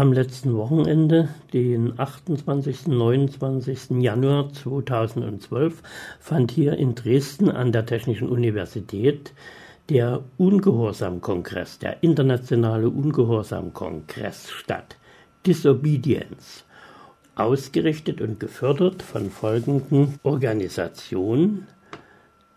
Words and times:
Am 0.00 0.14
letzten 0.14 0.56
Wochenende, 0.56 1.28
den 1.52 2.00
28. 2.00 2.86
29. 2.86 4.00
Januar 4.00 4.50
2012, 4.50 5.82
fand 6.18 6.50
hier 6.50 6.78
in 6.78 6.94
Dresden 6.94 7.50
an 7.50 7.70
der 7.70 7.84
Technischen 7.84 8.30
Universität 8.30 9.34
der 9.90 10.24
Ungehorsam-Kongress, 10.38 11.80
der 11.80 12.02
internationale 12.02 12.88
Ungehorsam-Kongress 12.88 14.48
statt. 14.48 14.96
Disobedience. 15.44 16.64
Ausgerichtet 17.34 18.22
und 18.22 18.40
gefördert 18.40 19.02
von 19.02 19.28
folgenden 19.28 20.18
Organisationen. 20.22 21.66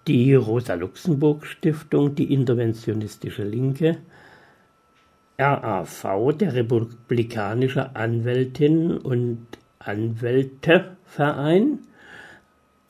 Die 0.08 0.34
Rosa-Luxemburg-Stiftung, 0.34 2.16
die 2.16 2.34
Interventionistische 2.34 3.44
Linke, 3.44 3.98
RAV, 5.44 6.32
der 6.40 6.54
Republikanische 6.54 7.98
Anwältinnen 7.98 8.98
und 8.98 9.46
Anwälteverein, 9.78 11.80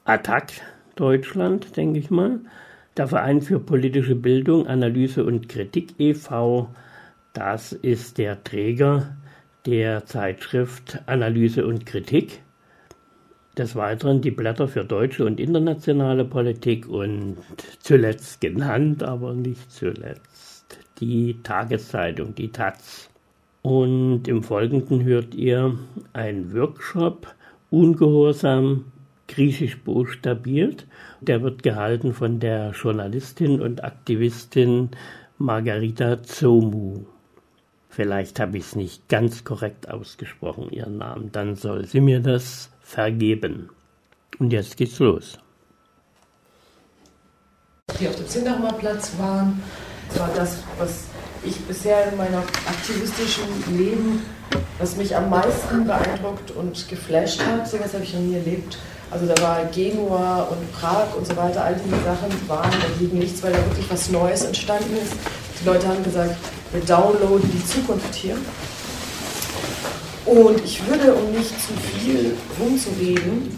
ATTAC 0.05 0.61
Deutschland, 0.95 1.75
denke 1.75 1.97
ich 1.97 2.11
mal, 2.11 2.41
der 2.95 3.08
Verein 3.08 3.41
für 3.41 3.59
politische 3.59 4.13
Bildung, 4.13 4.67
Analyse 4.67 5.25
und 5.25 5.49
Kritik 5.49 5.95
e.V., 5.97 6.70
das 7.34 7.73
ist 7.73 8.20
der 8.20 8.44
Träger 8.44 9.17
der 9.66 10.05
Zeitschrift 10.05 10.99
Analyse 11.08 11.66
und 11.66 11.88
Kritik. 11.88 12.44
Des 13.58 13.75
Weiteren 13.75 14.22
die 14.22 14.30
Blätter 14.30 14.67
für 14.67 14.85
deutsche 14.85 15.25
und 15.25 15.39
internationale 15.39 16.25
Politik 16.25 16.88
und 16.88 17.38
zuletzt 17.80 18.41
genannt, 18.41 19.02
aber 19.02 19.33
nicht 19.33 19.72
zuletzt 19.72 20.33
die 21.05 21.38
Tageszeitung, 21.43 22.35
die 22.35 22.52
Taz. 22.52 23.09
Und 23.61 24.27
im 24.27 24.44
Folgenden 24.44 25.03
hört 25.03 25.35
ihr 25.35 25.77
einen 26.13 26.53
Workshop 26.53 27.34
Ungehorsam 27.70 28.86
griechisch 29.28 29.80
buchstabiert. 29.80 30.86
Der 31.22 31.41
wird 31.41 31.63
gehalten 31.63 32.13
von 32.13 32.39
der 32.39 32.72
Journalistin 32.72 33.61
und 33.61 33.83
Aktivistin 33.83 34.89
Margarita 35.38 36.22
Zomu. 36.22 37.06
Vielleicht 37.89 38.39
habe 38.39 38.58
ich 38.58 38.66
es 38.66 38.75
nicht 38.75 39.08
ganz 39.08 39.44
korrekt 39.44 39.89
ausgesprochen, 39.89 40.69
ihren 40.72 40.97
Namen. 40.97 41.31
Dann 41.31 41.56
soll 41.56 41.85
sie 41.85 42.02
mir 42.02 42.19
das 42.19 42.69
vergeben. 42.81 43.69
Und 44.39 44.52
jetzt 44.52 44.78
geht's 44.78 45.00
los. 45.00 45.38
Die 48.00 48.08
auf 48.08 48.16
dem 48.16 48.28
Zindacher 48.28 48.73
Platz 48.73 49.17
waren, 49.19 49.61
war 50.19 50.30
das, 50.36 50.58
was 50.78 51.03
ich 51.44 51.59
bisher 51.61 52.11
in 52.11 52.17
meinem 52.17 52.42
aktivistischen 52.67 53.44
Leben, 53.78 54.25
was 54.80 54.95
mich 54.95 55.16
am 55.16 55.30
meisten 55.30 55.86
beeindruckt 55.86 56.52
und 56.52 56.88
geflasht 56.88 57.42
hat. 57.45 57.69
Sowas 57.69 57.94
habe 57.94 58.03
ich 58.03 58.14
noch 58.14 58.22
nie 58.22 58.36
erlebt. 58.36 58.78
Also 59.11 59.28
da 59.28 59.39
war 59.44 59.64
Genua 59.66 60.44
und 60.44 60.72
Prag 60.73 61.16
und 61.16 61.28
so 61.28 61.36
weiter, 61.36 61.64
all 61.64 61.75
diese 61.75 62.03
Sachen 62.03 62.50
waren 62.50 62.72
da 62.72 62.88
liegen 63.00 63.19
nichts, 63.19 63.44
weil 63.44 63.52
da 63.52 63.59
wirklich 63.66 63.89
was 63.89 64.09
Neues 64.09 64.44
entstanden 64.44 64.97
ist. 64.97 65.14
Die 65.61 65.66
Leute 65.66 65.88
haben 65.88 66.03
gesagt, 66.03 66.36
wir 66.72 66.81
downloaden 66.81 67.52
die 67.52 67.66
Zukunft 67.66 68.16
hier. 68.16 68.36
Und 70.25 70.64
ich 70.64 70.86
würde, 70.88 71.14
um 71.14 71.31
nicht 71.31 71.50
zu 71.61 71.73
viel 71.73 72.36
rumzureden, 72.59 73.56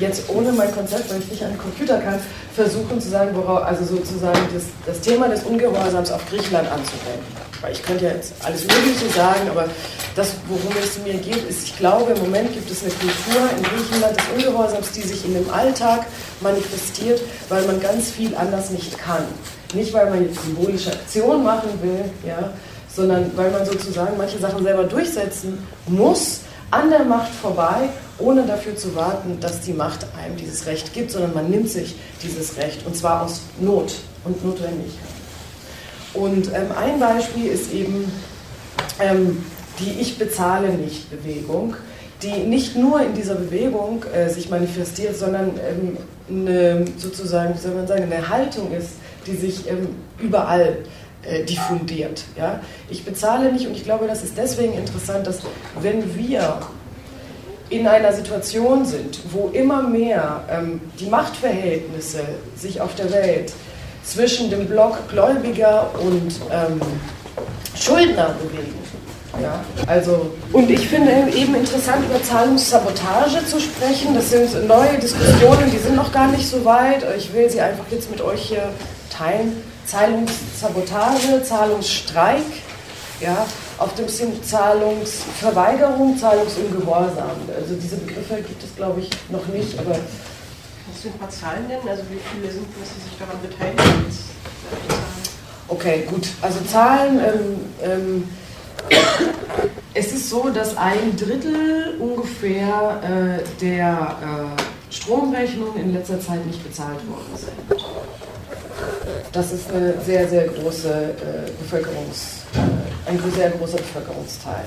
jetzt 0.00 0.28
ohne 0.28 0.52
mein 0.52 0.72
Konzept, 0.74 1.10
weil 1.10 1.20
ich 1.20 1.30
nicht 1.30 1.42
an 1.42 1.50
den 1.50 1.58
Computer 1.58 1.98
kann, 1.98 2.20
versuchen 2.54 3.00
zu 3.00 3.08
sagen, 3.08 3.30
worauf, 3.34 3.62
also 3.62 3.84
sozusagen 3.84 4.40
das, 4.52 4.64
das 4.86 5.00
Thema 5.00 5.28
des 5.28 5.42
Ungehorsams 5.44 6.10
auf 6.10 6.26
Griechenland 6.28 6.68
anzuwenden. 6.70 7.48
Weil 7.60 7.72
ich 7.72 7.82
könnte 7.82 8.04
ja 8.04 8.12
jetzt 8.12 8.34
alles 8.44 8.62
Mögliche 8.62 9.08
sagen, 9.14 9.48
aber 9.50 9.64
das, 10.14 10.34
worum 10.48 10.72
es 10.80 10.98
mir 10.98 11.14
geht, 11.14 11.48
ist, 11.48 11.64
ich 11.64 11.76
glaube, 11.76 12.12
im 12.12 12.20
Moment 12.20 12.52
gibt 12.52 12.70
es 12.70 12.82
eine 12.82 12.92
Kultur 12.92 13.50
in 13.56 13.62
Griechenland 13.62 14.16
des 14.16 14.26
Ungehorsams, 14.34 14.92
die 14.92 15.02
sich 15.02 15.24
in 15.24 15.34
dem 15.34 15.50
Alltag 15.50 16.06
manifestiert, 16.40 17.20
weil 17.48 17.64
man 17.64 17.80
ganz 17.80 18.10
viel 18.10 18.34
anders 18.36 18.70
nicht 18.70 18.96
kann. 18.98 19.24
Nicht, 19.74 19.92
weil 19.92 20.08
man 20.08 20.22
jetzt 20.22 20.42
symbolische 20.42 20.92
Aktionen 20.92 21.42
machen 21.42 21.70
will, 21.82 22.04
ja, 22.26 22.50
sondern 22.94 23.30
weil 23.36 23.50
man 23.50 23.66
sozusagen 23.66 24.16
manche 24.16 24.38
Sachen 24.38 24.62
selber 24.62 24.84
durchsetzen 24.84 25.66
muss, 25.86 26.40
an 26.70 26.90
der 26.90 27.04
Macht 27.04 27.32
vorbei, 27.32 27.88
ohne 28.18 28.46
dafür 28.46 28.76
zu 28.76 28.94
warten, 28.94 29.38
dass 29.40 29.60
die 29.60 29.72
Macht 29.72 30.06
einem 30.16 30.36
dieses 30.36 30.66
Recht 30.66 30.92
gibt, 30.92 31.10
sondern 31.10 31.34
man 31.34 31.50
nimmt 31.50 31.68
sich 31.68 31.96
dieses 32.22 32.56
Recht 32.56 32.84
und 32.86 32.96
zwar 32.96 33.22
aus 33.22 33.42
Not 33.60 33.94
und 34.24 34.44
Notwendigkeit. 34.44 35.08
Und 36.14 36.48
ähm, 36.48 36.68
ein 36.76 36.98
Beispiel 36.98 37.46
ist 37.46 37.72
eben 37.72 38.10
ähm, 39.00 39.44
die 39.78 40.00
Ich 40.00 40.18
bezahle 40.18 40.70
nicht 40.70 41.10
Bewegung, 41.10 41.76
die 42.22 42.32
nicht 42.32 42.76
nur 42.76 43.00
in 43.00 43.14
dieser 43.14 43.36
Bewegung 43.36 44.04
äh, 44.12 44.28
sich 44.28 44.50
manifestiert, 44.50 45.16
sondern 45.16 45.52
ähm, 45.58 45.96
eine, 46.28 46.84
sozusagen, 46.96 47.54
wie 47.54 47.58
soll 47.58 47.74
man 47.74 47.86
sagen, 47.86 48.04
eine 48.04 48.28
Haltung 48.28 48.72
ist, 48.72 48.92
die 49.26 49.36
sich 49.36 49.68
ähm, 49.68 49.88
überall 50.18 50.78
äh, 51.22 51.44
diffundiert. 51.44 52.24
Ja? 52.36 52.60
Ich 52.90 53.04
bezahle 53.04 53.52
nicht 53.52 53.66
und 53.66 53.74
ich 53.74 53.84
glaube, 53.84 54.06
das 54.08 54.24
ist 54.24 54.36
deswegen 54.36 54.74
interessant, 54.74 55.26
dass 55.26 55.40
wenn 55.80 56.16
wir 56.16 56.60
in 57.70 57.86
einer 57.86 58.12
Situation 58.12 58.84
sind, 58.84 59.20
wo 59.30 59.48
immer 59.52 59.82
mehr 59.82 60.44
ähm, 60.50 60.80
die 60.98 61.06
Machtverhältnisse 61.06 62.20
sich 62.56 62.80
auf 62.80 62.94
der 62.94 63.12
Welt 63.12 63.52
zwischen 64.04 64.50
dem 64.50 64.66
Block 64.66 65.08
Gläubiger 65.08 65.90
und 66.00 66.32
ähm, 66.50 66.80
Schuldner 67.76 68.34
bewegen. 68.42 68.74
Ja, 69.42 69.62
also, 69.86 70.32
und 70.52 70.68
ich 70.70 70.88
finde 70.88 71.12
eben 71.32 71.54
interessant, 71.54 72.04
über 72.08 72.20
Zahlungssabotage 72.22 73.44
zu 73.46 73.60
sprechen. 73.60 74.14
Das 74.14 74.30
sind 74.30 74.66
neue 74.66 74.98
Diskussionen, 74.98 75.70
die 75.70 75.78
sind 75.78 75.94
noch 75.94 76.10
gar 76.10 76.28
nicht 76.28 76.48
so 76.48 76.64
weit. 76.64 77.04
Ich 77.16 77.32
will 77.32 77.48
sie 77.48 77.60
einfach 77.60 77.84
jetzt 77.90 78.10
mit 78.10 78.20
euch 78.20 78.48
hier 78.48 78.70
teilen. 79.10 79.62
Zahlungssabotage, 79.86 81.42
Zahlungsstreik, 81.44 82.42
ja, 83.20 83.46
auf 83.78 83.94
dem 83.94 84.08
Sinn 84.08 84.42
Zahlungsverweigerung, 84.42 86.18
Zahlungsungehorsam. 86.18 87.30
Also 87.54 87.74
diese 87.74 87.96
Begriffe 87.96 88.36
gibt 88.36 88.62
es, 88.62 88.74
glaube 88.76 89.00
ich, 89.00 89.10
noch 89.30 89.46
nicht, 89.48 89.78
aber. 89.78 89.92
Kannst 89.92 91.04
du 91.04 91.08
ein 91.08 91.18
paar 91.18 91.30
Zahlen 91.30 91.66
nennen? 91.68 91.88
Also 91.88 92.02
wie 92.10 92.18
viele 92.32 92.52
sind 92.52 92.66
es, 92.82 92.94
die 92.94 93.08
sich 93.08 93.18
daran 93.18 93.40
beteiligen? 93.42 94.06
Okay, 95.68 96.06
gut. 96.10 96.28
Also 96.40 96.60
Zahlen, 96.64 97.20
ähm, 97.20 97.60
ähm, 97.82 98.28
es 99.94 100.12
ist 100.12 100.30
so, 100.30 100.48
dass 100.48 100.76
ein 100.76 101.14
Drittel 101.16 101.96
ungefähr 102.00 103.00
äh, 103.02 103.60
der 103.60 104.16
äh, 104.22 104.92
Stromrechnung 104.92 105.76
in 105.76 105.92
letzter 105.92 106.20
Zeit 106.20 106.44
nicht 106.46 106.62
bezahlt 106.64 107.00
worden 107.08 107.36
sind. 107.36 107.82
Das 109.32 109.52
ist 109.52 109.70
eine 109.70 109.94
sehr, 110.00 110.26
sehr 110.28 110.48
große 110.48 110.88
äh, 110.88 111.50
Bevölkerungs, 111.60 112.44
äh, 112.54 112.58
ein 113.08 113.32
sehr 113.34 113.50
großer 113.50 113.78
Bevölkerungsteil. 113.78 114.64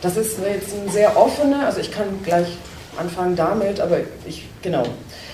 Das 0.00 0.16
ist 0.16 0.38
jetzt 0.38 0.74
ein 0.74 0.90
sehr 0.90 1.16
offener, 1.16 1.66
also 1.66 1.80
ich 1.80 1.90
kann 1.90 2.06
gleich 2.22 2.48
anfangen 2.96 3.34
damit, 3.34 3.80
aber 3.80 3.98
ich, 4.26 4.46
genau. 4.62 4.84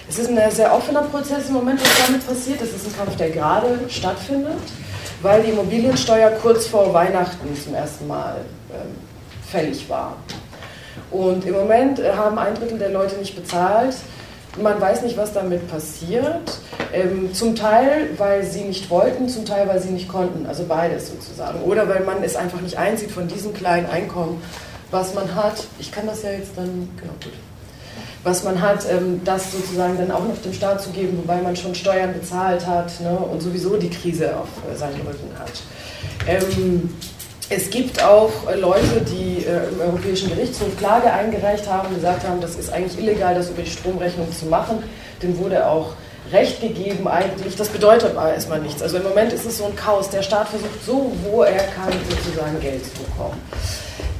Es 0.09 0.19
ist 0.19 0.29
ein 0.29 0.51
sehr 0.51 0.75
offener 0.75 1.03
Prozess 1.03 1.49
im 1.49 1.55
Moment, 1.55 1.81
was 1.81 2.07
damit 2.07 2.27
passiert. 2.27 2.61
Es 2.61 2.73
ist 2.75 2.87
ein 2.87 2.97
Kampf, 2.97 3.17
der 3.17 3.31
gerade 3.31 3.79
stattfindet, 3.89 4.59
weil 5.23 5.43
die 5.43 5.51
Immobiliensteuer 5.51 6.31
kurz 6.43 6.67
vor 6.67 6.93
Weihnachten 6.93 7.57
zum 7.63 7.75
ersten 7.75 8.07
Mal 8.07 8.37
ähm, 8.73 8.97
fällig 9.49 9.89
war. 9.89 10.17
Und 11.11 11.45
im 11.45 11.55
Moment 11.55 12.01
haben 12.03 12.39
ein 12.39 12.55
Drittel 12.55 12.79
der 12.79 12.91
Leute 12.91 13.17
nicht 13.17 13.37
bezahlt. 13.37 13.95
Man 14.59 14.81
weiß 14.81 15.03
nicht, 15.03 15.17
was 15.17 15.33
damit 15.33 15.69
passiert. 15.71 16.59
Ähm, 16.93 17.33
zum 17.33 17.55
Teil, 17.55 18.11
weil 18.17 18.45
sie 18.45 18.63
nicht 18.63 18.91
wollten, 18.91 19.29
zum 19.29 19.45
Teil, 19.45 19.69
weil 19.69 19.81
sie 19.81 19.91
nicht 19.91 20.09
konnten. 20.09 20.47
Also 20.47 20.65
beides 20.65 21.09
sozusagen. 21.09 21.63
Oder 21.63 21.89
weil 21.89 22.05
man 22.05 22.23
es 22.25 22.35
einfach 22.35 22.61
nicht 22.61 22.77
einsieht 22.77 23.13
von 23.13 23.29
diesem 23.29 23.55
kleinen 23.55 23.87
Einkommen, 23.87 24.43
was 24.91 25.15
man 25.15 25.35
hat. 25.35 25.65
Ich 25.79 25.93
kann 25.93 26.07
das 26.07 26.23
ja 26.23 26.33
jetzt 26.33 26.53
dann, 26.57 26.89
genau, 26.97 27.13
gut. 27.23 27.33
Was 28.23 28.45
man 28.45 28.61
hat, 28.61 28.85
ähm, 28.91 29.23
das 29.25 29.53
sozusagen 29.53 29.97
dann 29.97 30.11
auch 30.11 30.25
noch 30.25 30.37
dem 30.43 30.53
Staat 30.53 30.83
zu 30.83 30.91
geben, 30.91 31.17
wobei 31.23 31.41
man 31.41 31.57
schon 31.57 31.75
Steuern 31.75 32.13
bezahlt 32.13 32.67
hat 32.67 33.01
ne, 33.01 33.17
und 33.17 33.41
sowieso 33.41 33.77
die 33.77 33.89
Krise 33.89 34.37
auf 34.37 34.49
äh, 34.71 34.77
seinen 34.77 35.01
Rücken 35.01 35.31
hat. 35.39 35.53
Ähm, 36.27 36.91
es 37.51 37.69
gibt 37.69 38.03
auch 38.03 38.31
äh, 38.49 38.55
Leute, 38.55 39.05
die 39.07 39.45
äh, 39.45 39.69
im 39.73 39.81
Europäischen 39.81 40.31
Gerichtshof 40.31 40.77
Klage 40.79 41.13
eingereicht 41.13 41.69
haben, 41.69 41.93
gesagt 41.95 42.27
haben, 42.27 42.41
das 42.41 42.55
ist 42.55 42.73
eigentlich 42.73 42.99
illegal, 42.99 43.35
das 43.35 43.51
über 43.51 43.63
die 43.63 43.71
Stromrechnung 43.71 44.33
zu 44.33 44.47
machen. 44.47 44.83
Dem 45.21 45.37
wurde 45.37 45.67
auch 45.67 45.95
Recht 46.31 46.61
gegeben 46.61 47.09
eigentlich. 47.09 47.57
Das 47.57 47.69
bedeutet 47.69 48.17
aber 48.17 48.33
erstmal 48.33 48.61
nichts. 48.61 48.83
Also 48.83 48.99
im 48.99 49.03
Moment 49.03 49.33
ist 49.33 49.45
es 49.47 49.59
so 49.59 49.65
ein 49.65 49.75
Chaos. 49.75 50.11
Der 50.11 50.23
Staat 50.23 50.49
versucht 50.49 50.85
so, 50.87 51.11
wo 51.25 51.43
er 51.43 51.59
kann, 51.59 51.93
sozusagen 52.09 52.61
Geld 52.61 52.85
zu 52.85 52.93
bekommen. 53.03 53.41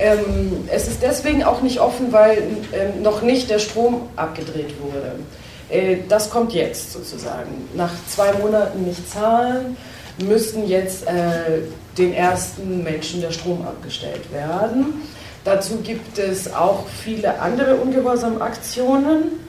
Ähm, 0.01 0.69
es 0.73 0.89
ist 0.89 1.01
deswegen 1.01 1.45
auch 1.45 1.63
nicht 1.63 1.79
offen, 1.79 2.13
weil 2.13 2.39
ähm, 2.73 3.03
noch 3.03 3.23
nicht 3.23 3.49
der 3.49 3.61
Strom 3.61 4.09
abgedreht 4.17 4.75
wurde. 4.83 5.21
Äh, 5.69 5.99
das 6.09 6.31
kommt 6.31 6.53
jetzt 6.53 6.93
sozusagen. 6.93 7.69
Nach 7.75 7.93
zwei 8.09 8.33
Monaten 8.33 8.83
nicht 8.83 9.09
zahlen 9.09 9.77
müssten 10.25 10.67
jetzt 10.67 11.07
äh, 11.07 11.63
den 11.99 12.15
ersten 12.15 12.83
Menschen 12.83 13.21
der 13.21 13.33
Strom 13.33 13.63
abgestellt 13.63 14.33
werden. 14.33 15.03
Dazu 15.45 15.77
gibt 15.79 16.19
es 16.19 16.53
auch 16.53 16.87
viele 16.87 17.41
andere 17.41 17.77
Ungehorsamaktionen. 17.77 19.41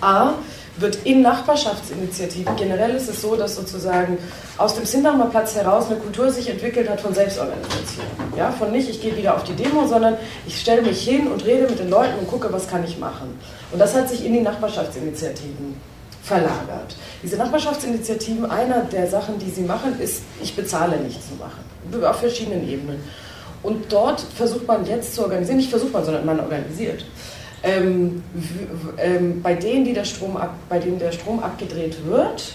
A, 0.00 0.34
wird 0.78 0.98
in 1.04 1.22
Nachbarschaftsinitiativen, 1.22 2.54
generell 2.56 2.94
ist 2.94 3.08
es 3.08 3.22
so, 3.22 3.34
dass 3.36 3.56
sozusagen 3.56 4.18
aus 4.58 4.74
dem 4.74 4.84
Sindamer 4.84 5.26
Platz 5.26 5.54
heraus 5.54 5.86
eine 5.86 5.96
Kultur 5.96 6.30
sich 6.30 6.48
entwickelt 6.50 6.88
hat 6.88 7.00
von 7.00 7.14
Selbstorganisation. 7.14 8.04
Ja, 8.36 8.50
von 8.50 8.72
nicht, 8.72 8.88
ich 8.88 9.00
gehe 9.00 9.16
wieder 9.16 9.36
auf 9.36 9.44
die 9.44 9.54
Demo, 9.54 9.86
sondern 9.86 10.16
ich 10.46 10.60
stelle 10.60 10.82
mich 10.82 11.02
hin 11.02 11.28
und 11.28 11.44
rede 11.44 11.66
mit 11.66 11.78
den 11.78 11.88
Leuten 11.88 12.18
und 12.18 12.28
gucke, 12.28 12.52
was 12.52 12.68
kann 12.68 12.84
ich 12.84 12.98
machen. 12.98 13.38
Und 13.72 13.78
das 13.78 13.94
hat 13.94 14.08
sich 14.08 14.24
in 14.24 14.34
die 14.34 14.40
Nachbarschaftsinitiativen 14.40 15.80
verlagert. 16.26 16.96
Diese 17.22 17.36
Nachbarschaftsinitiativen, 17.36 18.50
einer 18.50 18.80
der 18.84 19.06
Sachen, 19.06 19.38
die 19.38 19.50
sie 19.50 19.62
machen, 19.62 19.98
ist, 20.00 20.22
ich 20.42 20.54
bezahle 20.54 20.98
nicht 20.98 21.20
zu 21.22 21.34
machen. 21.34 22.04
Auf 22.04 22.20
verschiedenen 22.20 22.68
Ebenen. 22.68 23.00
Und 23.62 23.92
dort 23.92 24.20
versucht 24.20 24.66
man 24.66 24.84
jetzt 24.86 25.14
zu 25.14 25.22
organisieren, 25.22 25.58
nicht 25.58 25.70
versucht 25.70 25.92
man, 25.92 26.04
sondern 26.04 26.26
man 26.26 26.40
organisiert 26.40 27.04
ähm, 27.62 28.22
ähm, 28.98 29.42
bei, 29.42 29.54
denen, 29.54 29.84
die 29.84 29.92
der 29.92 30.04
Strom 30.04 30.36
ab, 30.36 30.54
bei 30.68 30.78
denen 30.78 30.98
der 30.98 31.12
Strom 31.12 31.42
abgedreht 31.42 31.96
wird, 32.06 32.52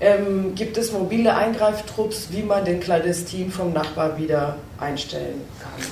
ähm, 0.00 0.54
gibt 0.54 0.76
es 0.78 0.92
mobile 0.92 1.34
Eingreiftrupps, 1.34 2.28
wie 2.30 2.42
man 2.42 2.64
den 2.64 2.80
Clandestin 2.80 3.50
vom 3.50 3.72
Nachbar 3.72 4.18
wieder 4.18 4.56
einstellen 4.80 5.42
kann. 5.60 5.86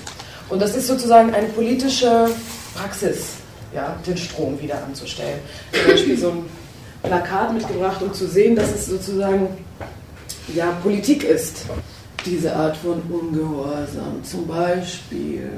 Und 0.48 0.60
das 0.60 0.74
ist 0.74 0.86
sozusagen 0.86 1.32
eine 1.34 1.48
politische 1.48 2.28
Praxis, 2.74 3.34
ja, 3.74 3.96
den 4.06 4.16
Strom 4.16 4.60
wieder 4.60 4.82
anzustellen. 4.82 5.38
Zum 5.72 5.92
Beispiel 5.92 6.18
so 6.18 6.30
ein 6.30 6.44
Plakat 7.02 7.54
mitgebracht, 7.54 8.02
um 8.02 8.12
zu 8.12 8.26
sehen, 8.26 8.56
dass 8.56 8.74
es 8.74 8.86
sozusagen 8.86 9.48
ja, 10.54 10.72
Politik 10.82 11.24
ist, 11.24 11.64
diese 12.26 12.54
Art 12.54 12.76
von 12.76 13.00
Ungehorsam. 13.08 14.22
Zum 14.22 14.46
Beispiel 14.46 15.50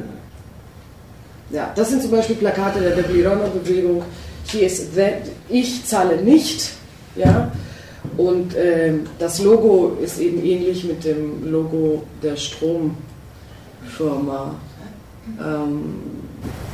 ja, 1.53 1.71
das 1.75 1.91
sind 1.91 2.03
zum 2.03 2.11
Beispiel 2.11 2.37
Plakate 2.37 2.81
der 2.81 2.97
Deblirona-Bewegung. 2.97 4.03
Hier 4.45 4.63
ist 4.67 4.97
that, 4.97 5.29
ich 5.49 5.85
zahle 5.85 6.23
nicht. 6.23 6.71
Ja, 7.15 7.53
und 8.17 8.55
äh, 8.55 8.95
das 9.19 9.39
Logo 9.41 9.99
ist 10.03 10.19
eben 10.19 10.43
ähnlich 10.43 10.85
mit 10.85 11.05
dem 11.05 11.51
Logo 11.51 12.05
der 12.23 12.37
Stromfirma. 12.37 12.95
Ähm, 15.39 15.95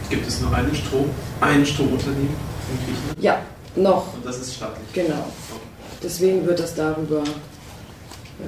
Gibt 0.09 0.29
es 0.29 0.41
noch 0.41 0.53
einen 0.53 0.73
Strom, 0.75 1.07
ein 1.41 1.67
Stromunternehmen 1.67 2.29
in 2.29 2.79
Griechenland? 2.87 3.21
Ja, 3.21 3.43
noch. 3.83 4.15
Und 4.15 4.25
das 4.25 4.39
ist 4.39 4.55
staatlich. 4.55 4.93
Genau. 4.93 5.25
Deswegen 6.03 6.47
wird 6.47 6.61
das 6.61 6.75
darüber 6.75 7.23
äh, 7.23 8.45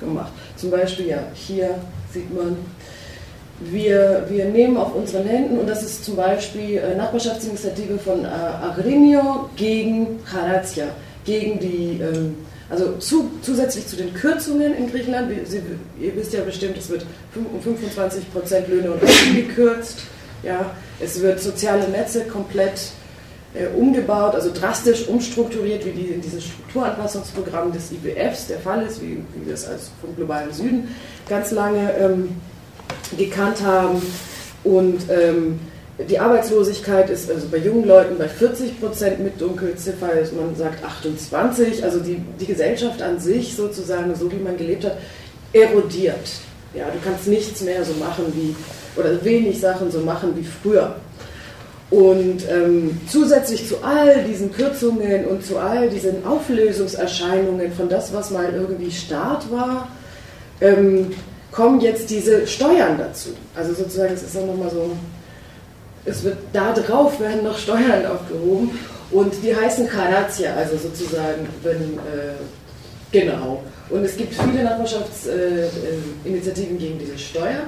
gemacht. 0.00 0.32
Zum 0.56 0.70
Beispiel, 0.70 1.06
ja, 1.08 1.18
hier 1.34 1.78
sieht 2.12 2.34
man 2.34 2.56
wir, 3.60 4.26
wir 4.28 4.46
nehmen 4.46 4.76
auf 4.76 4.94
unseren 4.94 5.26
Händen, 5.26 5.58
und 5.58 5.68
das 5.68 5.82
ist 5.82 6.04
zum 6.04 6.16
Beispiel 6.16 6.78
äh, 6.78 6.94
Nachbarschaftsinitiative 6.96 7.98
von 7.98 8.24
äh, 8.24 8.28
Agrinio 8.28 9.48
gegen 9.56 10.20
Charatia, 10.24 10.86
gegen 11.24 11.60
die, 11.60 12.00
ähm, 12.02 12.36
also 12.68 12.96
zu, 12.96 13.30
zusätzlich 13.42 13.86
zu 13.86 13.96
den 13.96 14.12
Kürzungen 14.12 14.74
in 14.74 14.90
Griechenland, 14.90 15.30
Sie, 15.46 15.62
ihr 16.00 16.16
wisst 16.16 16.32
ja 16.32 16.40
bestimmt, 16.42 16.76
es 16.76 16.88
wird 16.88 17.06
um 17.34 17.60
25 17.60 18.32
Prozent 18.32 18.68
Löhne 18.68 18.92
und 18.92 19.02
Rechte 19.02 19.34
gekürzt, 19.34 19.98
ja, 20.42 20.72
es 21.00 21.20
wird 21.20 21.40
soziale 21.40 21.88
Netze 21.88 22.24
komplett 22.24 22.72
äh, 22.72 23.03
umgebaut, 23.76 24.34
also 24.34 24.50
drastisch 24.52 25.06
umstrukturiert, 25.06 25.84
wie 25.86 25.92
die 25.92 26.20
dieses 26.20 26.44
Strukturanpassungsprogramm 26.44 27.72
des 27.72 27.92
IWFs 27.92 28.48
der 28.48 28.58
Fall 28.58 28.84
ist, 28.84 29.00
wie, 29.00 29.18
wie 29.34 29.46
wir 29.46 29.54
es 29.54 29.66
als 29.66 29.90
vom 30.00 30.14
globalen 30.16 30.52
Süden 30.52 30.88
ganz 31.28 31.52
lange 31.52 31.92
ähm, 31.98 32.30
gekannt 33.16 33.62
haben. 33.64 34.02
Und 34.64 35.02
ähm, 35.08 35.60
die 36.08 36.18
Arbeitslosigkeit 36.18 37.08
ist 37.10 37.30
also 37.30 37.46
bei 37.48 37.58
jungen 37.58 37.86
Leuten 37.86 38.18
bei 38.18 38.28
40 38.28 38.80
Prozent 38.80 39.20
mit 39.20 39.40
Dunkelziffer, 39.40 40.08
man 40.36 40.56
sagt 40.56 40.84
28. 40.84 41.84
Also 41.84 42.00
die, 42.00 42.20
die 42.40 42.46
Gesellschaft 42.46 43.00
an 43.00 43.20
sich 43.20 43.54
sozusagen, 43.54 44.12
so 44.16 44.30
wie 44.32 44.36
man 44.36 44.56
gelebt 44.56 44.84
hat, 44.84 44.96
erodiert. 45.52 46.28
Ja, 46.74 46.86
du 46.86 46.98
kannst 47.04 47.28
nichts 47.28 47.60
mehr 47.60 47.84
so 47.84 47.92
machen 47.94 48.24
wie, 48.34 48.56
oder 49.00 49.24
wenig 49.24 49.60
Sachen 49.60 49.92
so 49.92 50.00
machen 50.00 50.32
wie 50.36 50.44
früher. 50.44 50.96
Und 51.90 52.48
ähm, 52.50 53.00
zusätzlich 53.08 53.68
zu 53.68 53.84
all 53.84 54.24
diesen 54.24 54.52
Kürzungen 54.52 55.26
und 55.26 55.44
zu 55.44 55.58
all 55.58 55.88
diesen 55.88 56.26
Auflösungserscheinungen 56.26 57.72
von 57.72 57.88
das, 57.88 58.12
was 58.12 58.30
mal 58.30 58.52
irgendwie 58.52 58.90
Staat 58.90 59.50
war, 59.52 59.88
ähm, 60.60 61.12
kommen 61.52 61.80
jetzt 61.80 62.10
diese 62.10 62.46
Steuern 62.46 62.98
dazu. 62.98 63.30
Also 63.54 63.74
sozusagen, 63.74 64.14
es 64.14 64.22
ist 64.22 64.36
auch 64.36 64.46
nochmal 64.46 64.70
so, 64.70 64.90
es 66.04 66.24
wird 66.24 66.38
da 66.52 66.72
drauf 66.72 67.20
werden 67.20 67.44
noch 67.44 67.58
Steuern 67.58 68.06
aufgehoben 68.06 68.78
und 69.10 69.34
die 69.42 69.54
heißen 69.54 69.86
Karazia, 69.88 70.54
also 70.54 70.76
sozusagen, 70.76 71.48
wenn, 71.62 71.98
äh, 71.98 72.34
genau. 73.12 73.62
Und 73.90 74.04
es 74.04 74.16
gibt 74.16 74.34
viele 74.34 74.64
Nachbarschaftsinitiativen 74.64 76.76
äh, 76.76 76.80
gegen 76.80 76.98
diese 76.98 77.18
Steuer 77.18 77.66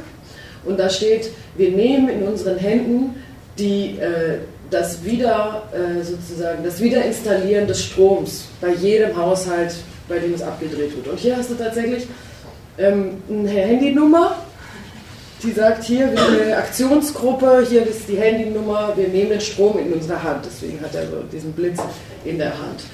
und 0.64 0.78
da 0.78 0.90
steht, 0.90 1.30
wir 1.56 1.70
nehmen 1.70 2.08
in 2.08 2.24
unseren 2.24 2.58
Händen 2.58 3.22
die, 3.58 3.98
äh, 3.98 4.38
das 4.70 5.04
wieder 5.04 5.62
äh, 5.72 6.02
sozusagen 6.02 6.64
das 6.64 6.80
Wiederinstallieren 6.80 7.66
des 7.66 7.84
Stroms 7.84 8.46
bei 8.60 8.70
jedem 8.74 9.16
Haushalt, 9.16 9.74
bei 10.08 10.18
dem 10.18 10.34
es 10.34 10.42
abgedreht 10.42 10.96
wird. 10.96 11.08
Und 11.08 11.18
hier 11.18 11.36
hast 11.36 11.50
du 11.50 11.54
tatsächlich 11.54 12.06
ähm, 12.78 13.22
eine 13.28 13.48
Handynummer, 13.48 14.36
die 15.42 15.52
sagt, 15.52 15.84
hier, 15.84 16.10
wir 16.10 16.18
sind 16.18 16.40
eine 16.42 16.56
Aktionsgruppe, 16.56 17.64
hier 17.68 17.86
ist 17.86 18.08
die 18.08 18.16
Handynummer, 18.16 18.92
wir 18.96 19.08
nehmen 19.08 19.30
den 19.30 19.40
Strom 19.40 19.78
in 19.78 19.92
unsere 19.92 20.22
Hand. 20.22 20.44
Deswegen 20.46 20.80
hat 20.80 20.94
er 20.94 21.06
so 21.06 21.22
diesen 21.30 21.52
Blitz 21.52 21.78
in 22.24 22.38
der 22.38 22.50
Hand. 22.58 22.84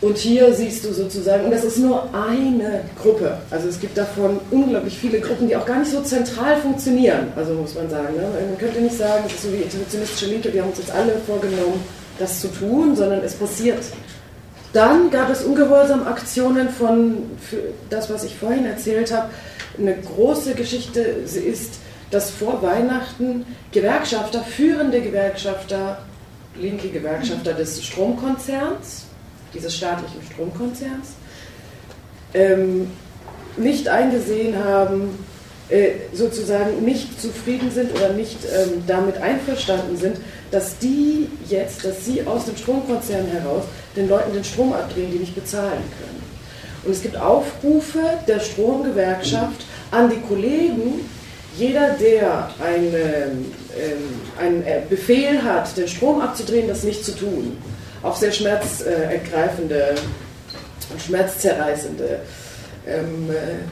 Und 0.00 0.16
hier 0.16 0.54
siehst 0.54 0.84
du 0.84 0.92
sozusagen, 0.92 1.44
und 1.44 1.50
das 1.50 1.64
ist 1.64 1.78
nur 1.78 2.08
eine 2.14 2.84
Gruppe. 3.02 3.38
Also 3.50 3.68
es 3.68 3.80
gibt 3.80 3.98
davon 3.98 4.38
unglaublich 4.50 4.96
viele 4.96 5.20
Gruppen, 5.20 5.48
die 5.48 5.56
auch 5.56 5.66
gar 5.66 5.80
nicht 5.80 5.90
so 5.90 6.00
zentral 6.02 6.56
funktionieren. 6.58 7.32
Also 7.34 7.54
muss 7.54 7.74
man 7.74 7.90
sagen. 7.90 8.16
Ne? 8.16 8.22
Man 8.22 8.58
könnte 8.58 8.80
nicht 8.80 8.96
sagen, 8.96 9.24
es 9.26 9.34
ist 9.34 9.42
so 9.42 9.52
wie 9.52 9.62
interventionistische 9.62 10.26
Linke, 10.26 10.52
wir 10.52 10.62
haben 10.62 10.70
uns 10.70 10.78
jetzt 10.78 10.92
alle 10.92 11.14
vorgenommen, 11.26 11.82
das 12.18 12.40
zu 12.40 12.48
tun, 12.48 12.94
sondern 12.94 13.22
es 13.24 13.34
passiert 13.34 13.82
dann 14.72 15.10
gab 15.10 15.30
es 15.30 15.44
Ungehorsam-Aktionen 15.44 16.68
von 16.68 17.22
das, 17.88 18.10
was 18.10 18.24
ich 18.24 18.36
vorhin 18.36 18.66
erzählt 18.66 19.12
habe. 19.12 19.30
Eine 19.78 19.96
große 19.96 20.54
Geschichte 20.54 21.00
ist, 21.00 21.78
dass 22.10 22.30
vor 22.30 22.62
Weihnachten 22.62 23.46
Gewerkschafter, 23.72 24.42
führende 24.42 25.00
Gewerkschafter, 25.00 25.98
linke 26.56 26.88
Gewerkschafter 26.88 27.54
des 27.54 27.84
Stromkonzerns, 27.84 29.06
dieses 29.54 29.76
staatlichen 29.76 30.20
Stromkonzerns, 30.32 31.08
ähm, 32.34 32.90
nicht 33.56 33.88
eingesehen 33.88 34.62
haben, 34.62 35.18
äh, 35.70 35.90
sozusagen 36.14 36.84
nicht 36.84 37.20
zufrieden 37.20 37.70
sind 37.70 37.94
oder 37.94 38.14
nicht 38.14 38.38
ähm, 38.44 38.84
damit 38.86 39.18
einverstanden 39.18 39.96
sind, 39.96 40.16
dass 40.50 40.78
die 40.78 41.28
jetzt, 41.48 41.84
dass 41.84 42.04
sie 42.04 42.26
aus 42.26 42.46
dem 42.46 42.56
Stromkonzern 42.56 43.26
heraus 43.26 43.64
den 43.94 44.08
Leuten 44.08 44.32
den 44.32 44.44
Strom 44.44 44.72
abdrehen, 44.72 45.10
die 45.12 45.18
nicht 45.18 45.34
bezahlen 45.34 45.82
können. 45.98 46.22
Und 46.84 46.92
es 46.92 47.02
gibt 47.02 47.16
Aufrufe 47.16 48.00
der 48.26 48.40
Stromgewerkschaft 48.40 49.66
an 49.90 50.08
die 50.10 50.20
Kollegen, 50.20 51.00
jeder, 51.58 51.90
der 52.00 52.50
eine, 52.64 53.32
ähm, 53.76 54.04
einen 54.40 54.62
äh, 54.62 54.80
Befehl 54.88 55.42
hat, 55.42 55.76
den 55.76 55.88
Strom 55.88 56.20
abzudrehen, 56.20 56.68
das 56.68 56.84
nicht 56.84 57.04
zu 57.04 57.12
tun. 57.12 57.58
Auch 58.02 58.16
sehr 58.16 58.32
schmerzergreifende 58.32 59.94
und 60.90 61.02
schmerzzerreißende 61.02 62.20
ähm, 62.86 63.30
äh, 63.30 63.64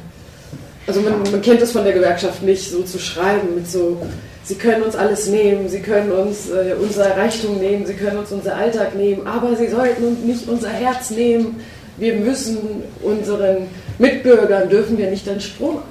also 0.87 1.01
man, 1.01 1.21
man 1.31 1.43
kennt 1.43 1.61
es 1.63 1.73
von 1.73 1.85
der 1.85 1.93
Gewerkschaft 1.93 2.43
nicht, 2.43 2.71
so 2.71 2.83
zu 2.83 2.99
schreiben 2.99 3.57
mit 3.57 3.69
so, 3.69 4.01
sie 4.45 4.55
können 4.55 4.83
uns 4.83 4.95
alles 4.95 5.27
nehmen, 5.27 5.69
sie 5.69 5.81
können 5.81 6.13
uns 6.13 6.49
äh, 6.49 6.75
unser 6.81 7.17
Reichtum 7.17 7.59
nehmen, 7.59 7.87
sie 7.87 7.95
können 7.95 8.19
uns 8.19 8.31
unser 8.31 8.57
Alltag 8.57 8.95
nehmen, 8.95 9.27
aber 9.27 9.57
sie 9.57 9.69
sollten 9.69 10.25
nicht 10.27 10.49
unser 10.49 10.71
Herz 10.71 11.11
nehmen. 11.11 11.61
Wir 11.97 12.15
müssen 12.15 12.85
unseren 13.03 13.69
Mitbürgern, 13.99 14.69
dürfen 14.69 14.99
wir 14.99 15.11
nicht 15.11 15.27
den 15.27 15.41
Strom. 15.41 15.83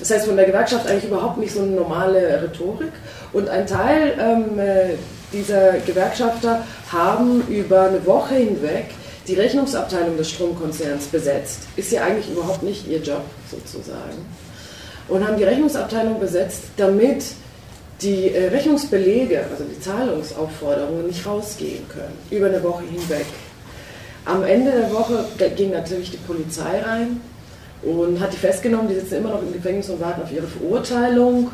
Das 0.00 0.10
heißt, 0.10 0.26
von 0.26 0.36
der 0.36 0.46
Gewerkschaft 0.46 0.88
eigentlich 0.88 1.04
überhaupt 1.04 1.38
nicht 1.38 1.54
so 1.54 1.60
eine 1.60 1.72
normale 1.72 2.42
Rhetorik. 2.42 2.90
Und 3.34 3.48
ein 3.48 3.66
Teil 3.66 4.14
ähm, 4.18 4.58
äh, 4.58 4.94
dieser 5.32 5.78
Gewerkschafter 5.78 6.64
haben 6.90 7.46
über 7.48 7.82
eine 7.82 8.04
Woche 8.06 8.34
hinweg 8.34 8.86
die 9.26 9.34
Rechnungsabteilung 9.34 10.16
des 10.16 10.30
Stromkonzerns 10.30 11.06
besetzt. 11.06 11.60
Ist 11.76 11.92
ja 11.92 12.02
eigentlich 12.02 12.30
überhaupt 12.30 12.62
nicht 12.62 12.88
ihr 12.88 13.00
Job 13.00 13.22
sozusagen. 13.50 14.26
Und 15.08 15.26
haben 15.26 15.36
die 15.36 15.44
Rechnungsabteilung 15.44 16.18
besetzt, 16.18 16.62
damit 16.76 17.24
die 18.00 18.34
äh, 18.34 18.48
Rechnungsbelege, 18.48 19.44
also 19.50 19.64
die 19.64 19.80
Zahlungsaufforderungen 19.80 21.06
nicht 21.06 21.24
rausgehen 21.24 21.88
können, 21.88 22.18
über 22.30 22.46
eine 22.46 22.62
Woche 22.62 22.84
hinweg. 22.84 23.26
Am 24.24 24.44
Ende 24.44 24.72
der 24.72 24.92
Woche 24.92 25.24
ging 25.56 25.70
natürlich 25.70 26.10
die 26.10 26.16
Polizei 26.18 26.80
rein 26.80 27.20
und 27.82 28.20
hat 28.20 28.32
die 28.32 28.36
festgenommen. 28.36 28.88
Die 28.88 28.94
sitzen 28.94 29.16
immer 29.16 29.30
noch 29.30 29.42
im 29.42 29.52
Gefängnis 29.52 29.90
und 29.90 30.00
warten 30.00 30.22
auf 30.22 30.32
ihre 30.32 30.46
Verurteilung. 30.46 31.50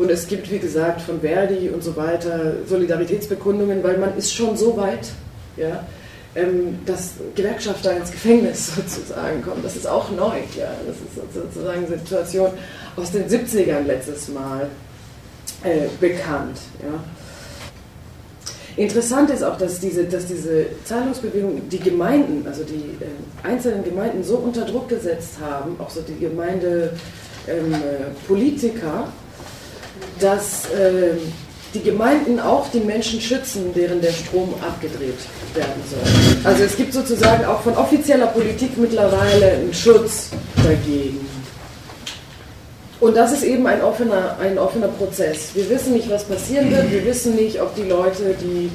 Und 0.00 0.10
es 0.10 0.26
gibt, 0.26 0.50
wie 0.50 0.58
gesagt, 0.58 1.02
von 1.02 1.20
Verdi 1.20 1.68
und 1.68 1.84
so 1.84 1.94
weiter 1.94 2.54
Solidaritätsbekundungen, 2.66 3.84
weil 3.84 3.98
man 3.98 4.16
ist 4.16 4.32
schon 4.32 4.56
so 4.56 4.74
weit, 4.78 5.10
ja, 5.58 5.86
ähm, 6.34 6.78
dass 6.86 7.10
Gewerkschafter 7.34 7.94
ins 7.94 8.10
Gefängnis 8.10 8.74
sozusagen 8.76 9.42
kommen. 9.42 9.62
Das 9.62 9.76
ist 9.76 9.86
auch 9.86 10.10
neu. 10.10 10.38
Ja. 10.56 10.72
Das 10.86 10.96
ist 10.96 11.34
sozusagen 11.34 11.84
eine 11.84 11.98
Situation 11.98 12.50
aus 12.96 13.12
den 13.12 13.28
70ern 13.28 13.82
letztes 13.86 14.28
Mal 14.28 14.70
äh, 15.64 15.88
bekannt. 16.00 16.56
Ja. 16.82 17.04
Interessant 18.82 19.28
ist 19.28 19.42
auch, 19.42 19.58
dass 19.58 19.80
diese, 19.80 20.04
dass 20.04 20.24
diese 20.24 20.64
Zahlungsbewegung 20.84 21.68
die 21.68 21.78
Gemeinden, 21.78 22.46
also 22.46 22.64
die 22.64 22.96
äh, 23.04 23.08
einzelnen 23.46 23.84
Gemeinden 23.84 24.24
so 24.24 24.38
unter 24.38 24.64
Druck 24.64 24.88
gesetzt 24.88 25.32
haben, 25.42 25.76
auch 25.78 25.90
so 25.90 26.00
die 26.00 26.18
Gemeindepolitiker, 26.18 26.94
ähm, 27.46 29.12
dass 30.18 30.66
äh, 30.70 31.16
die 31.74 31.82
Gemeinden 31.82 32.40
auch 32.40 32.68
die 32.70 32.80
Menschen 32.80 33.20
schützen, 33.20 33.72
deren 33.74 34.00
der 34.00 34.12
Strom 34.12 34.54
abgedreht 34.60 35.18
werden 35.54 35.82
soll. 35.88 36.50
Also 36.50 36.64
es 36.64 36.76
gibt 36.76 36.92
sozusagen 36.92 37.44
auch 37.44 37.60
von 37.60 37.76
offizieller 37.76 38.26
Politik 38.26 38.76
mittlerweile 38.76 39.52
einen 39.52 39.72
Schutz 39.72 40.30
dagegen. 40.56 41.26
Und 43.00 43.16
das 43.16 43.32
ist 43.32 43.44
eben 43.44 43.66
ein 43.66 43.82
offener, 43.82 44.36
ein 44.40 44.58
offener 44.58 44.88
Prozess. 44.88 45.50
Wir 45.54 45.68
wissen 45.70 45.94
nicht, 45.94 46.10
was 46.10 46.24
passieren 46.24 46.70
wird. 46.70 46.90
Wir 46.90 47.04
wissen 47.04 47.34
nicht, 47.34 47.60
ob 47.60 47.74
die 47.74 47.84
Leute, 47.84 48.34
die 48.40 48.70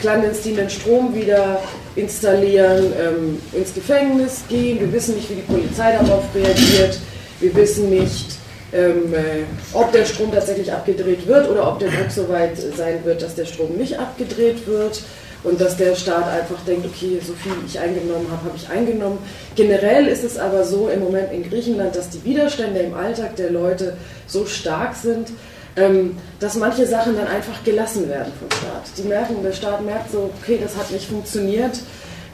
clandestinen 0.00 0.70
Strom 0.70 1.14
wieder 1.14 1.60
installieren, 1.94 2.92
ähm, 2.98 3.40
ins 3.52 3.74
Gefängnis 3.74 4.42
gehen. 4.48 4.80
Wir 4.80 4.92
wissen 4.92 5.16
nicht, 5.16 5.28
wie 5.30 5.34
die 5.34 5.42
Polizei 5.42 5.92
darauf 5.92 6.24
reagiert. 6.34 6.98
Wir 7.40 7.54
wissen 7.54 7.90
nicht, 7.90 8.38
ähm, 8.72 9.14
äh, 9.14 9.44
ob 9.72 9.92
der 9.92 10.04
Strom 10.04 10.32
tatsächlich 10.32 10.72
abgedreht 10.72 11.26
wird 11.26 11.48
oder 11.48 11.68
ob 11.68 11.78
der 11.78 11.88
Druck 11.90 12.10
so 12.10 12.28
weit 12.28 12.58
sein 12.58 13.04
wird, 13.04 13.22
dass 13.22 13.34
der 13.34 13.46
Strom 13.46 13.76
nicht 13.76 13.98
abgedreht 13.98 14.66
wird 14.66 15.02
und 15.44 15.60
dass 15.60 15.76
der 15.76 15.94
Staat 15.94 16.28
einfach 16.28 16.60
denkt, 16.66 16.86
okay, 16.86 17.20
so 17.24 17.32
viel 17.34 17.52
ich 17.64 17.78
eingenommen 17.78 18.26
habe, 18.30 18.44
habe 18.44 18.56
ich 18.56 18.68
eingenommen. 18.68 19.18
Generell 19.54 20.08
ist 20.08 20.24
es 20.24 20.38
aber 20.38 20.64
so 20.64 20.88
im 20.88 21.00
Moment 21.00 21.32
in 21.32 21.48
Griechenland, 21.48 21.94
dass 21.94 22.10
die 22.10 22.24
Widerstände 22.24 22.80
im 22.80 22.94
Alltag 22.94 23.36
der 23.36 23.50
Leute 23.50 23.96
so 24.26 24.44
stark 24.46 24.96
sind, 24.96 25.28
ähm, 25.76 26.16
dass 26.40 26.56
manche 26.56 26.86
Sachen 26.86 27.16
dann 27.16 27.28
einfach 27.28 27.62
gelassen 27.62 28.08
werden 28.08 28.32
vom 28.38 28.50
Staat. 28.50 28.84
Die 28.96 29.02
merken, 29.02 29.36
der 29.42 29.52
Staat 29.52 29.84
merkt 29.84 30.10
so, 30.10 30.30
okay, 30.42 30.58
das 30.60 30.76
hat 30.76 30.90
nicht 30.90 31.06
funktioniert, 31.06 31.78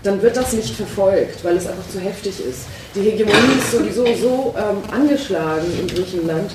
dann 0.03 0.21
wird 0.23 0.37
das 0.37 0.53
nicht 0.53 0.75
verfolgt, 0.75 1.45
weil 1.45 1.57
es 1.57 1.67
einfach 1.67 1.89
zu 1.91 2.01
heftig 2.01 2.35
ist. 2.45 2.63
Die 2.95 3.03
Hegemonie 3.03 3.59
ist 3.59 3.71
sowieso 3.71 4.05
so 4.15 4.55
ähm, 4.57 4.79
angeschlagen 4.93 5.67
in 5.81 5.87
Griechenland, 5.87 6.51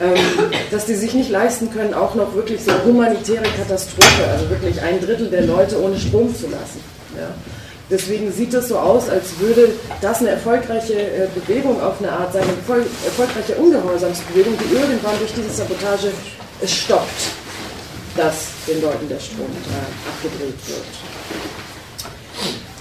ähm, 0.00 0.14
dass 0.70 0.86
die 0.86 0.94
sich 0.94 1.14
nicht 1.14 1.30
leisten 1.30 1.70
können, 1.72 1.94
auch 1.94 2.14
noch 2.14 2.34
wirklich 2.34 2.62
so 2.62 2.72
humanitäre 2.84 3.44
Katastrophe, 3.56 4.24
also 4.30 4.50
wirklich 4.50 4.80
ein 4.80 5.00
Drittel 5.00 5.30
der 5.30 5.42
Leute 5.42 5.80
ohne 5.80 5.98
Strom 5.98 6.34
zu 6.34 6.46
lassen. 6.46 6.80
Ja. 7.16 7.28
Deswegen 7.90 8.32
sieht 8.32 8.54
es 8.54 8.68
so 8.68 8.78
aus, 8.78 9.08
als 9.10 9.38
würde 9.38 9.68
das 10.00 10.20
eine 10.20 10.30
erfolgreiche 10.30 10.94
äh, 10.94 11.28
Bewegung 11.34 11.80
auf 11.82 12.00
eine 12.00 12.10
Art 12.10 12.32
sein, 12.32 12.42
eine 12.42 12.84
erfolgreiche 13.04 13.54
Ungehorsamsbewegung, 13.56 14.54
die 14.58 14.74
irgendwann 14.74 15.18
durch 15.18 15.32
diese 15.34 15.50
Sabotage 15.50 16.08
es 16.62 16.72
stoppt, 16.72 17.32
dass 18.16 18.48
den 18.66 18.80
Leuten 18.80 19.08
der 19.08 19.18
Strom 19.18 19.46
äh, 19.46 20.08
abgedreht 20.08 20.56
wird. 20.68 21.11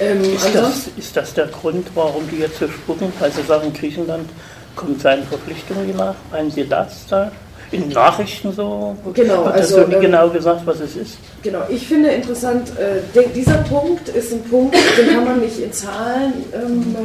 Ähm, 0.01 0.23
ist, 0.23 0.55
das, 0.55 0.87
ist, 0.97 1.15
das, 1.15 1.33
der 1.35 1.47
Grund, 1.47 1.87
warum 1.93 2.27
die 2.27 2.37
jetzt 2.37 2.57
so 2.57 2.67
spucken? 2.67 3.13
Weil 3.19 3.31
sie 3.31 3.43
sagen, 3.43 3.71
Griechenland 3.71 4.27
kommt 4.75 4.99
seinen 4.99 5.23
Verpflichtungen 5.23 5.95
nach? 5.95 6.15
Meinen 6.31 6.49
Sie 6.49 6.67
das 6.67 7.05
da? 7.07 7.31
In 7.71 7.87
Nachrichten 7.89 8.51
so? 8.51 8.97
Genau, 9.13 9.45
Hat 9.45 9.53
also, 9.53 9.75
so 9.75 9.81
ähm, 9.83 10.01
genau 10.01 10.29
gesagt, 10.29 10.65
was 10.65 10.79
es 10.79 10.95
ist? 10.95 11.17
Genau, 11.43 11.59
ich 11.69 11.87
finde 11.87 12.09
interessant, 12.09 12.71
äh, 12.77 13.29
dieser 13.33 13.59
Punkt 13.59 14.09
ist 14.09 14.33
ein 14.33 14.43
Punkt, 14.43 14.75
den 14.97 15.13
kann 15.13 15.23
man 15.23 15.39
nicht 15.39 15.59
in 15.59 15.71
Zahlen 15.71 16.33
ähm, 16.53 16.95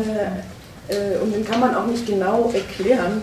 äh, 0.88 0.95
äh, 0.95 1.19
und 1.19 1.37
den 1.37 1.45
kann 1.45 1.61
man 1.61 1.75
auch 1.75 1.87
nicht 1.87 2.07
genau 2.07 2.50
erklären. 2.53 3.23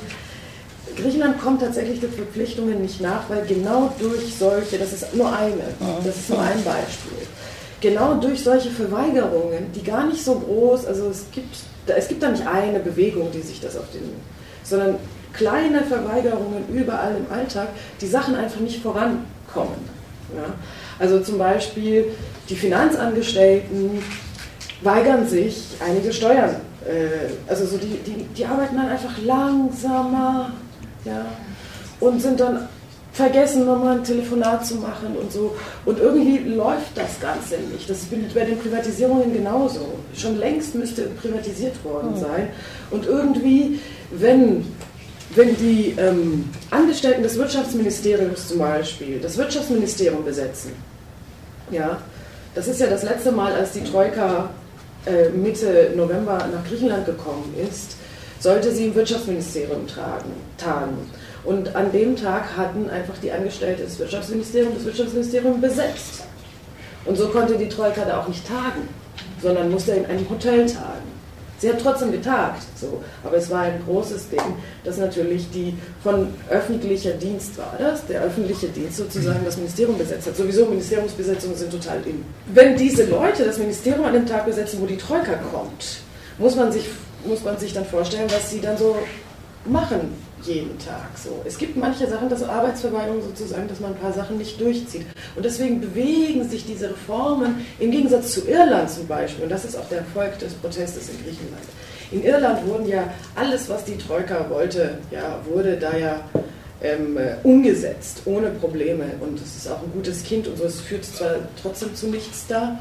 Griechenland 0.96 1.42
kommt 1.42 1.62
tatsächlich 1.62 2.00
den 2.00 2.14
Verpflichtungen 2.14 2.80
nicht 2.82 3.02
nach, 3.02 3.28
weil 3.28 3.44
genau 3.46 3.92
durch 4.00 4.36
solche, 4.38 4.78
das 4.78 4.94
ist 4.94 5.16
nur 5.16 5.28
eine, 5.36 5.56
das 6.06 6.16
ist 6.16 6.30
nur 6.30 6.40
ein 6.40 6.64
Beispiel 6.64 7.28
genau 7.84 8.16
durch 8.16 8.42
solche 8.42 8.70
Verweigerungen, 8.70 9.72
die 9.76 9.84
gar 9.84 10.08
nicht 10.08 10.24
so 10.24 10.36
groß, 10.36 10.86
also 10.86 11.10
es 11.10 11.26
gibt, 11.34 11.54
es 11.86 12.08
gibt 12.08 12.24
da 12.24 12.30
nicht 12.30 12.48
eine 12.48 12.80
Bewegung, 12.80 13.30
die 13.32 13.42
sich 13.42 13.60
das 13.60 13.76
auf 13.76 13.92
den, 13.94 14.10
sondern 14.64 14.96
kleine 15.34 15.82
Verweigerungen 15.82 16.64
überall 16.74 17.18
im 17.18 17.32
Alltag, 17.32 17.68
die 18.00 18.08
Sachen 18.08 18.36
einfach 18.36 18.62
nicht 18.62 18.82
vorankommen. 18.82 19.76
Ja? 20.34 20.54
Also 20.98 21.20
zum 21.20 21.38
Beispiel 21.38 22.06
die 22.48 22.56
Finanzangestellten 22.56 24.02
weigern 24.82 25.28
sich, 25.28 25.66
einige 25.86 26.14
Steuern, 26.14 26.56
äh, 26.86 27.34
also 27.50 27.66
so 27.66 27.78
die, 27.78 27.98
die, 28.06 28.24
die 28.34 28.46
arbeiten 28.46 28.78
dann 28.78 28.90
einfach 28.90 29.22
langsamer 29.26 30.54
ja? 31.04 31.26
und 32.00 32.22
sind 32.22 32.40
dann 32.40 32.70
vergessen, 33.14 33.66
nochmal 33.66 33.98
ein 33.98 34.04
Telefonat 34.04 34.66
zu 34.66 34.76
machen 34.76 35.16
und 35.16 35.32
so. 35.32 35.56
Und 35.86 36.00
irgendwie 36.00 36.40
läuft 36.40 36.98
das 36.98 37.20
Ganze 37.22 37.58
nicht. 37.72 37.90
Das 37.90 38.00
ist 38.00 38.34
bei 38.34 38.44
den 38.44 38.60
Privatisierungen 38.60 39.32
genauso. 39.32 39.88
Schon 40.16 40.38
längst 40.40 40.76
müsste 40.76 41.04
privatisiert 41.22 41.84
worden 41.84 42.16
hm. 42.16 42.20
sein. 42.20 42.50
Und 42.90 43.06
irgendwie, 43.06 43.80
wenn, 44.12 44.66
wenn 45.36 45.56
die 45.58 45.96
ähm, 45.98 46.50
Angestellten 46.72 47.22
des 47.22 47.38
Wirtschaftsministeriums 47.38 48.48
zum 48.50 48.58
Beispiel 48.60 49.20
das 49.20 49.38
Wirtschaftsministerium 49.38 50.26
besetzen, 50.26 50.72
ja, 51.70 52.00
das 52.56 52.68
ist 52.68 52.80
ja 52.80 52.88
das 52.88 53.04
letzte 53.04 53.32
Mal, 53.32 53.54
als 53.54 53.72
die 53.72 53.84
Troika 53.84 54.50
äh, 55.06 55.30
Mitte 55.30 55.92
November 55.96 56.48
nach 56.52 56.68
Griechenland 56.68 57.06
gekommen 57.06 57.54
ist, 57.70 57.96
sollte 58.40 58.72
sie 58.72 58.88
im 58.88 58.96
Wirtschaftsministerium 58.96 59.88
tragen, 59.88 60.32
tagen. 60.58 60.98
Und 61.46 61.76
an 61.76 61.92
dem 61.92 62.16
Tag 62.16 62.56
hatten 62.56 62.90
einfach 62.90 63.18
die 63.22 63.32
Angestellten 63.32 63.84
des 63.84 64.00
Wirtschaftsministeriums 64.00 64.76
das 64.76 64.86
Wirtschaftsministerium 64.86 65.60
besetzt. 65.60 66.24
Und 67.06 67.18
so 67.18 67.28
konnte 67.28 67.58
die 67.58 67.68
Troika 67.68 68.06
da 68.06 68.22
auch 68.22 68.28
nicht 68.28 68.48
tagen, 68.48 68.88
sondern 69.42 69.70
musste 69.70 69.92
in 69.92 70.06
einem 70.06 70.30
Hotel 70.30 70.66
tagen. 70.66 71.14
Sie 71.60 71.70
hat 71.70 71.80
trotzdem 71.82 72.12
getagt, 72.12 72.64
so. 72.76 73.02
aber 73.24 73.38
es 73.38 73.50
war 73.50 73.62
ein 73.62 73.82
großes 73.86 74.30
Ding, 74.30 74.42
dass 74.84 74.98
natürlich 74.98 75.50
die 75.52 75.74
von 76.02 76.28
öffentlicher 76.50 77.12
Dienst 77.12 77.58
war 77.58 77.76
das, 77.80 78.06
der 78.06 78.22
öffentliche 78.22 78.68
Dienst 78.68 78.98
sozusagen 78.98 79.46
das 79.46 79.56
Ministerium 79.56 79.98
besetzt 79.98 80.28
hat. 80.28 80.36
Sowieso 80.36 80.66
Ministeriumsbesetzungen 80.66 81.56
sind 81.56 81.72
total 81.72 82.02
in. 82.06 82.26
Wenn 82.54 82.76
diese 82.76 83.06
Leute 83.06 83.46
das 83.46 83.60
Ministerium 83.60 84.04
an 84.04 84.14
dem 84.14 84.26
Tag 84.26 84.46
besetzen, 84.46 84.82
wo 84.82 84.86
die 84.86 84.98
Troika 84.98 85.36
kommt, 85.54 86.02
muss 86.38 86.56
man 86.58 86.70
sich, 86.70 86.86
muss 87.26 87.44
man 87.46 87.58
sich 87.58 87.74
dann 87.74 87.86
vorstellen, 87.86 88.30
was 88.30 88.50
sie 88.50 88.60
dann 88.60 88.78
so 88.78 88.98
machen 89.66 90.23
jeden 90.46 90.78
Tag 90.80 91.10
so. 91.16 91.42
Es 91.46 91.58
gibt 91.58 91.78
manche 91.78 92.08
Sachen, 92.08 92.30
das 92.30 92.42
ist 92.42 92.50
Arbeitsverweigerung 92.50 93.22
sozusagen, 93.22 93.68
dass 93.68 93.80
man 93.80 93.92
ein 93.92 94.00
paar 94.00 94.14
Sachen 94.14 94.38
nicht 94.38 94.60
durchzieht. 94.60 95.06
Und 95.36 95.46
deswegen 95.46 95.82
bewegen 95.82 96.48
sich 96.48 96.66
diese 96.66 96.90
Reformen 96.90 97.66
im 97.80 97.92
Gegensatz 97.92 98.34
zu 98.34 98.48
Irland 98.48 98.90
zum 98.90 99.08
Beispiel, 99.08 99.44
und 99.44 99.50
das 99.50 99.66
ist 99.66 99.76
auch 99.76 99.88
der 99.90 100.00
Erfolg 100.00 100.38
des 100.40 100.54
Protestes 100.54 101.10
in 101.10 101.18
Griechenland. 101.24 101.64
In 102.12 102.24
Irland 102.24 102.66
wurden 102.68 102.88
ja 102.88 103.12
alles, 103.36 103.70
was 103.70 103.86
die 103.86 103.98
Troika 103.98 104.48
wollte, 104.50 105.00
ja, 105.10 105.40
wurde 105.50 105.78
da 105.78 105.98
ja 105.98 106.20
ähm, 106.84 107.18
umgesetzt, 107.44 108.22
ohne 108.26 108.50
Probleme. 108.52 109.06
Und 109.20 109.42
es 109.42 109.58
ist 109.58 109.68
auch 109.68 109.82
ein 109.82 109.92
gutes 109.94 110.24
Kind 110.24 110.48
und 110.48 110.58
so. 110.58 110.66
Es 110.66 110.82
führt 110.82 111.06
zwar 111.06 111.36
trotzdem 111.62 111.96
zu 111.96 112.08
nichts 112.08 112.46
da, 112.48 112.80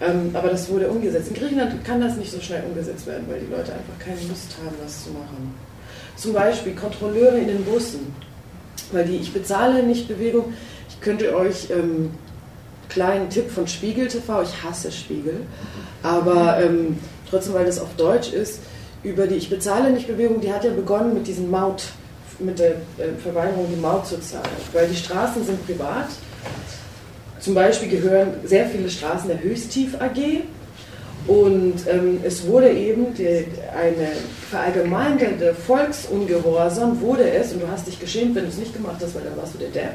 ähm, 0.00 0.30
aber 0.34 0.48
das 0.48 0.68
wurde 0.68 0.88
umgesetzt. 0.88 1.28
In 1.28 1.34
Griechenland 1.34 1.84
kann 1.84 2.00
das 2.00 2.16
nicht 2.16 2.30
so 2.30 2.40
schnell 2.40 2.64
umgesetzt 2.64 3.06
werden, 3.06 3.24
weil 3.28 3.40
die 3.40 3.50
Leute 3.50 3.72
einfach 3.72 3.98
keine 3.98 4.20
Lust 4.28 4.56
haben, 4.62 4.74
das 4.82 5.04
zu 5.04 5.10
machen. 5.10 5.54
Zum 6.16 6.32
Beispiel 6.32 6.74
Kontrolleure 6.74 7.38
in 7.38 7.48
den 7.48 7.64
Bussen, 7.64 8.14
weil 8.92 9.04
die 9.04 9.16
Ich 9.16 9.32
bezahle 9.32 9.82
nicht 9.82 10.08
Bewegung, 10.08 10.52
ich 10.88 11.00
könnte 11.00 11.34
euch 11.36 11.70
ähm, 11.70 12.10
kleinen 12.88 13.28
Tipp 13.28 13.50
von 13.50 13.66
Spiegel 13.66 14.08
TV, 14.08 14.42
ich 14.42 14.62
hasse 14.62 14.92
Spiegel, 14.92 15.40
aber 16.02 16.60
ähm, 16.62 16.98
trotzdem, 17.28 17.54
weil 17.54 17.66
das 17.66 17.80
auf 17.80 17.94
Deutsch 17.96 18.32
ist, 18.32 18.60
über 19.02 19.26
die 19.26 19.34
Ich 19.34 19.50
bezahle 19.50 19.90
nicht 19.90 20.06
Bewegung, 20.06 20.40
die 20.40 20.52
hat 20.52 20.64
ja 20.64 20.70
begonnen 20.70 21.14
mit 21.14 21.26
diesem 21.26 21.50
Maut, 21.50 21.84
mit 22.38 22.58
der 22.58 22.70
äh, 22.70 23.14
Verweigerung, 23.22 23.66
die 23.70 23.80
Maut 23.80 24.06
zu 24.06 24.20
zahlen, 24.20 24.44
weil 24.72 24.88
die 24.88 24.96
Straßen 24.96 25.44
sind 25.44 25.64
privat. 25.66 26.06
Zum 27.40 27.54
Beispiel 27.54 27.88
gehören 27.88 28.34
sehr 28.44 28.66
viele 28.66 28.88
Straßen 28.88 29.28
der 29.28 29.42
Höchstief 29.42 30.00
AG, 30.00 30.44
und 31.26 31.74
ähm, 31.88 32.20
es 32.22 32.46
wurde 32.46 32.70
eben 32.70 33.14
die, 33.14 33.46
eine 33.74 34.08
verallgemeinterte 34.50 35.54
Volksungehorsam, 35.54 37.00
wurde 37.00 37.30
es, 37.30 37.52
und 37.52 37.62
du 37.62 37.68
hast 37.68 37.86
dich 37.86 37.98
geschämt, 37.98 38.34
wenn 38.34 38.44
du 38.44 38.50
es 38.50 38.58
nicht 38.58 38.74
gemacht 38.74 38.96
hast, 39.00 39.14
weil 39.14 39.22
dann 39.24 39.36
warst 39.36 39.54
du 39.54 39.58
der 39.58 39.70
Depp, 39.70 39.92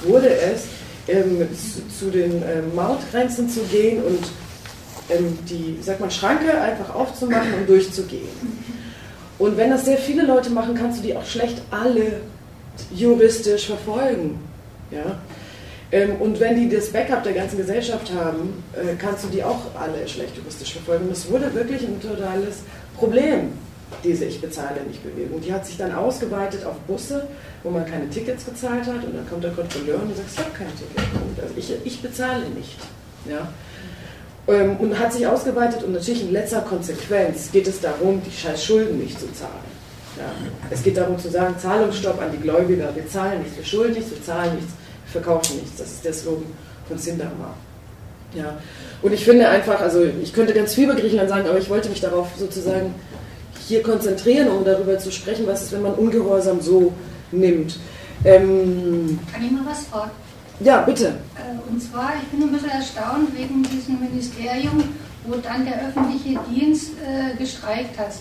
wurde 0.00 0.28
es, 0.28 0.64
ähm, 1.08 1.46
zu, 1.54 2.06
zu, 2.06 2.10
den 2.10 2.42
äh, 2.42 2.62
Mautgrenzen 2.74 3.48
zu 3.48 3.60
gehen 3.60 4.02
und 4.02 4.24
ähm, 5.08 5.38
die, 5.48 5.78
sag 5.80 6.00
mal, 6.00 6.10
Schranke 6.10 6.60
einfach 6.60 6.92
aufzumachen 6.92 7.54
und 7.60 7.68
durchzugehen. 7.68 8.28
Und 9.38 9.56
wenn 9.56 9.70
das 9.70 9.84
sehr 9.84 9.98
viele 9.98 10.24
Leute 10.24 10.50
machen, 10.50 10.74
kannst 10.74 10.98
du 10.98 11.06
die 11.06 11.16
auch 11.16 11.24
schlecht 11.24 11.62
alle 11.70 12.20
juristisch 12.92 13.66
verfolgen. 13.66 14.40
Ja? 14.90 15.18
Ähm, 15.92 16.16
und 16.16 16.40
wenn 16.40 16.56
die 16.56 16.74
das 16.74 16.90
Backup 16.90 17.22
der 17.22 17.32
ganzen 17.32 17.58
Gesellschaft 17.58 18.10
haben, 18.12 18.62
äh, 18.74 18.96
kannst 18.98 19.24
du 19.24 19.28
die 19.28 19.42
auch 19.42 19.60
alle 19.78 20.06
schlecht 20.08 20.36
juristisch 20.36 20.72
verfolgen. 20.72 21.06
Das 21.08 21.30
wurde 21.30 21.54
wirklich 21.54 21.82
ein 21.82 22.00
totales 22.00 22.58
Problem, 22.96 23.52
diese 24.02 24.24
Ich 24.24 24.40
bezahle 24.40 24.82
nicht 24.86 25.02
Bewegung. 25.04 25.40
Die 25.40 25.52
hat 25.52 25.64
sich 25.64 25.76
dann 25.76 25.94
ausgeweitet 25.94 26.64
auf 26.64 26.76
Busse, 26.88 27.28
wo 27.62 27.70
man 27.70 27.86
keine 27.86 28.10
Tickets 28.10 28.44
gezahlt 28.44 28.84
hat 28.86 29.04
und 29.04 29.14
dann 29.14 29.28
kommt 29.28 29.44
der 29.44 29.52
Kontrolleur 29.52 30.02
und 30.02 30.16
sagt, 30.16 30.28
ich 30.32 30.38
habe 30.38 30.50
kein 30.50 30.66
Ticket. 30.68 31.42
Also 31.42 31.54
ich, 31.56 31.86
ich 31.86 32.02
bezahle 32.02 32.48
nicht. 32.48 32.76
Ja? 33.28 33.48
Ähm, 34.48 34.76
und 34.78 34.98
hat 34.98 35.12
sich 35.12 35.26
ausgeweitet 35.26 35.84
und 35.84 35.92
natürlich 35.92 36.22
in 36.22 36.32
letzter 36.32 36.62
Konsequenz 36.62 37.50
geht 37.52 37.68
es 37.68 37.80
darum, 37.80 38.20
die 38.24 38.36
scheiß 38.36 38.64
Schulden 38.64 38.98
nicht 38.98 39.20
zu 39.20 39.32
zahlen. 39.32 39.76
Ja? 40.18 40.32
Es 40.70 40.82
geht 40.82 40.96
darum 40.96 41.16
zu 41.16 41.28
sagen, 41.28 41.54
Zahlungsstopp 41.56 42.20
an 42.20 42.32
die 42.32 42.38
Gläubiger, 42.38 42.90
wir 42.92 43.08
zahlen 43.08 43.42
nichts, 43.42 43.56
wir 43.56 43.64
schulden 43.64 43.94
nichts, 43.94 44.10
wir 44.10 44.22
zahlen 44.22 44.56
nichts 44.56 44.72
verkaufen 45.06 45.56
nichts. 45.56 45.78
Das 45.78 45.88
ist 45.88 46.04
der 46.04 46.12
Slogan 46.12 46.46
von 46.88 46.98
Sindarma. 46.98 47.54
Ja. 48.34 48.58
Und 49.02 49.12
ich 49.12 49.24
finde 49.24 49.48
einfach, 49.48 49.80
also 49.80 50.02
ich 50.04 50.32
könnte 50.32 50.52
ganz 50.52 50.74
viel 50.74 50.84
über 50.84 50.94
Griechenland 50.94 51.28
sagen, 51.28 51.48
aber 51.48 51.58
ich 51.58 51.70
wollte 51.70 51.88
mich 51.88 52.00
darauf 52.00 52.28
sozusagen 52.38 52.94
hier 53.66 53.82
konzentrieren, 53.82 54.48
um 54.48 54.64
darüber 54.64 54.98
zu 54.98 55.10
sprechen, 55.10 55.46
was 55.46 55.62
ist, 55.62 55.72
wenn 55.72 55.82
man 55.82 55.94
Ungehorsam 55.94 56.60
so 56.60 56.92
nimmt. 57.32 57.78
Ähm, 58.24 59.18
Kann 59.32 59.44
ich 59.44 59.50
mal 59.50 59.62
was 59.66 59.86
fragen? 59.86 60.10
Ja, 60.60 60.82
bitte. 60.82 61.06
Äh, 61.06 61.70
und 61.70 61.80
zwar, 61.82 62.14
ich 62.22 62.28
bin 62.28 62.48
ein 62.48 62.52
bisschen 62.52 62.70
erstaunt 62.70 63.36
wegen 63.36 63.62
diesem 63.62 64.00
Ministerium, 64.00 64.82
wo 65.26 65.36
dann 65.36 65.64
der 65.64 65.88
öffentliche 65.88 66.38
Dienst 66.50 66.92
äh, 67.04 67.36
gestreikt 67.36 67.98
hat 67.98 68.12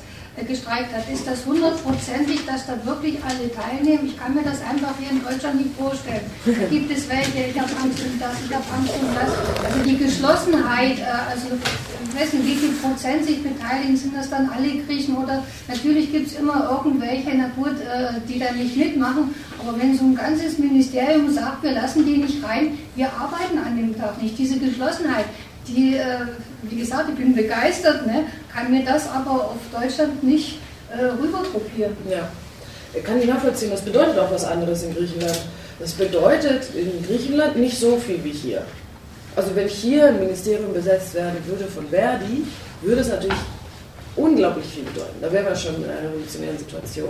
gestreikt 0.43 0.93
hat. 0.93 1.09
Ist 1.11 1.25
das 1.25 1.45
hundertprozentig, 1.45 2.45
dass 2.45 2.67
da 2.67 2.73
wirklich 2.85 3.17
alle 3.23 3.51
teilnehmen? 3.51 4.07
Ich 4.07 4.17
kann 4.17 4.33
mir 4.33 4.43
das 4.43 4.61
einfach 4.61 4.93
hier 4.99 5.11
in 5.11 5.23
Deutschland 5.23 5.55
nicht 5.57 5.75
vorstellen. 5.77 6.25
Da 6.45 6.51
gibt 6.69 6.91
es 6.91 7.07
welche, 7.07 7.51
ich 7.51 7.59
habe 7.59 7.71
Angst 7.81 7.99
um 8.03 8.19
das, 8.19 8.35
ich 8.43 8.53
habe 8.53 8.65
Angst 8.75 8.93
um 8.99 9.07
das. 9.15 9.31
Also 9.65 9.89
die 9.89 9.97
Geschlossenheit, 9.97 10.99
äh, 10.99 11.31
also 11.31 11.47
nicht, 12.15 12.45
wie 12.45 12.55
viel 12.55 12.73
Prozent 12.73 13.25
sich 13.25 13.43
beteiligen, 13.43 13.95
sind 13.97 14.15
das 14.15 14.29
dann 14.29 14.49
alle 14.49 14.69
Griechen 14.83 15.17
oder 15.17 15.43
natürlich 15.67 16.11
gibt 16.11 16.27
es 16.27 16.39
immer 16.39 16.69
irgendwelche, 16.69 17.31
na 17.35 17.49
gut, 17.55 17.79
äh, 17.79 18.19
die 18.27 18.39
da 18.39 18.51
nicht 18.51 18.75
mitmachen, 18.75 19.35
aber 19.59 19.77
wenn 19.79 19.97
so 19.97 20.05
ein 20.05 20.15
ganzes 20.15 20.57
Ministerium 20.57 21.31
sagt, 21.31 21.63
wir 21.63 21.71
lassen 21.71 22.05
die 22.05 22.17
nicht 22.17 22.43
rein, 22.43 22.77
wir 22.95 23.07
arbeiten 23.07 23.57
an 23.57 23.75
dem 23.75 23.97
Tag 23.97 24.21
nicht, 24.21 24.37
diese 24.37 24.59
Geschlossenheit, 24.59 25.25
die, 25.67 25.97
äh, 25.97 26.25
wie 26.63 26.77
gesagt, 26.77 27.09
ich 27.09 27.15
bin 27.15 27.35
begeistert, 27.35 28.05
ne, 28.05 28.25
kann 28.53 28.71
mir 28.71 28.83
das 28.83 29.09
aber 29.09 29.31
auf 29.31 29.57
Deutschland 29.71 30.23
nicht 30.23 30.59
äh, 30.91 31.05
rübergruppieren. 31.05 31.95
Ja, 32.09 32.29
kann 33.01 33.19
ich 33.19 33.27
nachvollziehen. 33.27 33.71
Das 33.71 33.81
bedeutet 33.81 34.17
auch 34.17 34.31
was 34.31 34.45
anderes 34.45 34.83
in 34.83 34.93
Griechenland. 34.93 35.39
Das 35.79 35.93
bedeutet 35.93 36.69
in 36.73 37.03
Griechenland 37.05 37.57
nicht 37.57 37.77
so 37.77 37.97
viel 37.97 38.23
wie 38.23 38.31
hier. 38.31 38.63
Also 39.35 39.53
wenn 39.55 39.67
hier 39.67 40.07
ein 40.07 40.19
Ministerium 40.19 40.73
besetzt 40.73 41.13
werden 41.13 41.37
würde 41.45 41.65
von 41.65 41.87
Verdi, 41.89 42.45
würde 42.81 43.01
es 43.01 43.09
natürlich 43.09 43.37
unglaublich 44.15 44.65
viel 44.65 44.83
bedeuten. 44.83 45.15
Da 45.21 45.31
wären 45.31 45.45
wir 45.45 45.55
schon 45.55 45.75
in 45.75 45.89
einer 45.89 46.09
revolutionären 46.09 46.57
Situation. 46.57 47.09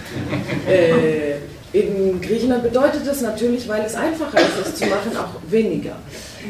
äh, 0.68 1.34
in 1.72 2.20
Griechenland 2.20 2.62
bedeutet 2.62 3.06
das 3.06 3.20
natürlich, 3.20 3.68
weil 3.68 3.84
es 3.84 3.94
einfacher 3.94 4.38
ist, 4.40 4.66
es 4.66 4.74
zu 4.76 4.86
machen, 4.86 5.16
auch 5.16 5.50
weniger. 5.50 5.96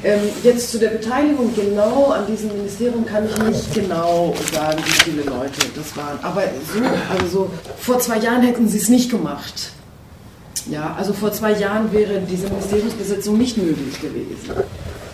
Ähm, 0.05 0.21
jetzt 0.45 0.71
zu 0.71 0.79
der 0.79 0.91
Beteiligung 0.91 1.55
genau 1.55 2.11
an 2.11 2.27
diesem 2.27 2.53
Ministerium 2.53 3.05
kann 3.05 3.29
ich 3.29 3.37
nicht 3.43 3.75
genau 3.75 4.35
sagen, 4.53 4.79
wie 4.85 4.91
viele 4.91 5.23
Leute 5.23 5.61
das 5.75 5.97
waren. 5.97 6.19
Aber 6.23 6.43
so, 6.43 6.81
also 7.13 7.27
so, 7.27 7.51
vor 7.79 7.99
zwei 7.99 8.19
Jahren 8.19 8.43
hätten 8.43 8.69
sie 8.69 8.79
es 8.79 8.89
nicht 8.89 9.11
gemacht. 9.11 9.73
Ja, 10.71 10.95
also 10.97 11.13
vor 11.13 11.33
zwei 11.33 11.53
Jahren 11.53 11.93
wäre 11.93 12.21
diese 12.21 12.49
Ministeriumsbesetzung 12.49 13.37
nicht 13.37 13.57
möglich 13.57 14.01
gewesen. 14.01 14.63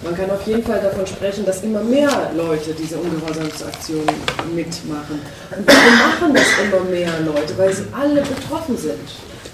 Man 0.03 0.15
kann 0.15 0.31
auf 0.31 0.47
jeden 0.47 0.63
Fall 0.63 0.81
davon 0.81 1.07
sprechen, 1.07 1.45
dass 1.47 1.63
immer 1.63 1.83
mehr 1.83 2.31
Leute 2.37 2.75
diese 2.75 2.97
Ungehorsamsaktionen 2.99 4.15
mitmachen. 4.55 5.21
Und 5.57 5.67
warum 5.67 5.99
machen 5.99 6.35
das 6.35 6.45
immer 6.65 6.85
mehr 6.91 7.13
Leute? 7.25 7.57
Weil 7.57 7.73
sie 7.73 7.85
alle 7.93 8.21
betroffen 8.21 8.77
sind. 8.77 9.09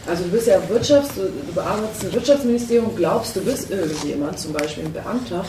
Also 0.06 0.24
du 0.24 0.30
bist 0.30 0.48
ja 0.48 0.58
Wirtschafts-, 0.68 1.14
du 1.14 1.52
bearbeitest 1.54 2.04
ein 2.04 2.12
Wirtschaftsministerium, 2.12 2.96
glaubst, 2.96 3.36
du 3.36 3.40
bist 3.40 3.70
irgendjemand, 3.70 4.38
zum 4.38 4.52
Beispiel 4.52 4.84
ein 4.84 4.92
Beamter, 4.92 5.44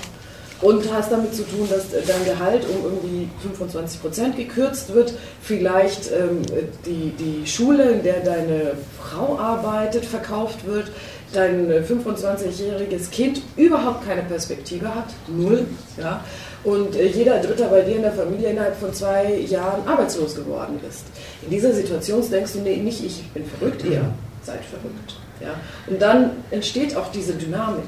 und 0.61 0.91
hast 0.93 1.11
damit 1.11 1.35
zu 1.35 1.43
tun, 1.43 1.67
dass 1.69 1.89
dein 1.91 2.25
Gehalt 2.25 2.65
um 2.69 2.85
irgendwie 2.85 3.29
25 3.41 4.01
Prozent 4.01 4.37
gekürzt 4.37 4.93
wird, 4.93 5.13
vielleicht 5.41 6.09
ähm, 6.11 6.41
die, 6.85 7.11
die 7.11 7.45
Schule, 7.45 7.91
in 7.91 8.03
der 8.03 8.21
deine 8.21 8.71
Frau 9.01 9.37
arbeitet, 9.37 10.05
verkauft 10.05 10.65
wird, 10.65 10.91
dein 11.33 11.69
25-jähriges 11.69 13.11
Kind 13.11 13.41
überhaupt 13.57 14.07
keine 14.07 14.21
Perspektive 14.21 14.93
hat, 14.93 15.07
null, 15.27 15.65
ja, 15.97 16.23
und 16.63 16.95
äh, 16.95 17.07
jeder 17.07 17.39
Dritter 17.39 17.67
bei 17.67 17.81
dir 17.81 17.97
in 17.97 18.03
der 18.03 18.13
Familie 18.13 18.51
innerhalb 18.51 18.77
von 18.77 18.93
zwei 18.93 19.35
Jahren 19.39 19.85
arbeitslos 19.85 20.35
geworden 20.35 20.79
ist. 20.87 21.03
In 21.43 21.49
dieser 21.49 21.73
Situation 21.73 22.23
denkst 22.29 22.53
du, 22.53 22.59
nee, 22.59 22.77
nicht 22.77 23.03
ich 23.03 23.27
bin 23.33 23.43
verrückt, 23.45 23.83
eher 23.83 24.13
seid 24.45 24.63
verrückt. 24.65 25.15
Ja? 25.41 25.55
Und 25.87 26.01
dann 26.01 26.31
entsteht 26.51 26.95
auch 26.95 27.11
diese 27.11 27.33
Dynamik. 27.33 27.83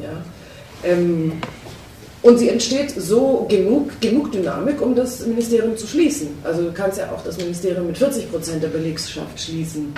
Ja? 0.00 0.88
Ähm, 0.88 1.40
und 2.22 2.38
sie 2.38 2.48
entsteht 2.48 2.90
so 2.90 3.46
genug, 3.48 4.00
genug 4.00 4.32
Dynamik, 4.32 4.80
um 4.82 4.94
das 4.94 5.24
Ministerium 5.26 5.76
zu 5.76 5.86
schließen. 5.86 6.28
Also 6.42 6.62
du 6.62 6.72
kannst 6.72 6.98
ja 6.98 7.10
auch 7.12 7.22
das 7.22 7.36
Ministerium 7.36 7.86
mit 7.86 7.98
40 7.98 8.30
Prozent 8.30 8.62
der 8.62 8.68
Belegschaft 8.68 9.40
schließen. 9.40 9.94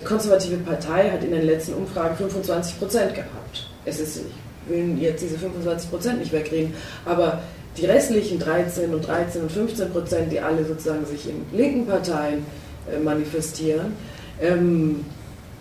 Die 0.00 0.04
konservative 0.04 0.56
Partei 0.58 1.10
hat 1.10 1.24
in 1.24 1.30
den 1.30 1.46
letzten 1.46 1.74
Umfragen 1.74 2.16
25 2.16 2.78
Prozent 2.78 3.14
gehabt. 3.14 3.70
Es 3.84 4.00
ist, 4.00 4.18
ich 4.18 4.70
will 4.70 4.98
jetzt 5.00 5.22
diese 5.22 5.38
25 5.38 5.90
Prozent 5.90 6.18
nicht 6.18 6.32
wegreden, 6.32 6.74
aber 7.06 7.40
die 7.76 7.86
restlichen 7.86 8.38
13 8.38 8.92
und 8.92 9.06
13 9.06 9.42
und 9.42 9.50
15 9.50 9.90
Prozent, 9.90 10.30
die 10.32 10.40
alle 10.40 10.64
sozusagen 10.64 11.06
sich 11.06 11.28
in 11.28 11.46
linken 11.56 11.86
Parteien 11.86 12.44
äh, 12.92 12.98
manifestieren, 12.98 13.94
ähm, 14.42 15.04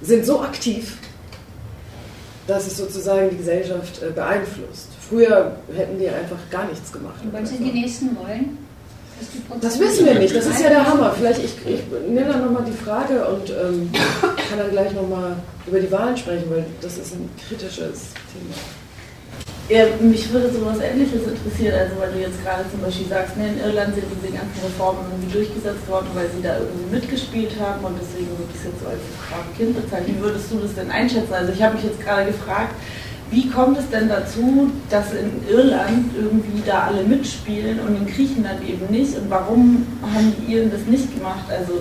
sind 0.01 0.25
so 0.25 0.41
aktiv, 0.41 0.97
dass 2.47 2.67
es 2.67 2.77
sozusagen 2.77 3.29
die 3.29 3.37
Gesellschaft 3.37 4.01
äh, 4.01 4.11
beeinflusst. 4.11 4.89
Früher 5.07 5.57
hätten 5.75 5.99
die 5.99 6.09
einfach 6.09 6.37
gar 6.49 6.67
nichts 6.67 6.91
gemacht. 6.91 7.21
Und 7.23 7.33
wann 7.33 7.45
sind 7.45 7.63
die 7.63 7.71
nächsten 7.71 8.17
Wahlen? 8.17 8.57
Das 9.61 9.79
wissen 9.79 10.05
wir 10.05 10.15
nicht, 10.15 10.35
das 10.35 10.47
ist 10.47 10.61
ja 10.61 10.69
der 10.69 10.87
Hammer. 10.87 11.13
Vielleicht 11.15 11.43
ich, 11.43 11.55
ich 11.67 11.81
nehme 12.07 12.27
dann 12.27 12.43
nochmal 12.43 12.63
die 12.65 12.71
Frage 12.71 13.23
und 13.27 13.49
ähm, 13.51 13.91
kann 14.21 14.57
dann 14.57 14.71
gleich 14.71 14.93
nochmal 14.93 15.35
über 15.67 15.79
die 15.79 15.91
Wahlen 15.91 16.17
sprechen, 16.17 16.49
weil 16.49 16.65
das 16.81 16.97
ist 16.97 17.13
ein 17.13 17.29
kritisches 17.47 18.09
Thema. 18.33 18.55
Ja, 19.71 19.85
mich 20.01 20.29
würde 20.33 20.51
sowas 20.51 20.79
Ähnliches 20.83 21.23
interessieren, 21.23 21.79
also 21.79 21.95
weil 21.95 22.11
du 22.11 22.19
jetzt 22.19 22.43
gerade 22.43 22.67
zum 22.69 22.81
Beispiel 22.81 23.07
sagst, 23.07 23.37
ne, 23.37 23.55
in 23.55 23.59
Irland 23.63 23.95
sind 23.95 24.03
diese 24.11 24.35
ganzen 24.35 24.59
Reformen 24.67 24.99
irgendwie 25.07 25.31
durchgesetzt 25.31 25.87
worden, 25.87 26.07
weil 26.13 26.27
sie 26.27 26.43
da 26.43 26.59
irgendwie 26.59 26.91
mitgespielt 26.91 27.55
haben 27.55 27.79
und 27.85 27.95
deswegen 27.95 28.35
wird 28.35 28.51
das 28.51 28.67
jetzt 28.67 28.83
so 28.83 28.87
als 28.91 28.99
Kind 29.55 29.71
bezeichnet. 29.71 30.11
Wie 30.11 30.19
würdest 30.19 30.51
du 30.51 30.59
das 30.59 30.75
denn 30.75 30.91
einschätzen? 30.91 31.31
Also 31.31 31.53
ich 31.53 31.63
habe 31.63 31.75
mich 31.75 31.85
jetzt 31.85 32.03
gerade 32.03 32.25
gefragt, 32.27 32.75
wie 33.31 33.47
kommt 33.47 33.79
es 33.79 33.87
denn 33.89 34.09
dazu, 34.09 34.71
dass 34.89 35.13
in 35.13 35.39
Irland 35.47 36.11
irgendwie 36.19 36.63
da 36.67 36.91
alle 36.91 37.03
mitspielen 37.07 37.79
und 37.79 37.95
in 37.95 38.05
Griechenland 38.11 38.59
eben 38.67 38.91
nicht? 38.91 39.15
Und 39.15 39.29
warum 39.29 39.87
haben 40.03 40.35
die 40.35 40.51
Iren 40.51 40.69
das 40.69 40.83
nicht 40.83 41.15
gemacht? 41.15 41.47
Also 41.47 41.79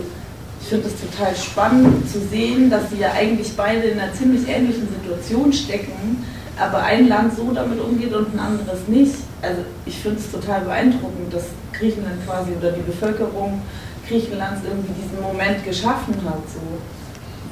ich 0.62 0.68
finde 0.68 0.86
es 0.86 0.94
total 0.94 1.34
spannend 1.34 2.08
zu 2.08 2.20
sehen, 2.20 2.70
dass 2.70 2.88
sie 2.90 3.02
ja 3.02 3.10
eigentlich 3.18 3.50
beide 3.56 3.88
in 3.88 3.98
einer 3.98 4.14
ziemlich 4.14 4.46
ähnlichen 4.46 4.86
Situation 4.86 5.52
stecken 5.52 6.22
aber 6.60 6.82
ein 6.82 7.08
Land 7.08 7.36
so 7.36 7.50
damit 7.52 7.80
umgeht 7.80 8.12
und 8.12 8.34
ein 8.34 8.38
anderes 8.38 8.86
nicht. 8.86 9.14
Also 9.42 9.62
ich 9.86 9.98
finde 9.98 10.18
es 10.18 10.30
total 10.30 10.60
beeindruckend, 10.62 11.32
dass 11.32 11.44
Griechenland 11.72 12.24
quasi 12.26 12.52
oder 12.58 12.72
die 12.72 12.82
Bevölkerung 12.82 13.62
Griechenlands 14.06 14.60
irgendwie 14.64 14.92
diesen 15.00 15.22
Moment 15.22 15.64
geschaffen 15.64 16.14
hat, 16.24 16.42
so 16.52 16.60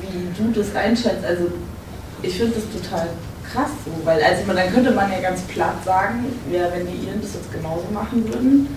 wie 0.01 0.29
du 0.37 0.53
das 0.53 0.75
einschätzt. 0.75 1.25
Also 1.25 1.51
ich 2.23 2.37
finde 2.37 2.55
das 2.55 2.83
total 2.83 3.09
krass 3.51 3.71
so, 3.85 3.93
weil 4.05 4.23
also 4.23 4.43
dann 4.53 4.73
könnte 4.73 4.91
man 4.91 5.11
ja 5.11 5.21
ganz 5.21 5.41
platt 5.43 5.83
sagen, 5.85 6.27
ja, 6.53 6.67
wenn 6.75 6.87
die 6.87 7.07
Iren 7.07 7.23
das 7.23 7.35
jetzt 7.35 7.53
genauso 7.53 7.87
machen 7.93 8.29
würden 8.29 8.69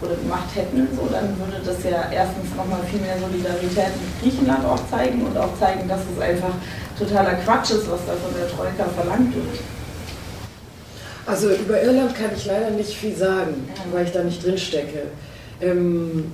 oder 0.00 0.14
gemacht 0.14 0.48
hätten, 0.54 0.88
so, 0.94 1.08
dann 1.10 1.36
würde 1.38 1.60
das 1.64 1.82
ja 1.82 2.10
erstens 2.12 2.54
nochmal 2.56 2.80
viel 2.90 3.00
mehr 3.00 3.18
Solidarität 3.18 3.92
mit 3.98 4.22
Griechenland 4.22 4.64
auch 4.64 4.80
zeigen 4.90 5.22
und 5.22 5.36
auch 5.36 5.58
zeigen, 5.58 5.88
dass 5.88 6.00
es 6.14 6.20
einfach 6.20 6.54
totaler 6.98 7.34
Quatsch 7.44 7.70
ist, 7.70 7.90
was 7.90 8.00
da 8.06 8.12
von 8.12 8.32
der 8.38 8.48
Troika 8.48 8.84
verlangt 8.94 9.34
wird. 9.34 9.58
Also 11.26 11.50
über 11.50 11.82
Irland 11.82 12.14
kann 12.14 12.30
ich 12.34 12.46
leider 12.46 12.70
nicht 12.70 12.94
viel 12.94 13.14
sagen, 13.14 13.68
weil 13.92 14.06
ich 14.06 14.12
da 14.12 14.22
nicht 14.22 14.44
drin 14.44 14.56
stecke. 14.56 15.02
Ähm, 15.60 16.32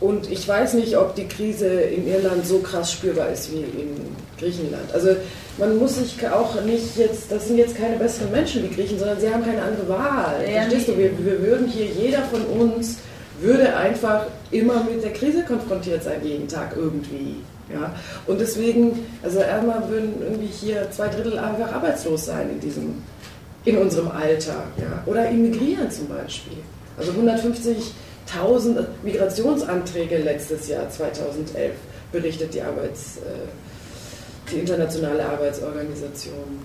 und 0.00 0.30
ich 0.30 0.46
weiß 0.46 0.74
nicht, 0.74 0.96
ob 0.96 1.14
die 1.14 1.28
Krise 1.28 1.68
in 1.68 2.06
Irland 2.08 2.46
so 2.46 2.58
krass 2.58 2.92
spürbar 2.92 3.28
ist 3.28 3.52
wie 3.52 3.60
in 3.60 4.16
Griechenland. 4.40 4.92
Also 4.92 5.16
man 5.58 5.78
muss 5.78 5.96
sich 5.96 6.16
auch 6.28 6.60
nicht 6.62 6.96
jetzt, 6.96 7.30
das 7.30 7.46
sind 7.46 7.58
jetzt 7.58 7.76
keine 7.76 7.96
besseren 7.96 8.30
Menschen 8.30 8.62
wie 8.62 8.74
Griechen, 8.74 8.98
sondern 8.98 9.20
sie 9.20 9.30
haben 9.30 9.44
keine 9.44 9.62
andere 9.62 9.88
Wahl. 9.88 10.44
Ja, 10.46 10.62
Verstehst 10.62 10.88
du? 10.88 10.98
Wir, 10.98 11.10
wir 11.24 11.40
würden 11.40 11.68
hier, 11.68 11.86
jeder 11.86 12.22
von 12.22 12.42
uns 12.46 12.98
würde 13.40 13.74
einfach 13.76 14.26
immer 14.50 14.84
mit 14.84 15.02
der 15.02 15.12
Krise 15.12 15.42
konfrontiert 15.44 16.02
sein, 16.02 16.20
jeden 16.22 16.48
Tag 16.48 16.74
irgendwie. 16.76 17.36
Ja? 17.72 17.94
Und 18.26 18.40
deswegen, 18.40 19.06
also 19.22 19.40
einmal 19.40 19.88
würden 19.88 20.14
irgendwie 20.20 20.48
hier 20.48 20.90
zwei 20.90 21.08
Drittel 21.08 21.38
einfach 21.38 21.72
arbeitslos 21.72 22.26
sein 22.26 22.50
in 22.50 22.60
diesem, 22.60 23.02
in 23.64 23.78
unserem 23.78 24.10
Alter. 24.10 24.64
Ja? 24.78 25.02
Oder 25.06 25.28
immigrieren 25.28 25.90
zum 25.90 26.08
Beispiel. 26.08 26.58
Also 26.98 27.12
150 27.12 27.92
1000 28.34 29.04
Migrationsanträge 29.04 30.18
letztes 30.18 30.68
Jahr, 30.68 30.88
2011, 30.88 31.72
berichtet 32.12 32.54
die, 32.54 32.62
Arbeits, 32.62 33.18
äh, 33.18 33.48
die 34.50 34.58
Internationale 34.58 35.24
Arbeitsorganisation. 35.24 36.60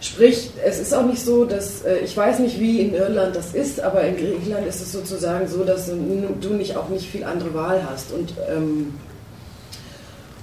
Sprich, 0.00 0.50
es 0.64 0.78
ist 0.78 0.94
auch 0.94 1.04
nicht 1.04 1.22
so, 1.22 1.44
dass, 1.44 1.82
äh, 1.84 1.98
ich 1.98 2.16
weiß 2.16 2.38
nicht, 2.38 2.58
wie 2.58 2.80
in 2.80 2.94
Irland 2.94 3.36
das 3.36 3.52
ist, 3.54 3.80
aber 3.80 4.02
in 4.02 4.16
Griechenland 4.16 4.66
ist 4.66 4.80
es 4.80 4.92
sozusagen 4.92 5.46
so, 5.46 5.62
dass 5.62 5.86
du 5.86 6.54
nicht 6.54 6.74
auch 6.76 6.88
nicht 6.88 7.10
viel 7.10 7.22
andere 7.22 7.52
Wahl 7.52 7.82
hast. 7.88 8.10
Und, 8.12 8.32
ähm, 8.50 8.94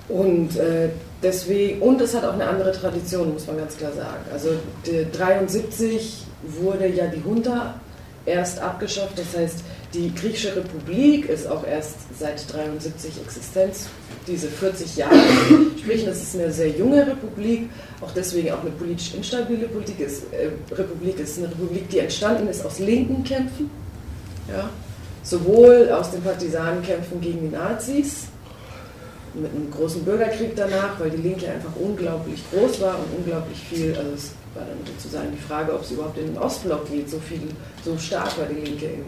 und 0.09 0.55
äh, 0.57 0.89
deswegen, 1.23 1.81
und 1.81 1.99
es 2.01 2.13
hat 2.13 2.23
auch 2.23 2.33
eine 2.33 2.47
andere 2.47 2.71
Tradition, 2.71 3.33
muss 3.33 3.47
man 3.47 3.57
ganz 3.57 3.75
klar 3.77 3.91
sagen. 3.93 4.23
Also 4.31 4.49
1973 4.85 6.25
wurde 6.61 6.87
ja 6.87 7.07
die 7.07 7.21
Junta 7.27 7.79
erst 8.27 8.59
abgeschafft, 8.59 9.17
das 9.17 9.35
heißt, 9.35 9.59
die 9.93 10.13
griechische 10.13 10.55
Republik 10.55 11.29
ist 11.29 11.47
auch 11.47 11.65
erst 11.65 11.95
seit 12.17 12.51
73 12.53 13.21
Existenz, 13.23 13.87
diese 14.27 14.47
40 14.47 14.97
Jahre. 14.97 15.15
Sprich, 15.79 16.05
das 16.05 16.21
ist 16.21 16.35
eine 16.35 16.51
sehr 16.51 16.69
junge 16.69 17.07
Republik, 17.07 17.69
auch 18.01 18.11
deswegen 18.11 18.51
auch 18.51 18.61
eine 18.61 18.71
politisch 18.71 19.13
instabile 19.13 19.67
Politik 19.67 19.99
ist, 20.01 20.23
äh, 20.33 20.49
Republik. 20.75 21.19
ist 21.19 21.37
eine 21.37 21.47
Republik, 21.47 21.89
die 21.89 21.99
entstanden 21.99 22.47
ist 22.47 22.65
aus 22.65 22.79
linken 22.79 23.23
Kämpfen, 23.23 23.69
ja? 24.49 24.69
sowohl 25.23 25.89
aus 25.91 26.11
den 26.11 26.21
Partisanenkämpfen 26.21 27.21
gegen 27.21 27.49
die 27.49 27.55
Nazis, 27.55 28.27
mit 29.33 29.51
einem 29.51 29.71
großen 29.71 30.03
Bürgerkrieg 30.03 30.55
danach, 30.55 30.99
weil 30.99 31.11
die 31.11 31.21
Linke 31.21 31.47
einfach 31.47 31.75
unglaublich 31.79 32.41
groß 32.51 32.81
war 32.81 32.95
und 32.95 33.19
unglaublich 33.19 33.59
viel, 33.59 33.95
also 33.95 34.11
es 34.15 34.31
war 34.55 34.65
dann 34.65 34.77
sozusagen 34.85 35.31
die 35.31 35.41
Frage, 35.41 35.73
ob 35.73 35.81
es 35.81 35.91
überhaupt 35.91 36.17
in 36.17 36.27
den 36.27 36.37
Ostblock 36.37 36.89
geht, 36.89 37.09
so 37.09 37.19
viel, 37.19 37.41
so 37.85 37.97
stark 37.97 38.37
war 38.39 38.47
die 38.47 38.65
Linke 38.65 38.85
in, 38.85 39.05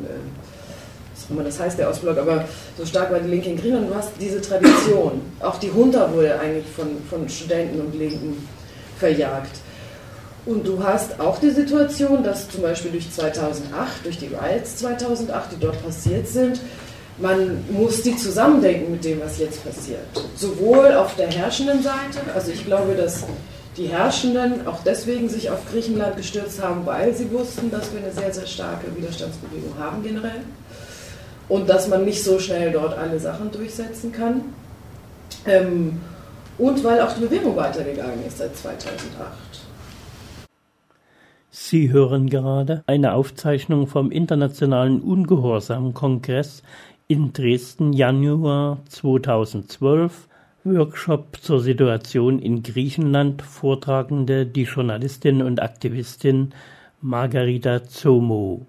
was 1.19 1.29
immer 1.29 1.43
das 1.43 1.59
heißt, 1.59 1.77
der 1.77 1.89
Ostblock, 1.89 2.17
aber 2.17 2.45
so 2.77 2.85
stark 2.85 3.11
war 3.11 3.19
die 3.19 3.29
Linke 3.29 3.49
in 3.49 3.57
Griechenland. 3.57 3.89
Du 3.89 3.95
hast 3.95 4.11
diese 4.19 4.41
Tradition. 4.41 5.21
Auch 5.39 5.59
die 5.59 5.67
Junta 5.67 6.11
wurde 6.13 6.39
eigentlich 6.39 6.65
von, 6.75 6.87
von 7.09 7.27
Studenten 7.27 7.81
und 7.81 7.95
Linken 7.95 8.47
verjagt. 8.97 9.57
Und 10.45 10.65
du 10.65 10.81
hast 10.83 11.19
auch 11.19 11.39
die 11.39 11.51
Situation, 11.51 12.23
dass 12.23 12.49
zum 12.49 12.61
Beispiel 12.61 12.91
durch 12.91 13.11
2008, 13.11 14.05
durch 14.05 14.17
die 14.17 14.27
Riots 14.27 14.77
2008, 14.77 15.51
die 15.51 15.59
dort 15.59 15.83
passiert 15.83 16.27
sind, 16.27 16.59
man 17.17 17.65
muss 17.69 18.01
die 18.01 18.15
zusammendenken 18.15 18.91
mit 18.91 19.03
dem, 19.03 19.19
was 19.19 19.37
jetzt 19.39 19.63
passiert. 19.63 19.99
Sowohl 20.37 20.93
auf 20.93 21.15
der 21.15 21.29
herrschenden 21.29 21.83
Seite, 21.83 22.19
also 22.33 22.51
ich 22.51 22.65
glaube, 22.65 22.95
dass 22.95 23.25
die 23.75 23.87
Herrschenden 23.87 24.65
auch 24.65 24.81
deswegen 24.85 25.27
sich 25.27 25.49
auf 25.49 25.59
Griechenland 25.69 26.15
gestürzt 26.15 26.63
haben, 26.63 26.85
weil 26.85 27.13
sie 27.13 27.29
wussten, 27.31 27.69
dass 27.69 27.91
wir 27.93 28.01
eine 28.01 28.11
sehr, 28.13 28.33
sehr 28.33 28.47
starke 28.47 28.87
Widerstandsbewegung 28.95 29.73
haben 29.77 30.01
generell 30.01 30.41
und 31.49 31.67
dass 31.67 31.87
man 31.87 32.05
nicht 32.05 32.23
so 32.23 32.39
schnell 32.39 32.71
dort 32.71 32.97
alle 32.97 33.19
Sachen 33.19 33.51
durchsetzen 33.51 34.11
kann. 34.11 34.41
Ähm, 35.45 35.99
und 36.57 36.83
weil 36.83 37.01
auch 37.01 37.13
die 37.13 37.21
Bewegung 37.21 37.55
weitergegangen 37.55 38.25
ist 38.25 38.37
seit 38.37 38.55
2008. 38.55 39.33
Sie 41.49 41.91
hören 41.91 42.29
gerade 42.29 42.83
eine 42.87 43.13
Aufzeichnung 43.13 43.87
vom 43.87 44.11
Internationalen 44.11 45.01
Ungehorsam-Kongress 45.01 46.63
in 47.07 47.33
Dresden 47.33 47.93
Januar 47.93 48.79
2012. 48.89 50.27
Workshop 50.63 51.37
zur 51.41 51.61
Situation 51.61 52.39
in 52.39 52.63
Griechenland, 52.63 53.41
Vortragende 53.41 54.45
die 54.45 54.63
Journalistin 54.63 55.41
und 55.41 55.61
Aktivistin 55.61 56.53
Margarita 57.01 57.85
Zomo. 57.85 58.65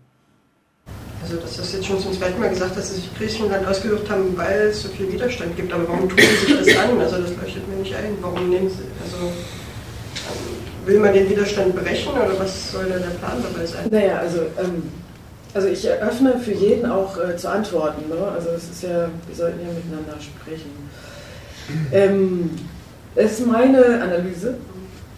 Also, 1.22 1.37
dass 1.37 1.57
das 1.59 1.72
jetzt 1.74 1.87
schon 1.87 2.00
zum 2.00 2.12
zweiten 2.12 2.40
Mal 2.40 2.48
gesagt 2.48 2.76
dass 2.76 2.90
sie 2.90 3.00
sich 3.00 3.14
Griechenland 3.16 3.66
ausgesucht 3.66 4.09
haben, 4.09 4.37
weil 4.37 4.68
es 4.68 4.83
so 4.83 4.88
viel 4.88 5.12
Widerstand 5.12 5.55
gibt. 5.57 5.72
Aber 5.72 5.87
warum 5.87 6.09
tun 6.09 6.18
sie 6.18 6.55
sich 6.55 6.74
das 6.74 6.76
an? 6.79 6.98
Also, 6.98 7.18
das 7.18 7.31
leuchtet 7.37 7.68
mir 7.68 7.76
nicht 7.76 7.94
ein. 7.94 8.16
Warum 8.22 8.48
nehmen 8.48 8.70
sie, 8.70 8.85
also, 9.03 9.26
ähm, 9.26 10.87
will 10.87 10.98
man 10.98 11.12
den 11.12 11.29
Widerstand 11.29 11.76
brechen 11.76 12.12
oder 12.12 12.38
was 12.38 12.72
soll 12.72 12.85
da 12.85 12.98
der 12.98 13.11
Plan 13.18 13.42
dabei 13.42 13.66
sein? 13.66 13.87
Naja, 13.90 14.18
also, 14.18 14.38
ähm, 14.59 14.85
also 15.53 15.68
ich 15.68 15.85
eröffne 15.85 16.38
für 16.38 16.53
jeden 16.53 16.90
auch 16.90 17.18
äh, 17.18 17.37
zu 17.37 17.50
antworten. 17.50 18.09
Ne? 18.09 18.16
Also, 18.35 18.50
es 18.50 18.70
ist 18.70 18.83
ja, 18.83 19.09
wir 19.26 19.37
sollten 19.37 19.61
ja 19.61 19.72
miteinander 19.72 20.16
sprechen. 20.20 20.70
Ähm, 21.92 22.50
es 23.14 23.38
ist 23.38 23.46
meine 23.46 24.00
Analyse, 24.03 24.55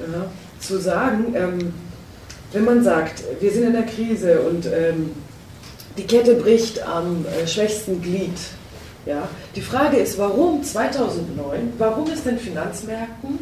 ja, 0.01 0.25
zu 0.59 0.79
sagen, 0.79 1.35
ähm, 1.37 1.73
wenn 2.53 2.65
man 2.65 2.83
sagt, 2.83 3.23
wir 3.41 3.51
sind 3.51 3.65
in 3.65 3.73
der 3.73 3.85
Krise 3.85 4.41
und 4.41 4.67
ähm, 4.67 5.11
die 5.97 6.05
Kette 6.05 6.35
bricht 6.35 6.83
am 6.87 7.25
äh, 7.27 7.47
schwächsten 7.47 8.01
Glied. 8.01 8.39
Ja? 9.07 9.29
Die 9.55 9.61
Frage 9.61 9.99
ist, 9.99 10.19
warum 10.19 10.63
2009, 10.63 11.75
warum 11.79 12.11
ist 12.11 12.25
den 12.25 12.39
Finanzmärkten 12.39 13.39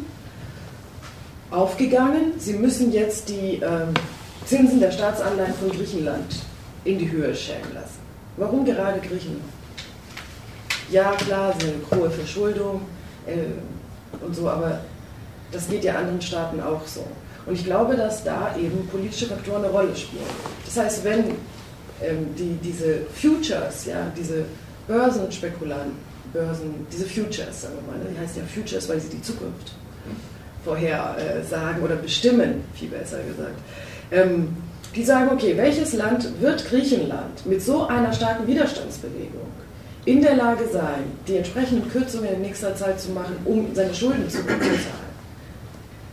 aufgegangen, 1.49 2.33
sie 2.37 2.53
müssen 2.53 2.91
jetzt 2.91 3.29
die 3.29 3.61
ähm, 3.61 3.93
Zinsen 4.45 4.79
der 4.79 4.91
Staatsanleihen 4.91 5.53
von 5.53 5.71
Griechenland 5.71 6.35
in 6.83 6.97
die 6.97 7.11
Höhe 7.11 7.33
schämen 7.35 7.73
lassen. 7.73 7.99
Warum 8.37 8.65
gerade 8.65 8.99
Griechenland? 8.99 9.43
Ja, 10.89 11.11
klar, 11.11 11.53
sie 11.59 11.67
haben 11.67 12.01
hohe 12.01 12.09
Verschuldung 12.09 12.81
äh, 13.27 14.25
und 14.25 14.35
so, 14.35 14.49
aber 14.49 14.81
das 15.51 15.69
geht 15.69 15.83
ja 15.83 15.95
anderen 15.95 16.21
Staaten 16.21 16.61
auch 16.61 16.85
so. 16.85 17.05
Und 17.45 17.53
ich 17.53 17.65
glaube, 17.65 17.95
dass 17.95 18.23
da 18.23 18.55
eben 18.57 18.87
politische 18.87 19.27
Faktoren 19.27 19.63
eine 19.63 19.71
Rolle 19.73 19.95
spielen. 19.95 20.23
Das 20.65 20.77
heißt, 20.77 21.03
wenn 21.03 21.35
die, 22.37 22.57
diese 22.63 23.01
Futures, 23.13 23.85
ja, 23.85 24.11
diese 24.17 24.45
Börsenspekulanten, 24.87 25.93
Börsen, 26.33 26.87
diese 26.91 27.05
Futures, 27.05 27.61
sagen 27.61 27.75
wir 27.75 27.93
mal, 27.93 27.99
ne, 27.99 28.09
die 28.13 28.19
heißen 28.19 28.41
ja 28.41 28.47
Futures, 28.47 28.87
weil 28.89 28.99
sie 28.99 29.09
die 29.09 29.21
Zukunft 29.21 29.73
vorhersagen 30.63 31.81
äh, 31.81 31.85
oder 31.85 31.95
bestimmen, 31.95 32.63
viel 32.73 32.89
besser 32.89 33.17
gesagt. 33.23 33.59
Ähm, 34.11 34.55
die 34.95 35.03
sagen, 35.03 35.29
okay, 35.31 35.55
welches 35.55 35.93
Land 35.93 36.41
wird 36.41 36.65
Griechenland 36.65 37.45
mit 37.45 37.61
so 37.61 37.87
einer 37.87 38.11
starken 38.11 38.45
Widerstandsbewegung 38.47 39.47
in 40.05 40.21
der 40.21 40.35
Lage 40.35 40.67
sein, 40.71 41.03
die 41.27 41.37
entsprechenden 41.37 41.89
Kürzungen 41.89 42.33
in 42.33 42.41
nächster 42.41 42.75
Zeit 42.75 42.99
zu 42.99 43.11
machen, 43.11 43.35
um 43.45 43.73
seine 43.73 43.93
Schulden 43.93 44.29
zu 44.29 44.43
bezahlen? 44.43 45.11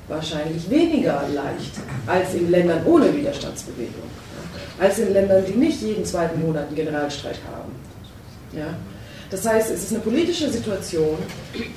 Wahrscheinlich 0.07 0.71
weniger 0.71 1.25
leicht 1.35 1.75
als 2.07 2.35
in 2.35 2.51
Ländern 2.51 2.87
ohne 2.87 3.15
Widerstandsbewegung 3.15 4.09
als 4.79 4.99
in 4.99 5.13
Ländern, 5.13 5.45
die 5.47 5.55
nicht 5.55 5.83
jeden 5.83 6.05
zweiten 6.05 6.41
Monat 6.41 6.69
einen 6.69 6.77
Generalstreik 6.77 7.37
haben. 7.53 7.73
Ja? 8.53 8.75
Das 9.31 9.47
heißt, 9.47 9.71
es 9.71 9.85
ist 9.85 9.93
eine 9.93 10.01
politische 10.01 10.49
Situation, 10.49 11.19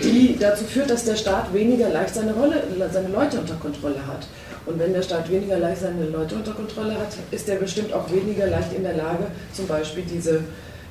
die 0.01 0.37
dazu 0.39 0.63
führt, 0.63 0.89
dass 0.89 1.03
der 1.03 1.15
Staat 1.15 1.53
weniger 1.53 1.89
leicht 1.89 2.15
seine, 2.15 2.33
Rolle, 2.33 2.63
seine 2.91 3.09
Leute 3.09 3.39
unter 3.39 3.55
Kontrolle 3.55 3.99
hat. 4.07 4.25
Und 4.65 4.79
wenn 4.79 4.93
der 4.93 5.01
Staat 5.01 5.29
weniger 5.29 5.57
leicht 5.57 5.81
seine 5.81 6.05
Leute 6.05 6.35
unter 6.35 6.53
Kontrolle 6.53 6.93
hat, 6.93 7.09
ist 7.31 7.49
er 7.49 7.57
bestimmt 7.57 7.91
auch 7.93 8.09
weniger 8.11 8.47
leicht 8.47 8.73
in 8.73 8.83
der 8.83 8.93
Lage, 8.93 9.25
zum 9.53 9.67
Beispiel 9.67 10.03
diese 10.03 10.41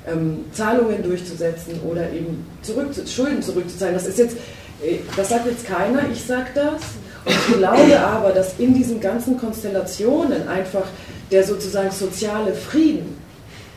ähm, 0.07 0.45
Zahlungen 0.51 1.01
durchzusetzen 1.01 1.79
oder 1.89 2.11
eben 2.11 2.45
zurück, 2.61 2.89
Schulden 3.07 3.41
zurückzuzahlen. 3.41 3.95
Das 3.95 4.05
ist 4.05 4.19
jetzt, 4.19 4.35
äh, 4.83 4.97
das 5.15 5.29
sagt 5.29 5.47
jetzt 5.47 5.65
keiner, 5.65 6.01
ich 6.11 6.23
sage 6.23 6.49
das. 6.53 6.81
Und 7.23 7.33
ich 7.33 7.57
glaube 7.57 7.99
aber, 7.99 8.31
dass 8.31 8.59
in 8.59 8.73
diesen 8.73 8.99
ganzen 8.99 9.39
Konstellationen 9.39 10.47
einfach 10.47 10.85
der 11.31 11.43
sozusagen 11.43 11.91
soziale 11.91 12.53
Frieden, 12.53 13.17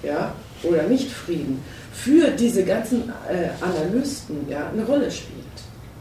ja, 0.02 0.34
oder 0.62 0.82
Nicht-Frieden, 0.84 1.62
für 1.92 2.30
diese 2.30 2.64
ganzen 2.64 3.10
äh, 3.28 3.48
Analysten 3.60 4.48
ja, 4.48 4.70
eine 4.72 4.84
Rolle 4.84 5.10
spielt. 5.10 5.44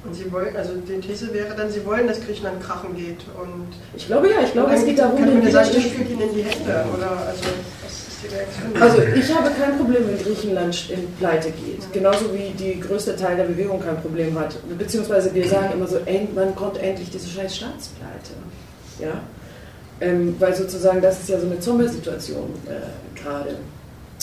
Und 0.06 0.14
Sie 0.14 0.30
wollen, 0.32 0.56
also 0.56 0.74
die 0.74 1.00
These 1.00 1.34
wäre 1.34 1.56
dann, 1.56 1.72
Sie 1.72 1.86
wollen, 1.86 2.08
dass 2.08 2.20
Griechenland 2.20 2.62
krachen 2.62 2.96
geht. 2.96 3.20
Und 3.42 3.68
ich 3.96 4.08
glaube 4.08 4.30
ja, 4.30 4.42
ich 4.44 4.52
glaube, 4.52 4.74
es 4.74 4.84
geht 4.84 5.00
darum, 5.00 5.18
kann 5.18 5.30
den 5.30 5.46
Widerstand 5.46 5.86
spielt 5.86 6.10
Ihnen 6.10 6.22
in 6.22 6.36
die 6.36 6.42
Hände. 6.44 6.86
Oder 6.98 7.12
also? 7.28 7.44
Also 8.80 9.02
ich 9.02 9.36
habe 9.36 9.50
kein 9.52 9.78
Problem, 9.78 10.08
wenn 10.08 10.18
Griechenland 10.18 10.90
in 10.90 11.12
Pleite 11.16 11.52
geht. 11.52 11.92
Genauso 11.92 12.34
wie 12.34 12.52
die 12.52 12.80
größte 12.80 13.16
Teil 13.16 13.36
der 13.36 13.44
Bewegung 13.44 13.82
kein 13.82 14.02
Problem 14.02 14.38
hat. 14.40 14.56
Beziehungsweise 14.78 15.34
wir 15.34 15.48
sagen 15.48 15.74
immer 15.74 15.88
so, 15.88 16.00
wann 16.34 16.56
kommt 16.56 16.78
endlich 16.78 17.10
diese 17.10 17.30
scheiß 17.30 17.58
Staatspleite? 17.58 18.34
Ja? 19.00 19.22
Ähm, 20.02 20.36
weil 20.40 20.56
sozusagen 20.56 21.02
das 21.02 21.20
ist 21.20 21.30
ja 21.30 21.40
so 21.40 21.46
eine 21.46 21.60
Zombie-Situation 21.60 22.50
äh, 22.68 23.20
gerade. 23.20 23.56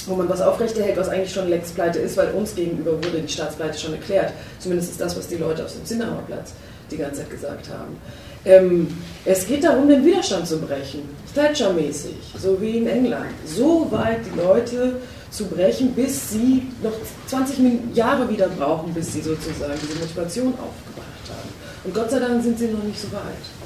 wo 0.06 0.14
man 0.14 0.28
was 0.28 0.40
aufrechterhält, 0.40 0.96
was 0.96 1.08
eigentlich 1.08 1.32
schon 1.32 1.48
längst 1.48 1.74
pleite 1.74 1.98
ist, 1.98 2.16
weil 2.16 2.32
uns 2.32 2.54
gegenüber 2.54 2.92
wurde 2.92 3.20
die 3.20 3.32
Staatspleite 3.32 3.78
schon 3.78 3.92
erklärt. 3.92 4.32
Zumindest 4.58 4.92
ist 4.92 5.00
das, 5.00 5.16
was 5.16 5.28
die 5.28 5.36
Leute 5.36 5.64
auf 5.64 5.72
dem 5.72 5.84
Zinnauerplatz 5.84 6.52
die 6.90 6.96
ganze 6.96 7.20
Zeit 7.20 7.30
gesagt 7.30 7.68
haben. 7.68 7.96
Ähm, 8.44 8.88
es 9.24 9.46
geht 9.46 9.64
darum, 9.64 9.88
den 9.88 10.04
Widerstand 10.04 10.46
zu 10.46 10.58
brechen, 10.58 11.02
Thatcher-mäßig, 11.34 12.16
so 12.38 12.60
wie 12.60 12.78
in 12.78 12.86
England. 12.86 13.30
So 13.44 13.86
weit 13.90 14.20
die 14.24 14.38
Leute 14.38 14.96
zu 15.30 15.46
brechen, 15.46 15.92
bis 15.92 16.30
sie 16.30 16.66
noch 16.82 16.92
20 17.26 17.94
Jahre 17.94 18.28
wieder 18.28 18.48
brauchen, 18.48 18.92
bis 18.94 19.12
sie 19.12 19.20
sozusagen 19.20 19.78
diese 19.82 19.98
Motivation 19.98 20.54
aufgebracht 20.54 21.26
haben. 21.28 21.50
Und 21.84 21.94
Gott 21.94 22.10
sei 22.10 22.18
Dank 22.18 22.42
sind 22.42 22.58
sie 22.58 22.68
noch 22.68 22.82
nicht 22.82 22.98
so 22.98 23.12
weit. 23.12 23.59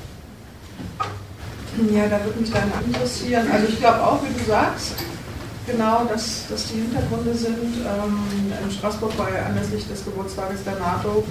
Ja, 1.93 2.07
da 2.07 2.25
würde 2.25 2.41
mich 2.41 2.51
dann 2.53 2.71
interessieren. 2.87 3.47
Also 3.53 3.67
ich 3.69 3.79
glaube 3.79 4.03
auch, 4.05 4.21
wie 4.23 4.39
du 4.39 4.45
sagst, 4.45 4.95
genau, 5.67 6.05
dass, 6.05 6.47
dass 6.49 6.69
die 6.69 6.81
Hintergründe 6.81 7.35
sind. 7.35 7.83
Ähm, 7.83 8.53
in 8.65 8.71
Straßburg 8.71 9.19
war 9.19 9.33
ja 9.33 9.47
anlässlich 9.47 9.87
des 9.89 10.05
Geburtstages 10.05 10.63
der 10.65 10.79
NATO, 10.79 11.25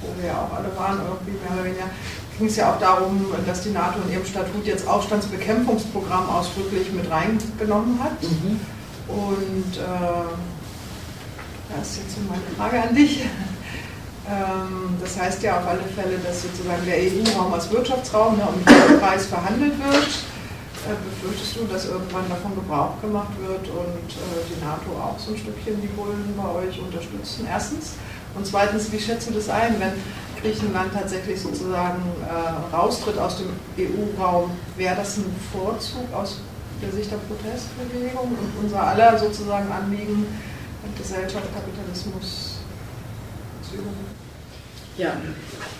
wo 0.00 0.22
wir 0.22 0.28
ja 0.28 0.34
auch 0.34 0.56
alle 0.56 0.74
waren, 0.76 1.00
irgendwie 1.04 1.38
mehr 1.42 1.52
oder 1.52 1.64
weniger, 1.64 1.90
ging 2.38 2.46
es 2.46 2.56
ja 2.56 2.72
auch 2.72 2.80
darum, 2.80 3.26
dass 3.46 3.62
die 3.62 3.70
NATO 3.70 3.98
in 4.06 4.14
ihrem 4.14 4.26
Statut 4.26 4.64
jetzt 4.64 4.88
Aufstandsbekämpfungsprogramm 4.88 6.28
ausdrücklich 6.30 6.90
mit 6.92 7.10
reingenommen 7.10 8.02
hat. 8.02 8.22
Mhm. 8.22 8.60
Und 9.06 9.76
äh, 9.76 10.32
das 11.76 11.90
ist 11.90 11.98
jetzt 11.98 12.16
meine 12.28 12.42
Frage 12.56 12.88
an 12.88 12.94
dich. 12.94 13.24
Ähm, 14.26 14.96
das 15.00 15.20
heißt 15.20 15.42
ja 15.42 15.58
auf 15.58 15.66
alle 15.68 15.84
Fälle, 15.94 16.16
dass 16.18 16.42
sozusagen 16.42 16.84
der 16.86 16.96
EU-Raum 16.96 17.52
als 17.52 17.70
Wirtschaftsraum 17.70 18.36
ne, 18.38 18.44
um 18.46 18.54
den 18.64 18.98
Preis 19.00 19.26
verhandelt 19.26 19.74
wird. 19.78 20.08
Äh, 20.84 20.96
befürchtest 21.04 21.56
du, 21.56 21.64
dass 21.64 21.86
irgendwann 21.86 22.28
davon 22.28 22.54
Gebrauch 22.54 23.00
gemacht 23.00 23.32
wird 23.40 23.68
und 23.68 24.08
äh, 24.08 24.40
die 24.48 24.64
NATO 24.64 24.96
auch 25.00 25.18
so 25.18 25.32
ein 25.32 25.38
Stückchen 25.38 25.80
die 25.80 25.88
Bullen 25.88 26.34
bei 26.36 26.48
euch 26.60 26.80
unterstützen? 26.80 27.46
Erstens. 27.50 27.92
Und 28.34 28.46
zweitens, 28.46 28.90
wie 28.90 28.98
schätzt 28.98 29.28
du 29.28 29.34
das 29.34 29.48
ein, 29.48 29.76
wenn 29.78 29.92
Griechenland 30.40 30.92
tatsächlich 30.92 31.40
sozusagen 31.40 32.02
äh, 32.28 32.74
raustritt 32.74 33.18
aus 33.18 33.38
dem 33.38 33.48
EU-Raum? 33.78 34.50
Wäre 34.76 34.96
das 34.96 35.18
ein 35.18 35.34
Vorzug 35.52 36.12
aus 36.14 36.40
der 36.82 36.92
Sicht 36.92 37.10
der 37.10 37.18
Protestbewegung 37.28 38.28
und 38.28 38.64
unser 38.64 38.82
aller 38.82 39.18
sozusagen 39.18 39.70
Anliegen, 39.70 40.26
Gesellschaft, 40.98 41.46
Kapitalismus? 41.54 42.53
Ja, 44.96 45.16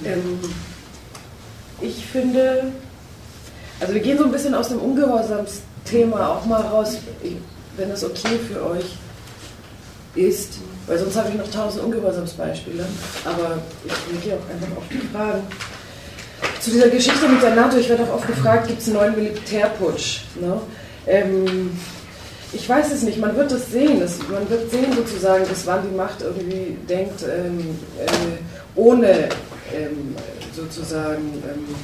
ähm, 0.05 0.41
ich 1.81 2.07
finde, 2.07 2.73
also 3.81 3.95
wir 3.95 4.01
gehen 4.01 4.19
so 4.19 4.25
ein 4.25 4.33
bisschen 4.33 4.55
aus 4.55 4.69
dem 4.69 4.79
Ungehorsamsthema 4.79 6.29
auch 6.29 6.45
mal 6.47 6.63
raus, 6.63 6.97
wenn 7.77 7.89
das 7.89 8.05
okay 8.05 8.39
für 8.49 8.65
euch 8.65 8.97
ist, 10.15 10.59
weil 10.87 10.99
sonst 10.99 11.17
habe 11.17 11.31
ich 11.31 11.35
noch 11.37 11.51
tausend 11.51 11.85
Ungehorsamsbeispiele, 11.85 12.85
aber 13.25 13.59
ich 13.85 14.23
gehe 14.23 14.35
auch 14.35 14.51
einfach 14.53 14.77
auf 14.77 14.85
die 14.91 14.99
Fragen. 14.99 15.43
Zu 16.61 16.71
dieser 16.71 16.89
Geschichte 16.89 17.29
mit 17.29 17.43
der 17.43 17.55
NATO, 17.55 17.77
ich 17.77 17.89
werde 17.89 18.05
auch 18.05 18.15
oft 18.15 18.27
gefragt, 18.27 18.69
gibt 18.69 18.81
es 18.81 18.87
einen 18.87 18.97
neuen 18.97 19.15
Militärputsch? 19.15 20.23
Ne? 20.41 20.61
Ähm, 21.07 21.79
ich 22.55 22.69
weiß 22.69 22.93
es 22.93 23.03
nicht, 23.03 23.19
man 23.19 23.37
wird 23.37 23.53
es 23.53 23.71
sehen. 23.71 24.01
Das, 24.01 24.19
man 24.29 24.49
wird 24.49 24.71
sehen 24.71 24.93
sozusagen, 24.95 25.45
dass 25.49 25.67
wann 25.67 25.83
die 25.89 25.97
Macht 25.97 26.23
irgendwie 26.23 26.77
denkt, 26.89 27.23
ähm, 27.23 27.77
äh, 27.99 28.79
ohne 28.79 29.29
ähm, 29.75 30.15
sozusagen 30.55 31.43
ähm, 31.49 31.75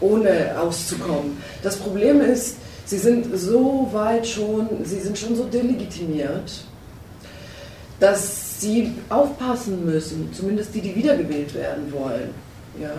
ohne 0.00 0.58
auszukommen. 0.60 1.38
Das 1.62 1.76
Problem 1.76 2.20
ist, 2.20 2.56
sie 2.84 2.98
sind 2.98 3.26
so 3.36 3.88
weit 3.92 4.26
schon, 4.26 4.68
sie 4.84 5.00
sind 5.00 5.18
schon 5.18 5.36
so 5.36 5.44
delegitimiert, 5.44 6.64
dass 8.00 8.60
sie 8.60 8.92
aufpassen 9.08 9.84
müssen, 9.84 10.32
zumindest 10.32 10.74
die, 10.74 10.80
die 10.80 10.94
wiedergewählt 10.94 11.54
werden 11.54 11.92
wollen. 11.92 12.30
Ja? 12.80 12.92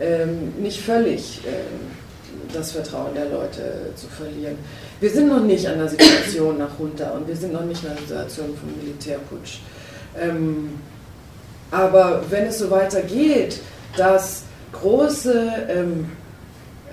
Ähm, 0.00 0.52
nicht 0.60 0.80
völlig. 0.80 1.40
Ähm, 1.46 2.03
das 2.52 2.72
Vertrauen 2.72 3.14
der 3.14 3.26
Leute 3.26 3.92
zu 3.96 4.06
verlieren. 4.06 4.56
Wir 5.00 5.10
sind 5.10 5.28
noch 5.28 5.42
nicht 5.42 5.66
an 5.66 5.78
der 5.78 5.88
Situation 5.88 6.58
nach 6.58 6.78
runter 6.78 7.14
und 7.14 7.26
wir 7.28 7.36
sind 7.36 7.52
noch 7.52 7.64
nicht 7.64 7.84
an 7.84 7.92
der 7.94 8.02
Situation 8.02 8.56
vom 8.56 8.70
Militärputsch. 8.80 9.58
Ähm, 10.20 10.78
aber 11.70 12.22
wenn 12.30 12.46
es 12.46 12.58
so 12.58 12.70
weitergeht, 12.70 13.60
dass 13.96 14.42
große 14.72 15.50
ähm, 15.68 16.10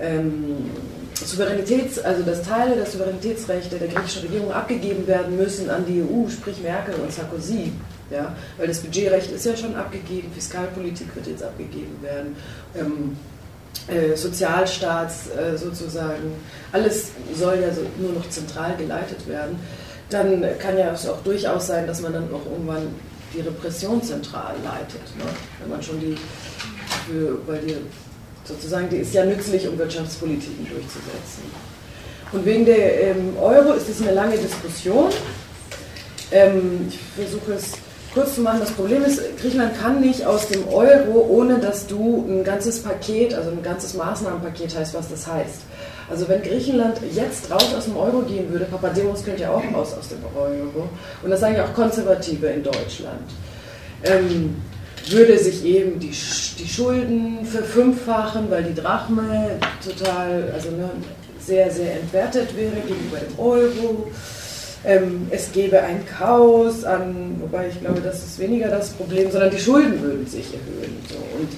ähm, 0.00 0.70
Souveränitäts, 1.14 1.98
also 2.00 2.22
dass 2.22 2.42
Teile 2.42 2.74
der 2.74 2.86
Souveränitätsrechte 2.86 3.76
der 3.76 3.88
griechischen 3.88 4.22
Regierung 4.22 4.52
abgegeben 4.52 5.06
werden 5.06 5.36
müssen 5.36 5.70
an 5.70 5.84
die 5.86 6.02
EU, 6.02 6.28
sprich 6.28 6.60
Merkel 6.62 6.94
und 6.94 7.12
Sarkozy, 7.12 7.72
ja, 8.10 8.34
weil 8.58 8.66
das 8.66 8.80
Budgetrecht 8.80 9.30
ist 9.30 9.46
ja 9.46 9.56
schon 9.56 9.74
abgegeben, 9.74 10.30
Fiskalpolitik 10.34 11.14
wird 11.14 11.26
jetzt 11.28 11.42
abgegeben 11.42 11.96
werden. 12.02 12.36
Ähm, 12.78 13.16
äh, 13.88 14.16
Sozialstaats 14.16 15.28
äh, 15.30 15.56
sozusagen, 15.56 16.32
alles 16.72 17.10
soll 17.34 17.58
ja 17.60 17.72
so 17.72 17.82
nur 17.98 18.12
noch 18.12 18.28
zentral 18.30 18.76
geleitet 18.76 19.26
werden, 19.28 19.58
dann 20.10 20.44
kann 20.58 20.78
ja 20.78 20.92
es 20.92 21.08
auch 21.08 21.22
durchaus 21.22 21.66
sein, 21.66 21.86
dass 21.86 22.00
man 22.00 22.12
dann 22.12 22.24
auch 22.32 22.44
irgendwann 22.50 22.88
die 23.34 23.40
Repression 23.40 24.02
zentral 24.02 24.54
leitet. 24.62 25.00
Ne? 25.16 25.24
Wenn 25.60 25.70
man 25.70 25.82
schon 25.82 25.98
die, 26.00 26.16
für, 27.06 27.38
weil 27.46 27.60
die 27.60 27.76
sozusagen, 28.44 28.88
die 28.90 28.96
ist 28.96 29.14
ja 29.14 29.24
nützlich, 29.24 29.66
um 29.66 29.78
Wirtschaftspolitiken 29.78 30.66
durchzusetzen. 30.68 31.44
Und 32.32 32.44
wegen 32.44 32.64
der 32.64 33.10
ähm, 33.10 33.36
Euro 33.40 33.74
ist 33.74 33.88
es 33.88 34.00
eine 34.02 34.12
lange 34.12 34.36
Diskussion. 34.36 35.10
Ähm, 36.30 36.88
ich 36.88 36.98
versuche 37.14 37.52
es 37.52 37.72
kurz 38.14 38.34
zu 38.34 38.42
machen, 38.42 38.60
das 38.60 38.72
Problem 38.72 39.02
ist, 39.04 39.20
Griechenland 39.40 39.78
kann 39.80 40.00
nicht 40.00 40.24
aus 40.26 40.48
dem 40.48 40.68
Euro, 40.68 41.26
ohne 41.28 41.58
dass 41.58 41.86
du 41.86 42.26
ein 42.28 42.44
ganzes 42.44 42.82
Paket, 42.82 43.34
also 43.34 43.50
ein 43.50 43.62
ganzes 43.62 43.94
Maßnahmenpaket 43.94 44.76
heißt, 44.76 44.94
was 44.94 45.08
das 45.08 45.26
heißt. 45.26 45.60
Also 46.10 46.28
wenn 46.28 46.42
Griechenland 46.42 46.98
jetzt 47.12 47.50
raus 47.50 47.74
aus 47.76 47.84
dem 47.84 47.96
Euro 47.96 48.20
gehen 48.22 48.50
würde, 48.50 48.66
Papademos 48.66 49.24
könnte 49.24 49.42
ja 49.42 49.50
auch 49.50 49.62
raus 49.74 49.94
aus 49.98 50.08
dem 50.08 50.18
Euro, 50.36 50.88
und 51.22 51.30
das 51.30 51.40
sagen 51.40 51.56
ja 51.56 51.64
auch 51.64 51.74
Konservative 51.74 52.46
in 52.46 52.62
Deutschland, 52.62 53.30
ähm, 54.04 54.56
würde 55.08 55.38
sich 55.38 55.64
eben 55.64 55.98
die, 55.98 56.10
die 56.10 56.68
Schulden 56.68 57.44
verfünffachen, 57.44 58.50
weil 58.50 58.64
die 58.64 58.74
Drachme 58.74 59.58
total, 59.84 60.50
also 60.54 60.70
ne, 60.70 60.90
sehr, 61.40 61.70
sehr 61.70 61.94
entwertet 61.94 62.56
wäre 62.56 62.76
gegenüber 62.86 63.18
dem 63.18 63.38
Euro 63.38 64.10
ähm, 64.84 65.28
es 65.30 65.52
gäbe 65.52 65.80
ein 65.80 66.04
Chaos 66.06 66.84
an, 66.84 67.36
wobei 67.40 67.68
ich 67.68 67.80
glaube, 67.80 68.00
das 68.00 68.24
ist 68.24 68.38
weniger 68.38 68.68
das 68.68 68.90
Problem, 68.90 69.30
sondern 69.30 69.50
die 69.50 69.58
Schulden 69.58 70.02
würden 70.02 70.26
sich 70.26 70.46
erhöhen. 70.52 70.96
So. 71.08 71.16
Und 71.38 71.48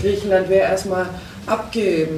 Griechenland 0.00 0.48
wäre 0.48 0.68
erstmal 0.70 1.06
abge, 1.46 2.08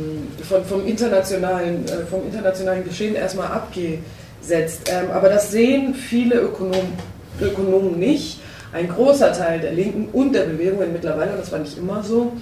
von, 0.47 0.65
vom, 0.65 0.87
internationalen, 0.87 1.87
äh, 1.87 2.05
vom 2.11 2.27
internationalen 2.27 2.85
Geschehen 2.85 3.15
erstmal 3.15 3.49
abgesetzt. 3.49 4.91
Ähm, 4.91 5.11
aber 5.13 5.31
das 5.31 5.51
sehen 5.51 5.95
viele 5.95 6.41
Ökonomen, 6.41 6.93
Ökonomen 7.41 7.99
nicht. 7.99 8.41
Ein 8.73 8.89
großer 8.89 9.33
Teil 9.33 9.61
der 9.61 9.73
Linken 9.73 10.09
und 10.13 10.33
der 10.33 10.45
Bewegungen 10.45 10.93
mittlerweile, 10.93 11.33
das 11.37 11.51
war 11.51 11.59
nicht 11.59 11.77
immer 11.77 12.05
so, 12.05 12.33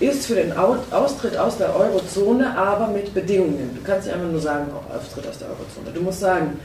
ist 0.00 0.26
für 0.26 0.34
den 0.34 0.52
Austritt 0.56 1.36
aus 1.36 1.58
der 1.58 1.76
Eurozone, 1.76 2.56
aber 2.56 2.88
mit 2.88 3.12
Bedingungen. 3.12 3.70
Du 3.76 3.82
kannst 3.82 4.06
nicht 4.06 4.14
einfach 4.14 4.30
nur 4.30 4.40
sagen, 4.40 4.66
Austritt 4.72 5.28
aus 5.28 5.38
der 5.38 5.48
Eurozone. 5.48 5.94
Du 5.94 6.00
musst 6.00 6.20
sagen, 6.20 6.58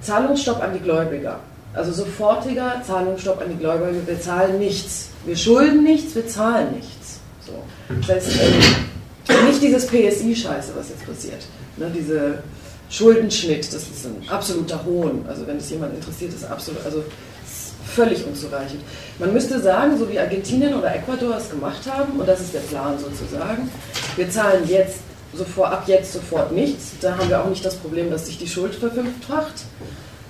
Zahlungsstopp 0.00 0.62
an 0.62 0.74
die 0.74 0.80
Gläubiger. 0.80 1.40
Also 1.74 1.92
sofortiger 1.92 2.82
Zahlungsstopp 2.86 3.40
an 3.40 3.50
die 3.50 3.56
Gläubiger. 3.56 4.06
Wir 4.06 4.20
zahlen 4.20 4.58
nichts. 4.58 5.10
Wir 5.24 5.36
schulden 5.36 5.84
nichts, 5.84 6.14
wir 6.14 6.26
zahlen 6.26 6.74
nichts. 6.74 7.20
So. 7.44 7.52
Das 8.00 8.08
heißt, 8.08 8.28
ähm, 8.40 9.46
nicht 9.46 9.62
dieses 9.62 9.86
PSI-Scheiße, 9.86 10.72
was 10.76 10.88
jetzt 10.88 11.06
passiert. 11.06 11.44
Ne, 11.76 11.90
diese 11.94 12.42
Schuldenschnitt, 12.90 13.66
das 13.66 13.82
ist 13.82 14.06
ein 14.06 14.28
absoluter 14.28 14.84
Hohn. 14.84 15.24
Also 15.28 15.46
wenn 15.46 15.58
es 15.58 15.70
jemand 15.70 15.94
interessiert, 15.94 16.32
ist 16.32 16.44
absolut, 16.44 16.84
also 16.84 16.98
ist 17.44 17.74
völlig 17.94 18.24
unzureichend. 18.26 18.80
Man 19.18 19.32
müsste 19.32 19.60
sagen, 19.60 19.98
so 19.98 20.08
wie 20.10 20.18
Argentinien 20.18 20.74
oder 20.74 20.94
Ecuador 20.94 21.36
es 21.36 21.50
gemacht 21.50 21.82
haben, 21.86 22.18
und 22.18 22.26
das 22.26 22.40
ist 22.40 22.54
der 22.54 22.60
Plan 22.60 22.98
sozusagen, 22.98 23.70
wir 24.16 24.30
zahlen 24.30 24.66
jetzt 24.66 25.00
sofort, 25.34 25.72
ab 25.72 25.84
jetzt 25.86 26.12
sofort 26.12 26.52
nichts. 26.52 26.92
Da 27.00 27.16
haben 27.16 27.28
wir 27.28 27.42
auch 27.42 27.48
nicht 27.48 27.64
das 27.64 27.76
Problem, 27.76 28.10
dass 28.10 28.26
sich 28.26 28.38
die 28.38 28.46
Schuld 28.48 28.74
verfünffacht. 28.74 29.64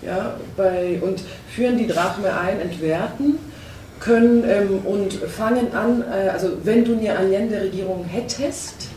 Ja, 0.03 0.37
bei, 0.57 1.01
und 1.03 1.23
führen 1.55 1.77
die 1.77 1.87
Drachme 1.87 2.33
ein, 2.33 2.61
entwerten 2.61 3.39
können 4.01 4.45
ähm, 4.49 4.79
und 4.85 5.13
fangen 5.15 5.75
an, 5.75 6.03
äh, 6.03 6.29
also 6.29 6.53
wenn 6.63 6.85
du 6.85 6.97
eine 6.97 7.17
Allende-Regierung 7.17 8.05
hättest, 8.05 8.89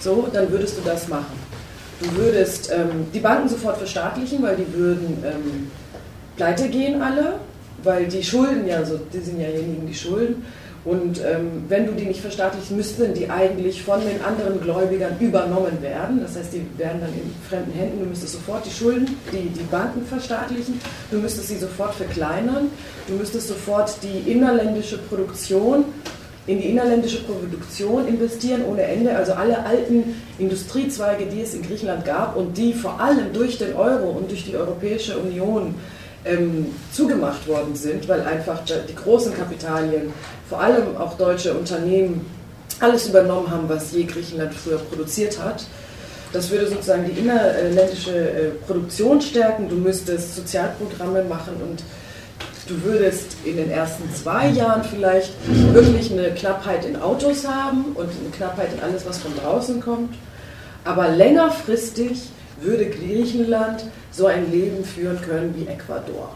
so, 0.00 0.28
dann 0.32 0.50
würdest 0.50 0.78
du 0.78 0.82
das 0.84 1.08
machen. 1.08 1.38
Du 2.00 2.14
würdest 2.16 2.70
ähm, 2.72 3.06
die 3.12 3.20
Banken 3.20 3.48
sofort 3.48 3.76
verstaatlichen, 3.76 4.42
weil 4.42 4.56
die 4.56 4.72
würden 4.72 5.24
ähm, 5.24 5.70
pleite 6.36 6.68
gehen 6.68 7.02
alle, 7.02 7.34
weil 7.82 8.06
die 8.06 8.22
Schulden 8.22 8.66
ja 8.66 8.84
so, 8.84 8.98
die 9.12 9.18
sind 9.18 9.40
ja 9.40 9.48
diejenigen, 9.48 9.86
die 9.86 9.94
Schulden. 9.94 10.44
Und 10.84 11.20
ähm, 11.24 11.64
wenn 11.68 11.86
du 11.86 11.92
die 11.92 12.06
nicht 12.06 12.20
verstaatlichst, 12.20 12.70
müssten 12.70 13.12
die 13.12 13.28
eigentlich 13.28 13.82
von 13.82 14.00
den 14.00 14.22
anderen 14.22 14.60
Gläubigern 14.60 15.16
übernommen 15.20 15.82
werden. 15.82 16.20
Das 16.22 16.36
heißt, 16.36 16.52
die 16.52 16.66
werden 16.78 17.00
dann 17.00 17.12
in 17.12 17.30
fremden 17.48 17.72
Händen. 17.72 18.00
Du 18.00 18.06
müsstest 18.06 18.34
sofort 18.34 18.64
die 18.64 18.70
Schulden, 18.70 19.16
die, 19.32 19.48
die 19.48 19.64
Banken 19.64 20.06
verstaatlichen. 20.06 20.80
Du 21.10 21.18
müsstest 21.18 21.48
sie 21.48 21.58
sofort 21.58 21.94
verkleinern. 21.94 22.70
Du 23.06 23.14
müsstest 23.14 23.48
sofort 23.48 23.96
die 24.02 24.30
innerländische 24.30 24.98
Produktion 24.98 25.84
in 26.48 26.62
die 26.62 26.70
innerländische 26.70 27.22
Produktion 27.24 28.08
investieren 28.08 28.64
ohne 28.64 28.82
Ende. 28.82 29.14
Also 29.14 29.34
alle 29.34 29.64
alten 29.66 30.14
Industriezweige, 30.38 31.26
die 31.26 31.42
es 31.42 31.54
in 31.54 31.62
Griechenland 31.62 32.06
gab 32.06 32.36
und 32.36 32.56
die 32.56 32.72
vor 32.72 32.98
allem 32.98 33.34
durch 33.34 33.58
den 33.58 33.74
Euro 33.76 34.12
und 34.12 34.30
durch 34.30 34.44
die 34.44 34.56
Europäische 34.56 35.18
Union 35.18 35.74
ähm, 36.24 36.74
zugemacht 36.92 37.46
worden 37.46 37.74
sind, 37.74 38.08
weil 38.08 38.22
einfach 38.22 38.60
die 38.64 38.94
großen 38.94 39.34
Kapitalien, 39.34 40.12
vor 40.48 40.60
allem 40.60 40.96
auch 40.96 41.16
deutsche 41.16 41.54
Unternehmen, 41.54 42.26
alles 42.80 43.08
übernommen 43.08 43.50
haben, 43.50 43.68
was 43.68 43.92
je 43.92 44.04
Griechenland 44.04 44.54
früher 44.54 44.78
produziert 44.78 45.42
hat. 45.42 45.64
Das 46.32 46.50
würde 46.50 46.68
sozusagen 46.68 47.06
die 47.06 47.18
innerländische 47.18 48.12
äh, 48.12 48.50
Produktion 48.66 49.20
stärken. 49.20 49.68
Du 49.68 49.76
müsstest 49.76 50.36
Sozialprogramme 50.36 51.24
machen 51.24 51.54
und 51.62 51.82
du 52.68 52.82
würdest 52.84 53.36
in 53.44 53.56
den 53.56 53.70
ersten 53.70 54.12
zwei 54.14 54.48
Jahren 54.48 54.84
vielleicht 54.84 55.32
wirklich 55.72 56.12
eine 56.12 56.30
Knappheit 56.32 56.84
in 56.84 56.96
Autos 56.96 57.46
haben 57.48 57.86
und 57.94 58.10
eine 58.10 58.30
Knappheit 58.36 58.68
in 58.74 58.82
alles, 58.82 59.06
was 59.06 59.18
von 59.18 59.34
draußen 59.36 59.80
kommt. 59.80 60.14
Aber 60.84 61.08
längerfristig 61.08 62.28
würde 62.60 62.86
Griechenland 62.86 63.84
so 64.10 64.26
ein 64.26 64.50
Leben 64.50 64.84
führen 64.84 65.20
können 65.22 65.54
wie 65.56 65.66
Ecuador, 65.66 66.30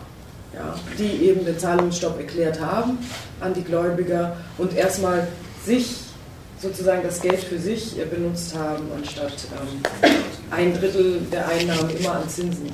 ja, 0.55 0.75
die 0.99 1.27
eben 1.27 1.45
den 1.45 1.59
Zahlungsstopp 1.59 2.19
erklärt 2.19 2.61
haben 2.61 2.99
an 3.41 3.55
die 3.55 3.63
Gläubiger 3.63 4.37
und 4.59 4.75
erstmal 4.77 5.27
sich 5.65 5.97
sozusagen 6.61 7.03
das 7.03 7.21
Geld 7.21 7.41
für 7.41 7.59
sich 7.59 7.97
benutzt 8.09 8.55
haben, 8.57 8.85
anstatt 8.97 9.35
ähm, 9.61 10.13
ein 10.51 10.73
Drittel 10.75 11.21
der 11.33 11.49
Einnahmen 11.49 11.91
immer 11.91 12.13
an 12.13 12.29
Zinsen 12.29 12.71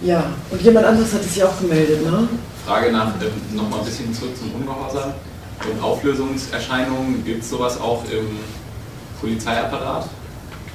Ja, 0.00 0.32
und 0.50 0.62
jemand 0.62 0.86
anderes 0.86 1.12
hat 1.12 1.24
sich 1.24 1.42
auch 1.42 1.58
gemeldet, 1.60 2.04
ne? 2.04 2.28
Frage 2.64 2.92
nach, 2.92 3.14
ähm, 3.20 3.56
nochmal 3.56 3.80
ein 3.80 3.84
bisschen 3.84 4.14
zurück 4.14 4.36
zum 4.36 4.54
Ungehorsam 4.54 5.12
und 5.68 5.82
Auflösungserscheinungen. 5.82 7.24
Gibt 7.24 7.42
es 7.42 7.50
sowas 7.50 7.80
auch 7.80 8.04
im 8.04 8.38
Polizeiapparat? 9.20 10.08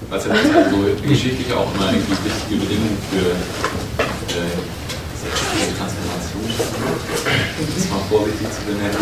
Was 0.10 0.25
ja 0.25 0.32
also 0.32 0.77
geschichtlich 1.08 1.51
auch 1.53 1.73
immer 1.75 1.88
eigentlich 1.88 2.19
wichtige 2.23 2.60
Bedingung 2.60 2.97
für 3.10 3.32
äh, 3.32 4.58
die 5.23 5.77
Transformation 5.77 6.43
ist. 6.49 7.75
Das 7.75 7.89
mal 7.89 7.99
vorsichtig 8.10 8.47
zu 8.51 8.62
benennen. 8.67 8.97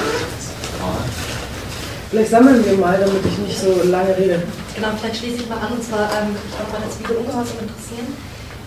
Vielleicht 2.12 2.30
sammeln 2.30 2.66
wir 2.66 2.78
mal, 2.78 3.00
damit 3.00 3.26
ich 3.26 3.38
nicht 3.40 3.60
so 3.60 3.82
lange 3.90 4.16
rede. 4.18 4.44
Genau, 4.76 4.90
vielleicht 5.00 5.18
schließe 5.18 5.44
ich 5.44 5.50
mal 5.50 5.58
an, 5.58 5.74
und 5.74 5.84
zwar, 5.84 6.12
ähm, 6.12 6.36
ich 6.36 6.56
glaube, 6.56 6.72
mal 6.72 6.82
das 6.86 7.00
Video 7.00 7.18
Ungehorsam 7.24 7.58
interessieren. 7.66 8.08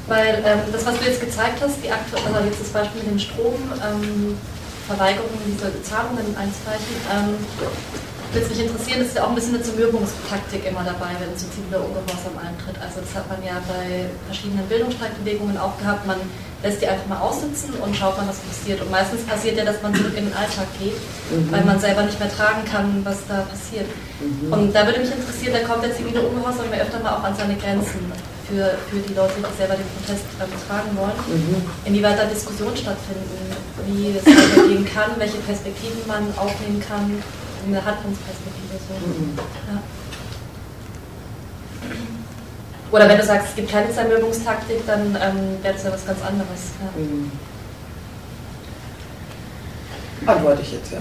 Weil 0.07 0.43
ähm, 0.45 0.61
das, 0.73 0.85
was 0.85 0.99
du 0.99 1.05
jetzt 1.05 1.21
gezeigt 1.21 1.61
hast, 1.63 1.77
die 1.85 1.91
aktuelle, 1.91 2.35
also 2.35 2.49
jetzt 2.49 2.61
das 2.61 2.69
Beispiel 2.69 3.03
mit 3.03 3.11
dem 3.13 3.19
Strom, 3.19 3.57
ähm, 3.85 4.37
Verweigerung 4.87 5.33
dieser 5.49 5.73
Zahlungen 5.83 6.29
einzureichen, 6.37 6.93
ähm, 7.09 7.37
würde 8.35 8.49
mich 8.49 8.61
interessieren, 8.61 8.99
das 8.99 9.09
ist 9.09 9.17
ja 9.17 9.25
auch 9.25 9.31
ein 9.31 9.35
bisschen 9.35 9.55
eine 9.55 9.63
Zermürbungstaktik 9.63 10.67
immer 10.67 10.83
dabei, 10.83 11.15
wenn 11.23 11.31
zu 11.39 11.47
ziviler 11.51 11.81
Ungehorsam 11.87 12.35
eintritt. 12.39 12.75
Also 12.83 13.01
das 13.01 13.15
hat 13.15 13.31
man 13.31 13.39
ja 13.47 13.63
bei 13.71 14.11
verschiedenen 14.27 14.67
Bildungsstreikbewegungen 14.67 15.57
auch 15.57 15.79
gehabt. 15.79 16.07
Man 16.07 16.19
lässt 16.63 16.83
die 16.83 16.89
einfach 16.89 17.07
mal 17.07 17.21
aussitzen 17.21 17.75
und 17.79 17.95
schaut 17.95 18.17
mal, 18.17 18.27
was 18.27 18.41
passiert. 18.43 18.81
Und 18.83 18.91
meistens 18.91 19.23
passiert 19.23 19.57
ja, 19.57 19.65
dass 19.65 19.81
man 19.83 19.95
zurück 19.95 20.17
in 20.17 20.27
den 20.27 20.35
Alltag 20.35 20.67
geht, 20.81 20.99
mhm. 21.31 21.53
weil 21.53 21.65
man 21.65 21.79
selber 21.79 22.03
nicht 22.03 22.19
mehr 22.19 22.33
tragen 22.33 22.65
kann, 22.65 23.05
was 23.05 23.23
da 23.29 23.47
passiert. 23.47 23.87
Mhm. 24.19 24.53
Und 24.53 24.75
da 24.75 24.87
würde 24.87 25.01
mich 25.01 25.13
interessieren, 25.13 25.55
da 25.55 25.63
kommt 25.63 25.85
der 25.85 25.95
zivile 25.95 26.23
Ungehorsam 26.23 26.67
ja 26.73 26.83
öfter 26.83 26.99
mal 27.01 27.15
auch 27.15 27.25
an 27.25 27.37
seine 27.37 27.55
Grenzen 27.55 28.01
für, 28.49 28.77
für 28.91 28.99
die 28.99 29.15
Leute, 29.15 29.35
die 29.39 29.57
selber 29.57 29.77
den 29.77 29.89
Protest 29.95 30.27
ähm, 30.41 30.51
tragen 30.67 30.91
wollen. 30.99 31.19
Mhm. 31.31 31.63
Inwieweit 31.85 32.19
da 32.19 32.25
Diskussionen 32.25 32.77
stattfinden, 32.77 33.31
wie 33.87 34.17
es 34.17 34.25
weitergehen 34.27 34.85
kann, 34.89 35.15
welche 35.19 35.39
Perspektiven 35.39 36.03
man 36.07 36.27
aufnehmen 36.37 36.83
kann, 36.83 37.23
eine 37.67 37.85
Handlungsperspektive. 37.85 38.79
So. 38.89 38.95
Mhm. 39.07 39.39
Ja. 39.73 39.83
Oder 42.91 43.09
wenn 43.09 43.19
du 43.19 43.25
sagst, 43.25 43.49
es 43.51 43.57
gibt 43.57 43.71
keine 43.71 43.93
Zermürbungstaktik, 43.93 44.87
dann 44.87 45.17
ähm, 45.21 45.63
wäre 45.63 45.75
das 45.75 45.83
ja 45.85 45.93
was 45.93 46.07
ganz 46.07 46.21
anderes. 46.23 46.71
Ja. 46.81 47.03
Mhm. 47.03 47.33
Antworte 50.27 50.63
ich 50.63 50.73
jetzt, 50.73 50.93
ja. 50.93 50.99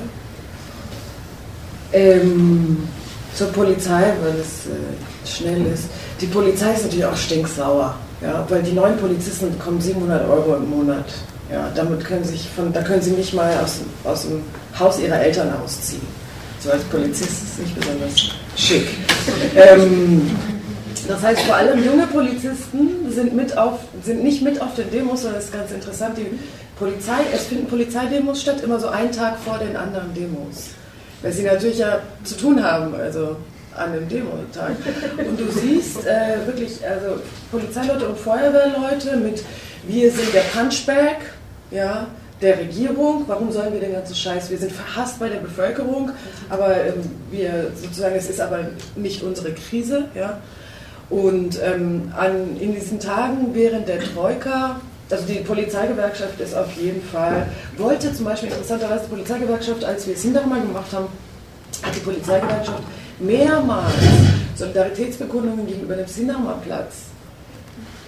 Ähm, 1.93 2.87
zur 3.35 3.47
Polizei, 3.47 4.13
weil 4.21 4.39
es 4.39 4.67
äh, 4.67 5.27
schnell 5.27 5.65
ist. 5.67 5.85
Die 6.19 6.27
Polizei 6.27 6.73
ist 6.73 6.83
natürlich 6.83 7.05
auch 7.05 7.15
stinksauer, 7.15 7.95
ja, 8.21 8.45
weil 8.49 8.63
die 8.63 8.73
neuen 8.73 8.97
Polizisten 8.97 9.51
bekommen 9.51 9.79
700 9.79 10.27
Euro 10.29 10.55
im 10.55 10.69
Monat. 10.69 11.05
Ja, 11.51 11.69
damit 11.75 12.03
können 12.03 12.23
sich 12.23 12.49
von, 12.49 12.73
da 12.73 12.81
können 12.81 13.01
sie 13.01 13.11
nicht 13.11 13.33
mal 13.33 13.51
aus, 13.63 13.81
aus 14.03 14.23
dem 14.23 14.41
Haus 14.79 14.99
ihrer 14.99 15.19
Eltern 15.19 15.53
ausziehen. 15.63 16.01
So 16.63 16.71
als 16.71 16.83
Polizist 16.85 17.43
ist 17.43 17.43
es 17.43 17.57
nicht 17.59 17.75
besonders 17.75 18.15
schick. 18.55 18.87
ähm, 19.55 20.31
das 21.09 21.21
heißt, 21.21 21.41
vor 21.41 21.55
allem 21.55 21.83
junge 21.83 22.07
Polizisten 22.07 23.11
sind, 23.11 23.35
mit 23.35 23.57
auf, 23.57 23.79
sind 24.01 24.23
nicht 24.23 24.41
mit 24.41 24.61
auf 24.61 24.73
den 24.75 24.89
Demos, 24.89 25.23
sondern 25.23 25.39
das 25.39 25.49
ist 25.49 25.53
ganz 25.53 25.71
interessant. 25.71 26.17
Die 26.17 26.39
Polizei, 26.79 27.19
es 27.33 27.47
finden 27.47 27.67
Polizeidemos 27.67 28.41
statt, 28.41 28.61
immer 28.63 28.79
so 28.79 28.87
einen 28.87 29.11
Tag 29.11 29.39
vor 29.39 29.57
den 29.57 29.75
anderen 29.75 30.13
Demos. 30.13 30.69
Weil 31.21 31.33
sie 31.33 31.43
natürlich 31.43 31.79
ja 31.79 31.99
zu 32.23 32.37
tun 32.37 32.63
haben. 32.63 32.95
Also 32.95 33.35
an 33.75 33.91
dem 33.91 34.07
Demo-Tag. 34.07 34.75
Und 35.17 35.39
du 35.39 35.51
siehst 35.51 36.05
äh, 36.05 36.45
wirklich 36.45 36.77
also 36.87 37.19
Polizeileute 37.51 38.07
und 38.07 38.17
Feuerwehrleute 38.17 39.17
mit 39.17 39.43
wir 39.87 40.11
sind 40.11 40.33
der 40.33 40.41
Punchbag 40.41 41.17
ja, 41.71 42.07
der 42.43 42.59
Regierung, 42.59 43.23
warum 43.27 43.51
sollen 43.51 43.73
wir 43.73 43.79
den 43.79 43.93
ganzen 43.93 44.15
Scheiß, 44.15 44.49
wir 44.49 44.57
sind 44.57 44.71
verhasst 44.71 45.19
bei 45.19 45.29
der 45.29 45.39
Bevölkerung, 45.39 46.11
aber 46.49 46.75
ähm, 46.75 46.93
wir 47.31 47.71
sozusagen, 47.81 48.15
es 48.15 48.29
ist 48.29 48.41
aber 48.41 48.59
nicht 48.95 49.23
unsere 49.23 49.53
Krise. 49.53 50.05
Ja. 50.13 50.41
Und 51.09 51.59
ähm, 51.63 52.11
an, 52.15 52.57
in 52.59 52.73
diesen 52.75 52.99
Tagen 52.99 53.53
während 53.53 53.87
der 53.87 53.99
Troika 53.99 54.81
also 55.09 55.25
die 55.25 55.39
Polizeigewerkschaft 55.39 56.39
ist 56.39 56.55
auf 56.55 56.73
jeden 56.73 57.01
Fall, 57.01 57.47
wollte 57.77 58.11
zum 58.13 58.25
Beispiel 58.25 58.49
interessanterweise 58.49 59.03
die 59.03 59.09
Polizeigewerkschaft, 59.09 59.83
als 59.83 60.07
wir 60.07 60.15
es 60.15 60.23
hinterher 60.23 60.61
gemacht 60.61 60.91
haben, 60.91 61.07
hat 61.83 61.95
die 61.95 61.99
Polizeigewerkschaft 61.99 62.81
mehrmals 63.19 63.93
Solidaritätsbekundungen 64.55 65.67
gegenüber 65.67 65.95
dem 65.95 66.07
Sinama-Platz 66.07 66.95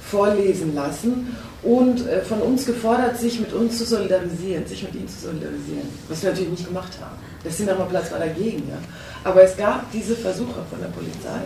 vorlesen 0.10 0.74
lassen 0.74 1.36
und 1.66 2.08
äh, 2.08 2.22
von 2.22 2.42
uns 2.42 2.66
gefordert, 2.66 3.18
sich 3.18 3.40
mit 3.40 3.52
uns 3.52 3.78
zu 3.78 3.86
solidarisieren, 3.86 4.66
sich 4.66 4.84
mit 4.84 4.96
ihnen 4.96 5.10
zu 5.10 5.26
solidarisieren, 5.28 5.90
was 6.08 6.22
wir 6.22 6.30
natürlich 6.30 6.52
nicht 6.52 6.68
gemacht 6.68 6.92
haben. 7.02 7.18
Der 7.44 7.52
Sinama-Platz 7.52 8.12
war 8.12 8.20
dagegen, 8.20 8.70
ja. 8.70 8.78
Aber 9.24 9.44
es 9.44 9.58
gab 9.58 9.92
diese 9.92 10.16
Versuche 10.16 10.62
von 10.70 10.80
der 10.80 10.90
Polizei. 10.90 11.42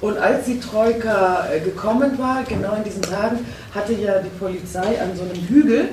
Und 0.00 0.16
als 0.16 0.46
die 0.46 0.58
Troika 0.58 1.46
äh, 1.52 1.60
gekommen 1.60 2.18
war, 2.18 2.42
genau 2.44 2.74
in 2.74 2.84
diesen 2.84 3.02
Tagen, 3.02 3.44
hatte 3.74 3.92
ja 3.92 4.18
die 4.20 4.30
Polizei 4.38 5.00
an 5.00 5.14
so 5.14 5.22
einem 5.22 5.46
Hügel 5.46 5.90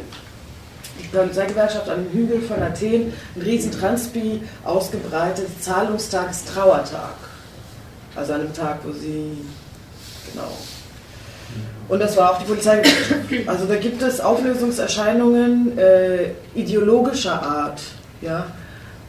die 0.99 1.15
Polizeigewerkschaft 1.15 1.89
an 1.89 2.05
dem 2.05 2.13
Hügel 2.13 2.41
von 2.41 2.61
Athen 2.61 3.13
ein 3.35 3.41
riesen 3.41 3.71
Transpi 3.71 4.41
ausgebreitet, 4.63 5.47
Zahlungstagstrauertag. 5.61 7.15
Also 8.15 8.33
an 8.33 8.41
einem 8.41 8.53
Tag, 8.53 8.79
wo 8.83 8.91
sie, 8.91 9.37
genau. 10.31 10.51
Und 11.89 11.99
das 11.99 12.17
war 12.17 12.31
auch 12.31 12.39
die 12.39 12.45
Polizeigewerkschaft. 12.45 13.47
Also 13.47 13.65
da 13.65 13.75
gibt 13.75 14.01
es 14.01 14.19
Auflösungserscheinungen 14.19 15.77
äh, 15.77 16.31
ideologischer 16.53 17.41
Art, 17.41 17.81
ja, 18.21 18.47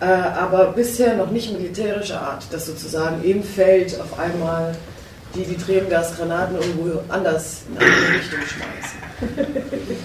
äh, 0.00 0.04
aber 0.04 0.72
bisher 0.72 1.16
noch 1.16 1.30
nicht 1.30 1.52
militärischer 1.52 2.20
Art, 2.20 2.44
dass 2.52 2.66
sozusagen 2.66 3.22
im 3.24 3.42
Feld 3.42 4.00
auf 4.00 4.18
einmal 4.18 4.76
die 5.34 5.44
die 5.44 5.56
Tränengasgranaten 5.56 6.56
irgendwo 6.56 7.00
anders 7.08 7.62
in 7.68 7.76
eine 7.76 7.86
andere 7.86 8.14
Richtung 8.14 8.40
schmeißen. 8.40 9.66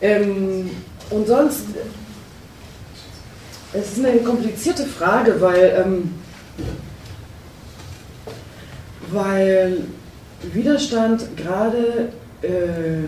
ähm, 0.00 0.70
und 1.10 1.26
sonst, 1.26 1.60
es 3.72 3.92
ist 3.98 4.04
eine 4.04 4.18
komplizierte 4.18 4.84
Frage, 4.84 5.40
weil, 5.40 5.84
ähm, 5.84 6.14
weil 9.10 9.84
Widerstand 10.52 11.36
gerade 11.36 12.08
äh, 12.42 13.06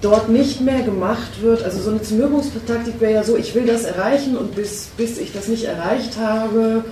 dort 0.00 0.28
nicht 0.28 0.60
mehr 0.60 0.82
gemacht 0.82 1.42
wird. 1.42 1.62
Also 1.62 1.80
so 1.80 1.90
eine 1.90 2.02
Zermürbungstaktik 2.02 3.00
wäre 3.00 3.12
ja 3.12 3.24
so, 3.24 3.36
ich 3.36 3.54
will 3.54 3.66
das 3.66 3.84
erreichen 3.84 4.36
und 4.36 4.54
bis, 4.54 4.86
bis 4.96 5.18
ich 5.18 5.32
das 5.32 5.48
nicht 5.48 5.64
erreicht 5.64 6.16
habe, 6.18 6.84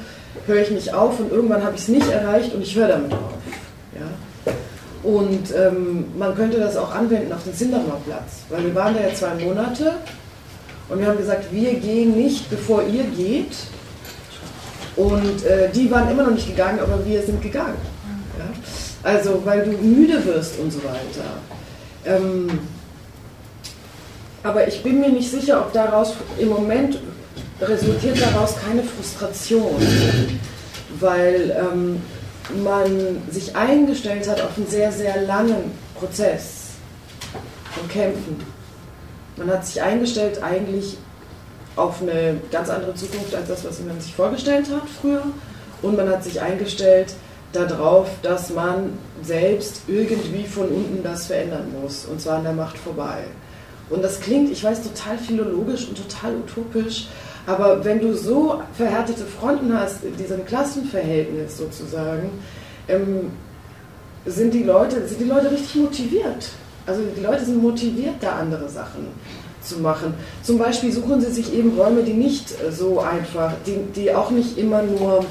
höre 0.47 0.63
ich 0.63 0.71
nicht 0.71 0.93
auf 0.93 1.19
und 1.21 1.33
irgendwann 1.33 1.63
habe 1.63 1.75
ich 1.75 1.83
es 1.83 1.89
nicht 1.89 2.09
erreicht 2.09 2.55
und 2.55 2.63
ich 2.63 2.75
höre 2.75 2.89
damit 2.89 3.13
auf. 3.13 3.39
Und 5.03 5.55
ähm, 5.57 6.07
man 6.19 6.35
könnte 6.35 6.59
das 6.59 6.77
auch 6.77 6.95
anwenden 6.95 7.33
auf 7.33 7.45
den 7.45 7.55
Sindamer 7.55 7.99
Platz, 8.05 8.43
weil 8.51 8.65
wir 8.65 8.75
waren 8.75 8.95
da 8.95 9.01
ja 9.01 9.15
zwei 9.15 9.35
Monate 9.43 9.93
Und 10.89 11.01
wir 11.01 11.07
haben 11.07 11.19
gesagt, 11.19 11.53
wir 11.53 11.75
gehen 11.75 12.17
nicht, 12.17 12.49
bevor 12.51 12.83
ihr 12.83 13.05
geht. 13.05 13.53
Und 14.97 15.45
äh, 15.45 15.71
die 15.71 15.91
waren 15.91 16.11
immer 16.11 16.25
noch 16.25 16.33
nicht 16.33 16.49
gegangen, 16.49 16.81
aber 16.81 17.05
wir 17.07 17.23
sind 17.23 17.41
gegangen. 17.41 17.77
Ja? 18.39 18.45
Also, 19.03 19.43
weil 19.45 19.65
du 19.65 19.71
müde 19.73 20.25
wirst 20.25 20.59
und 20.59 20.73
so 20.73 20.83
weiter. 20.85 21.41
Ähm, 22.05 22.59
aber 24.43 24.67
ich 24.67 24.83
bin 24.83 25.01
mir 25.01 25.11
nicht 25.11 25.31
sicher, 25.31 25.61
ob 25.61 25.73
daraus 25.73 26.15
im 26.39 26.49
Moment 26.49 26.99
resultiert 27.61 28.21
daraus 28.21 28.55
keine 28.57 28.83
Frustration, 28.83 29.77
weil 31.01 31.57
ähm, 31.59 32.03
man 32.63 33.23
sich 33.31 33.55
eingestellt 33.55 34.29
hat 34.29 34.41
auf 34.41 34.57
einen 34.57 34.67
sehr, 34.67 34.93
sehr 34.93 35.23
langen 35.23 35.73
Prozess 35.99 36.69
von 37.73 37.89
Kämpfen. 37.89 38.37
Man 39.37 39.51
hat 39.51 39.67
sich 39.67 39.83
eingestellt 39.83 40.43
eigentlich 40.43 40.97
auf 41.77 42.03
eine 42.03 42.41
ganz 42.51 42.71
andere 42.71 42.95
Zukunft 42.95 43.35
als 43.35 43.49
das, 43.49 43.65
was 43.65 43.81
man 43.81 44.01
sich 44.01 44.15
vorgestellt 44.15 44.67
hat 44.71 44.89
früher. 45.01 45.23
Und 45.83 45.97
man 45.97 46.09
hat 46.09 46.25
sich 46.25 46.41
eingestellt 46.41 47.15
darauf, 47.53 48.09
dass 48.23 48.51
man 48.51 48.93
selbst 49.23 49.83
irgendwie 49.87 50.45
von 50.45 50.69
unten 50.69 51.03
das 51.03 51.27
verändern 51.27 51.73
muss. 51.81 52.05
Und 52.05 52.21
zwar 52.21 52.39
an 52.39 52.45
der 52.45 52.53
Macht 52.53 52.79
vorbei. 52.79 53.25
Und 53.91 54.03
das 54.05 54.21
klingt, 54.21 54.51
ich 54.51 54.63
weiß, 54.63 54.83
total 54.83 55.17
philologisch 55.19 55.89
und 55.89 55.97
total 55.97 56.37
utopisch, 56.37 57.09
aber 57.47 57.83
wenn 57.83 58.01
du 58.01 58.15
so 58.15 58.61
verhärtete 58.75 59.25
Fronten 59.25 59.73
hast, 59.73 60.05
in 60.05 60.15
diesem 60.17 60.45
Klassenverhältnis 60.45 61.57
sozusagen, 61.57 62.29
ähm, 62.87 63.31
sind, 64.27 64.53
die 64.53 64.65
Leute, 64.65 65.07
sind 65.09 65.21
die 65.23 65.25
Leute 65.25 65.51
richtig 65.51 65.77
motiviert. 65.77 66.51
Also 66.87 67.01
die 67.17 67.23
Leute 67.23 67.47
sind 67.47 67.63
motiviert, 67.63 68.17
da 68.21 68.33
andere 68.33 68.69
Sachen 68.69 69.09
zu 69.63 69.79
machen. 69.79 70.13
Zum 70.43 70.59
Beispiel 70.59 70.93
suchen 70.93 71.23
sie 71.23 71.33
sich 71.33 71.55
eben 71.55 71.79
Räume, 71.79 72.03
die 72.03 72.13
nicht 72.13 72.53
so 72.71 73.01
einfach, 73.01 73.53
die, 73.67 73.79
die 73.95 74.15
auch 74.15 74.31
nicht 74.31 74.59
immer 74.59 74.83
nur 74.83 75.25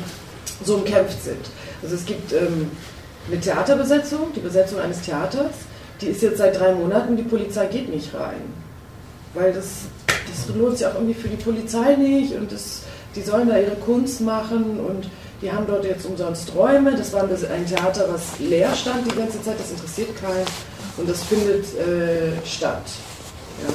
so 0.63 0.75
umkämpft 0.75 1.23
sind. 1.23 1.51
Also 1.81 1.95
es 1.95 2.05
gibt 2.05 2.33
ähm, 2.33 2.71
eine 3.29 3.39
Theaterbesetzung, 3.39 4.33
die 4.35 4.39
Besetzung 4.39 4.79
eines 4.79 5.01
Theaters, 5.01 5.51
die 6.01 6.07
ist 6.07 6.21
jetzt 6.21 6.37
seit 6.37 6.59
drei 6.59 6.73
Monaten, 6.73 7.17
die 7.17 7.23
Polizei 7.23 7.65
geht 7.67 7.89
nicht 7.89 8.13
rein. 8.13 8.41
Weil 9.33 9.53
das 9.53 9.85
das 10.27 10.55
lohnt 10.55 10.77
sich 10.77 10.87
auch 10.87 10.95
irgendwie 10.95 11.13
für 11.13 11.27
die 11.27 11.37
Polizei 11.37 11.95
nicht 11.95 12.33
und 12.33 12.51
das, 12.51 12.81
die 13.15 13.21
sollen 13.21 13.47
da 13.49 13.57
ihre 13.57 13.75
Kunst 13.75 14.21
machen 14.21 14.79
und 14.79 15.09
die 15.41 15.51
haben 15.51 15.65
dort 15.67 15.85
jetzt 15.85 16.05
umsonst 16.05 16.53
Räume. 16.55 16.95
Das 16.95 17.13
war 17.13 17.23
ein 17.23 17.65
Theater, 17.65 18.07
was 18.11 18.39
leer 18.39 18.73
stand 18.75 19.11
die 19.11 19.15
ganze 19.15 19.41
Zeit, 19.41 19.59
das 19.59 19.71
interessiert 19.71 20.09
keinen 20.19 20.45
und 20.97 21.09
das 21.09 21.23
findet 21.23 21.65
äh, 21.77 22.45
statt. 22.45 22.83
Ja. 23.67 23.73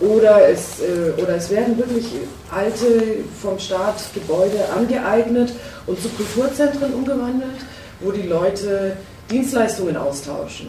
Oder, 0.00 0.48
es, 0.48 0.80
äh, 0.80 1.20
oder 1.20 1.36
es 1.36 1.50
werden 1.50 1.76
wirklich 1.76 2.06
alte 2.50 3.24
vom 3.42 3.58
Staat 3.58 3.96
Gebäude 4.14 4.68
angeeignet 4.76 5.52
und 5.86 6.00
zu 6.00 6.08
Kulturzentren 6.10 6.94
umgewandelt, 6.94 7.58
wo 8.00 8.12
die 8.12 8.28
Leute 8.28 8.96
Dienstleistungen 9.28 9.96
austauschen. 9.96 10.68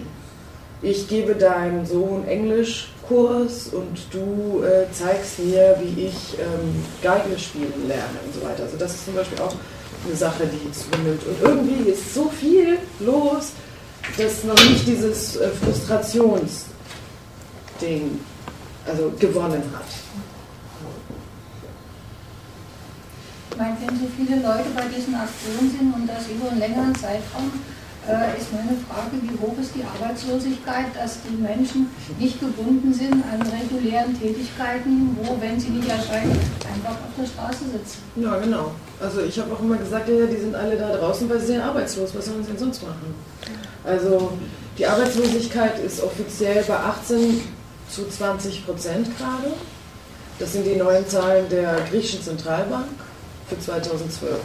Ich 0.81 1.07
gebe 1.07 1.35
deinem 1.35 1.85
Sohn 1.85 2.27
Englisch 2.27 2.91
Kurs 3.07 3.69
und 3.73 3.99
du 4.11 4.63
äh, 4.63 4.91
zeigst 4.93 5.37
mir, 5.39 5.77
wie 5.81 6.05
ich 6.05 6.39
ähm, 6.39 6.83
Geige 7.01 7.37
spielen 7.37 7.87
lerne 7.87 8.17
und 8.25 8.33
so 8.33 8.41
weiter. 8.47 8.63
Also 8.63 8.77
das 8.77 8.95
ist 8.95 9.05
zum 9.05 9.13
Beispiel 9.15 9.39
auch 9.39 9.53
eine 10.05 10.15
Sache, 10.15 10.43
die 10.45 10.71
zunimmt. 10.71 11.21
Und 11.25 11.41
irgendwie 11.41 11.89
ist 11.89 12.13
so 12.13 12.29
viel 12.29 12.77
los, 12.99 13.51
dass 14.17 14.43
noch 14.43 14.61
nicht 14.69 14.85
dieses 14.87 15.37
äh, 15.37 15.49
Frustrationsding 15.49 18.19
also 18.89 19.11
gewonnen 19.19 19.63
hat. 19.73 19.85
Ich 23.51 23.57
meine, 23.57 23.77
wenn 23.85 23.99
so 23.99 24.07
viele 24.15 24.41
Leute 24.41 24.69
bei 24.75 24.85
diesen 24.87 25.15
Aktionen 25.15 25.69
sind 25.69 25.93
und 25.93 26.07
das 26.07 26.27
über 26.29 26.49
einen 26.49 26.59
längeren 26.59 26.95
Zeitraum, 26.95 27.51
äh, 28.07 28.39
ist 28.39 28.53
meine 28.53 28.79
Frage, 28.87 29.19
wie 29.21 29.35
hoch 29.37 29.57
ist 29.59 29.75
die 29.75 29.83
Arbeitslosigkeit, 29.83 30.95
dass 30.95 31.19
die 31.21 31.35
Menschen 31.35 31.89
nicht 32.17 32.39
gebunden 32.39 32.93
sind 32.93 33.21
an 33.31 33.41
regulären 33.41 34.17
Tätigkeiten, 34.17 35.17
wo, 35.21 35.39
wenn 35.41 35.59
sie 35.59 35.69
nicht 35.69 35.89
erscheinen, 35.89 36.31
einfach 36.63 36.95
auf 36.95 37.13
der 37.19 37.27
Straße 37.27 37.65
sitzen. 37.69 37.99
Ja, 38.15 38.37
genau. 38.37 38.71
Also 38.99 39.21
ich 39.21 39.37
habe 39.39 39.53
auch 39.53 39.59
immer 39.59 39.77
gesagt, 39.77 40.07
ja, 40.07 40.25
die 40.25 40.37
sind 40.37 40.55
alle 40.55 40.77
da 40.77 40.95
draußen, 40.95 41.29
weil 41.29 41.39
sie 41.39 41.47
sind 41.47 41.61
arbeitslos. 41.61 42.15
Was 42.15 42.25
sollen 42.25 42.43
sie 42.43 42.51
denn 42.51 42.59
sonst 42.59 42.81
machen? 42.83 43.13
Also 43.83 44.31
die 44.77 44.85
Arbeitslosigkeit 44.85 45.79
ist 45.79 46.01
offiziell 46.01 46.63
bei 46.63 46.75
18 46.75 47.41
zu 47.89 48.07
20 48.07 48.65
Prozent 48.65 49.17
gerade. 49.17 49.53
Das 50.37 50.53
sind 50.53 50.65
die 50.65 50.75
neuen 50.75 51.07
Zahlen 51.07 51.49
der 51.49 51.75
griechischen 51.89 52.23
Zentralbank 52.23 52.87
für 53.47 53.59
2012. 53.59 54.39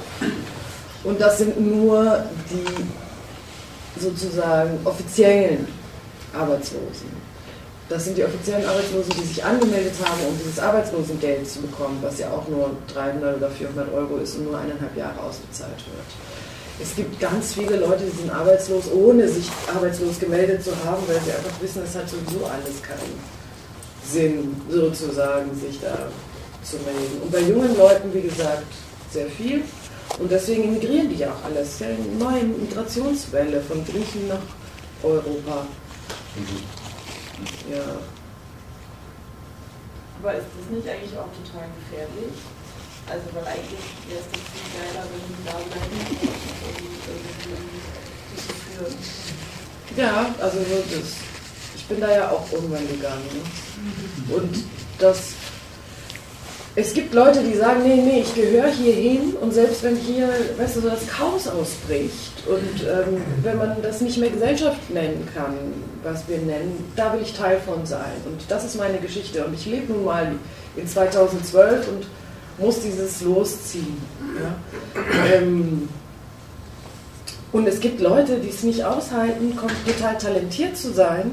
Und 1.05 1.21
das 1.21 1.39
sind 1.39 1.61
nur 1.61 2.25
die 2.51 4.01
sozusagen 4.01 4.79
offiziellen 4.85 5.69
Arbeitslosen. 6.33 7.25
Das 7.89 8.05
sind 8.05 8.17
die 8.17 8.25
offiziellen 8.25 8.67
Arbeitslosen, 8.67 9.13
die 9.21 9.27
sich 9.27 9.45
angemeldet 9.45 9.93
haben, 10.03 10.27
um 10.27 10.39
dieses 10.39 10.59
Arbeitslosengeld 10.59 11.49
zu 11.49 11.61
bekommen, 11.61 11.99
was 12.01 12.19
ja 12.19 12.31
auch 12.31 12.49
nur 12.49 12.71
300 12.93 13.37
oder 13.37 13.51
400 13.51 13.93
Euro 13.93 14.17
ist 14.17 14.37
und 14.37 14.45
nur 14.45 14.59
eineinhalb 14.59 14.97
Jahre 14.97 15.21
ausbezahlt 15.21 15.77
wird. 15.77 16.07
Es 16.81 16.97
gibt 16.97 17.21
ganz 17.21 17.55
viele 17.55 17.77
Leute, 17.77 18.05
die 18.05 18.17
sind 18.17 18.31
arbeitslos, 18.31 18.91
ohne 18.93 19.29
sich 19.29 19.49
arbeitslos 19.73 20.19
gemeldet 20.19 20.65
zu 20.65 20.73
haben, 20.85 21.03
weil 21.07 21.21
sie 21.21 21.31
einfach 21.31 21.61
wissen, 21.61 21.83
es 21.85 21.95
hat 21.95 22.09
sowieso 22.09 22.45
alles 22.47 22.83
keinen 22.83 23.19
Sinn, 24.05 24.61
sozusagen, 24.69 25.55
sich 25.59 25.81
da 25.81 26.09
zu 26.65 26.77
melden. 26.79 27.23
Und 27.23 27.31
bei 27.31 27.41
jungen 27.41 27.77
Leuten, 27.77 28.13
wie 28.13 28.23
gesagt, 28.23 28.67
sehr 29.13 29.27
viel. 29.27 29.63
Und 30.19 30.31
deswegen 30.31 30.65
emigrieren 30.65 31.09
die 31.09 31.17
ja 31.17 31.31
auch 31.31 31.45
alles. 31.45 31.69
Es 31.69 31.75
ist 31.75 31.81
ja 31.81 31.87
eine 31.89 31.99
neue 32.19 32.45
Migrationswelle 32.45 33.61
von 33.61 33.85
Griechen 33.85 34.29
nach 34.29 34.43
Europa. 35.03 35.67
Ja. 37.71 37.83
Aber 40.23 40.35
ist 40.35 40.47
das 40.59 40.77
nicht 40.77 40.89
eigentlich 40.89 41.19
auch 41.19 41.29
total 41.45 41.69
gefährlich? 41.79 42.33
Also, 43.11 43.25
weil 43.35 43.45
eigentlich 43.45 43.85
wäre 44.09 44.21
es 44.21 44.29
doch 44.33 44.45
viel 44.53 44.69
geiler, 44.75 45.05
wenn 45.11 45.23
die 45.29 45.45
da 45.45 45.53
bleiben 45.53 45.97
und 46.01 46.13
irgendwie 46.15 47.79
diese 48.33 48.53
führen. 48.75 48.97
Ja, 49.97 50.35
also 50.41 50.59
wirklich. 50.59 51.09
Ich 51.77 51.85
bin 51.87 52.01
da 52.01 52.11
ja 52.11 52.31
auch 52.31 52.51
irgendwann 52.51 52.89
gegangen. 52.89 53.29
Ne? 53.35 54.35
Und 54.37 54.65
das 54.99 55.35
es 56.77 56.93
gibt 56.93 57.15
Leute, 57.15 57.41
die 57.41 57.55
sagen, 57.55 57.85
nee, 57.85 58.03
nee, 58.03 58.23
ich 58.23 58.35
gehöre 58.35 58.67
hier 58.67 58.95
hin 58.95 59.35
und 59.41 59.55
selbst 59.55 59.85
wenn 59.85 59.95
hier, 59.95 60.29
weißt 60.59 60.77
du, 60.77 60.81
so 60.81 60.91
das 60.91 61.07
Chaos 61.07 61.47
ausbricht 61.47 62.45
und 62.49 62.83
ähm, 62.83 63.23
wenn 63.45 63.59
man 63.59 63.81
das 63.81 64.01
nicht 64.01 64.19
mehr 64.19 64.31
Gesellschaft 64.31 64.91
nennen 64.91 65.29
kann, 65.33 65.55
was 66.03 66.27
wir 66.27 66.39
nennen, 66.39 66.93
da 66.97 67.13
will 67.13 67.23
ich 67.23 67.33
Teil 67.33 67.61
von 67.61 67.87
sein. 67.87 68.17
Und 68.27 68.41
das 68.49 68.65
ist 68.65 68.77
meine 68.77 68.99
Geschichte. 68.99 69.45
Und 69.45 69.55
ich 69.55 69.67
lebe 69.67 69.93
nun 69.93 70.05
mal 70.05 70.33
in 70.75 70.89
2012 70.89 71.87
und 71.87 72.07
muss 72.59 72.81
dieses 72.81 73.21
losziehen. 73.23 73.97
Ja? 74.41 75.35
Ähm, 75.35 75.89
und 77.53 77.69
es 77.69 77.81
gibt 77.81 78.01
Leute, 78.01 78.39
die 78.41 78.49
es 78.49 78.63
nicht 78.63 78.85
aushalten, 78.85 79.57
total 79.87 80.19
talentiert 80.19 80.77
zu 80.77 80.93
sein, 80.93 81.31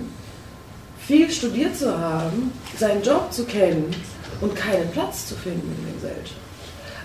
viel 0.99 1.31
studiert 1.31 1.75
zu 1.75 1.97
haben, 1.97 2.51
seinen 2.77 3.01
Job 3.01 3.33
zu 3.33 3.45
kennen 3.45 3.93
und 4.39 4.55
keinen 4.55 4.89
Platz 4.91 5.27
zu 5.27 5.35
finden 5.35 5.75
in 5.77 5.85
der 5.85 5.93
Gesellschaft. 5.95 6.39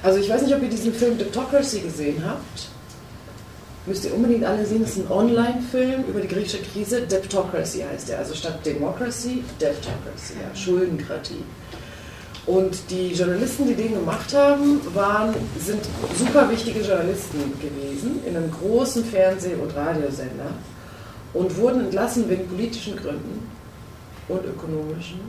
Also 0.03 0.19
ich 0.19 0.29
weiß 0.29 0.43
nicht, 0.43 0.55
ob 0.55 0.63
ihr 0.63 0.69
diesen 0.69 0.93
Film 0.93 1.19
Deptocracy 1.19 1.81
gesehen 1.81 2.23
habt. 2.25 2.69
Müsst 3.87 4.05
ihr 4.05 4.15
unbedingt 4.15 4.45
alle 4.45 4.67
sehen. 4.67 4.83
Das 4.83 4.91
ist 4.91 4.99
ein 4.99 5.11
Online-Film 5.11 6.05
über 6.09 6.21
die 6.21 6.29
griechische 6.29 6.59
Krise. 6.59 7.03
Deptocracy 7.03 7.85
heißt 7.91 8.11
er. 8.11 8.19
Also 8.19 8.35
statt 8.35 8.65
Democracy, 8.67 9.43
Deptocracy, 9.61 10.35
ja, 10.43 10.55
Schuldenkratie. 10.55 11.43
Und 12.47 12.91
die 12.91 13.13
Journalisten, 13.13 13.67
die 13.67 13.75
den 13.75 13.95
gemacht 13.95 14.33
haben, 14.33 14.81
waren, 14.95 15.35
sind 15.59 15.81
super 16.17 16.49
wichtige 16.49 16.81
Journalisten 16.81 17.39
gewesen 17.61 18.21
in 18.25 18.37
einem 18.37 18.53
großen 18.53 19.05
Fernseh- 19.05 19.57
und 19.57 19.75
Radiosender 19.75 20.53
und 21.35 21.57
wurden 21.57 21.87
entlassen 21.87 22.29
wegen 22.29 22.47
politischen 22.47 22.97
Gründen 22.97 23.51
und 24.29 24.45
ökonomischen 24.45 25.21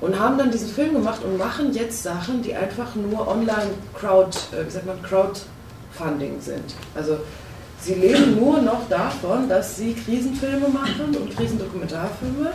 und 0.00 0.18
haben 0.18 0.38
dann 0.38 0.50
diesen 0.50 0.68
Film 0.68 0.94
gemacht 0.94 1.22
und 1.22 1.38
machen 1.38 1.72
jetzt 1.72 2.02
Sachen, 2.02 2.42
die 2.42 2.54
einfach 2.54 2.94
nur 2.94 3.28
online 3.28 3.70
Crowd, 3.94 4.36
äh, 4.52 4.66
wie 4.66 4.70
sagt 4.70 4.86
man, 4.86 5.00
Crowdfunding 5.02 6.40
sind. 6.40 6.74
Also 6.94 7.18
sie 7.80 7.94
leben 7.94 8.36
nur 8.40 8.60
noch 8.60 8.88
davon, 8.88 9.48
dass 9.48 9.76
sie 9.76 9.94
Krisenfilme 9.94 10.68
machen 10.68 11.14
und 11.16 11.36
Krisendokumentarfilme 11.36 12.50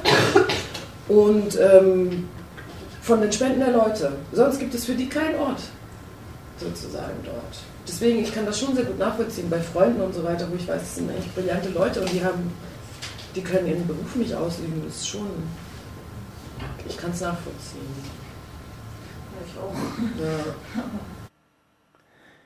und 1.08 1.60
ähm, 1.60 2.28
von 3.06 3.22
den 3.22 3.32
Spenden 3.32 3.60
der 3.60 3.72
Leute. 3.72 4.14
Sonst 4.34 4.60
gibt 4.60 4.74
es 4.74 4.86
für 4.86 4.96
die 4.96 5.08
keinen 5.08 5.40
Ort 5.40 5.62
sozusagen 6.58 7.18
dort. 7.24 7.58
Deswegen, 7.88 8.20
ich 8.20 8.34
kann 8.34 8.46
das 8.46 8.60
schon 8.60 8.76
sehr 8.76 8.86
gut 8.86 8.98
nachvollziehen 8.98 9.50
bei 9.50 9.60
Freunden 9.60 10.02
und 10.02 10.14
so 10.14 10.24
weiter, 10.24 10.48
wo 10.50 10.56
ich 10.56 10.68
weiß, 10.68 10.82
das 10.82 10.96
sind 10.96 11.10
eigentlich 11.10 11.32
brillante 11.34 11.70
Leute 11.70 12.02
und 12.02 12.12
die 12.12 12.24
haben, 12.24 12.52
die 13.36 13.42
können 13.42 13.68
ihren 13.68 13.86
Beruf 13.86 14.16
nicht 14.16 14.34
ausüben. 14.34 14.82
Das 14.86 14.96
ist 14.96 15.08
schon 15.08 15.28
ich 16.88 16.98
kann 16.98 17.12
es 17.12 17.22
nachvollziehen. 17.22 17.82
Ich 19.46 19.60
auch. 19.60 19.74
Ja. 20.24 20.84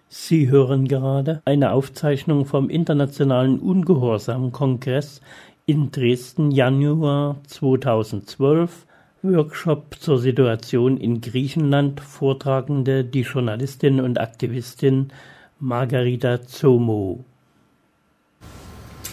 Sie 0.08 0.50
hören 0.50 0.88
gerade 0.88 1.42
eine 1.46 1.72
Aufzeichnung 1.72 2.46
vom 2.46 2.70
Internationalen 2.70 3.60
Ungehorsam-Kongress 3.60 5.22
in 5.66 5.92
Dresden 5.92 6.52
Januar 6.52 7.38
2012 7.48 8.88
Workshop 9.22 9.96
zur 10.00 10.20
Situation 10.20 10.98
in 10.98 11.20
Griechenland 11.20 12.00
Vortragende 12.00 13.04
die 13.04 13.22
Journalistin 13.22 14.00
und 14.00 14.20
Aktivistin 14.20 15.12
Margarita 15.60 16.46
Zomo. 16.46 17.26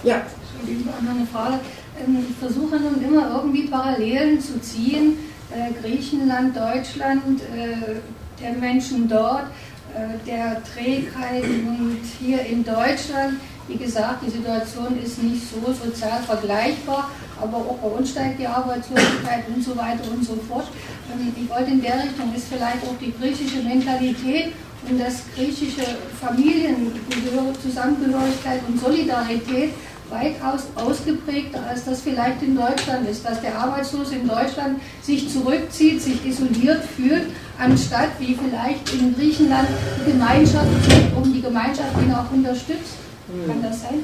Ja. 0.05 0.23
Eine 0.65 1.27
Frage. 1.27 1.61
Ähm, 2.01 2.25
ich 2.29 2.37
versuche 2.37 2.77
nun 2.77 3.03
immer 3.03 3.37
irgendwie 3.37 3.67
Parallelen 3.67 4.41
zu 4.41 4.61
ziehen. 4.61 5.15
Äh, 5.51 5.73
Griechenland, 5.81 6.57
Deutschland, 6.57 7.41
äh, 7.43 7.97
der 8.41 8.53
Menschen 8.55 9.09
dort, 9.09 9.47
äh, 9.95 10.25
der 10.27 10.63
Trägheit 10.65 11.45
und 11.45 12.01
hier 12.19 12.41
in 12.41 12.65
Deutschland. 12.65 13.41
Wie 13.69 13.77
gesagt, 13.77 14.25
die 14.25 14.31
Situation 14.31 14.97
ist 15.03 15.21
nicht 15.23 15.43
so 15.51 15.61
sozial 15.73 16.23
vergleichbar, 16.23 17.11
aber 17.41 17.57
auch 17.57 17.79
bei 17.79 17.89
uns 17.89 18.11
steigt 18.11 18.39
die 18.39 18.47
Arbeitslosigkeit 18.47 19.49
und 19.55 19.63
so 19.63 19.77
weiter 19.77 20.05
und 20.11 20.25
so 20.25 20.37
fort. 20.49 20.69
Ähm, 21.13 21.35
ich 21.37 21.51
wollte 21.51 21.73
in 21.73 21.83
der 21.83 22.05
Richtung 22.05 22.35
ist 22.35 22.49
vielleicht 22.49 22.83
auch 22.85 22.97
die 23.01 23.13
griechische 23.13 23.63
Mentalität 23.63 24.53
und 24.89 25.01
das 25.01 25.25
griechische 25.35 25.99
Familienzusammengehörigkeit 26.21 28.61
und 28.69 28.81
Solidarität 28.81 29.71
weitaus 30.11 30.69
ausgeprägter, 30.77 31.61
als 31.69 31.85
das 31.85 32.03
vielleicht 32.03 32.41
in 32.43 32.55
Deutschland 32.55 33.09
ist, 33.09 33.25
dass 33.25 33.41
der 33.41 33.59
Arbeitslose 33.59 34.15
in 34.15 34.29
Deutschland 34.29 34.81
sich 35.03 35.29
zurückzieht, 35.29 36.01
sich 36.01 36.25
isoliert 36.25 36.85
fühlt, 36.85 37.25
anstatt 37.59 38.11
wie 38.21 38.37
vielleicht 38.37 38.95
in 38.95 39.13
Griechenland 39.17 39.67
die 39.99 40.05
Gemeinschaft, 40.13 40.69
um 41.17 41.33
die 41.33 41.43
Gemeinschaft 41.43 42.01
ihn 42.01 42.15
auch 42.15 42.31
unterstützt. 42.31 43.06
Hm. 43.29 43.47
Kann 43.47 43.63
das 43.63 43.83
sein? 43.83 44.03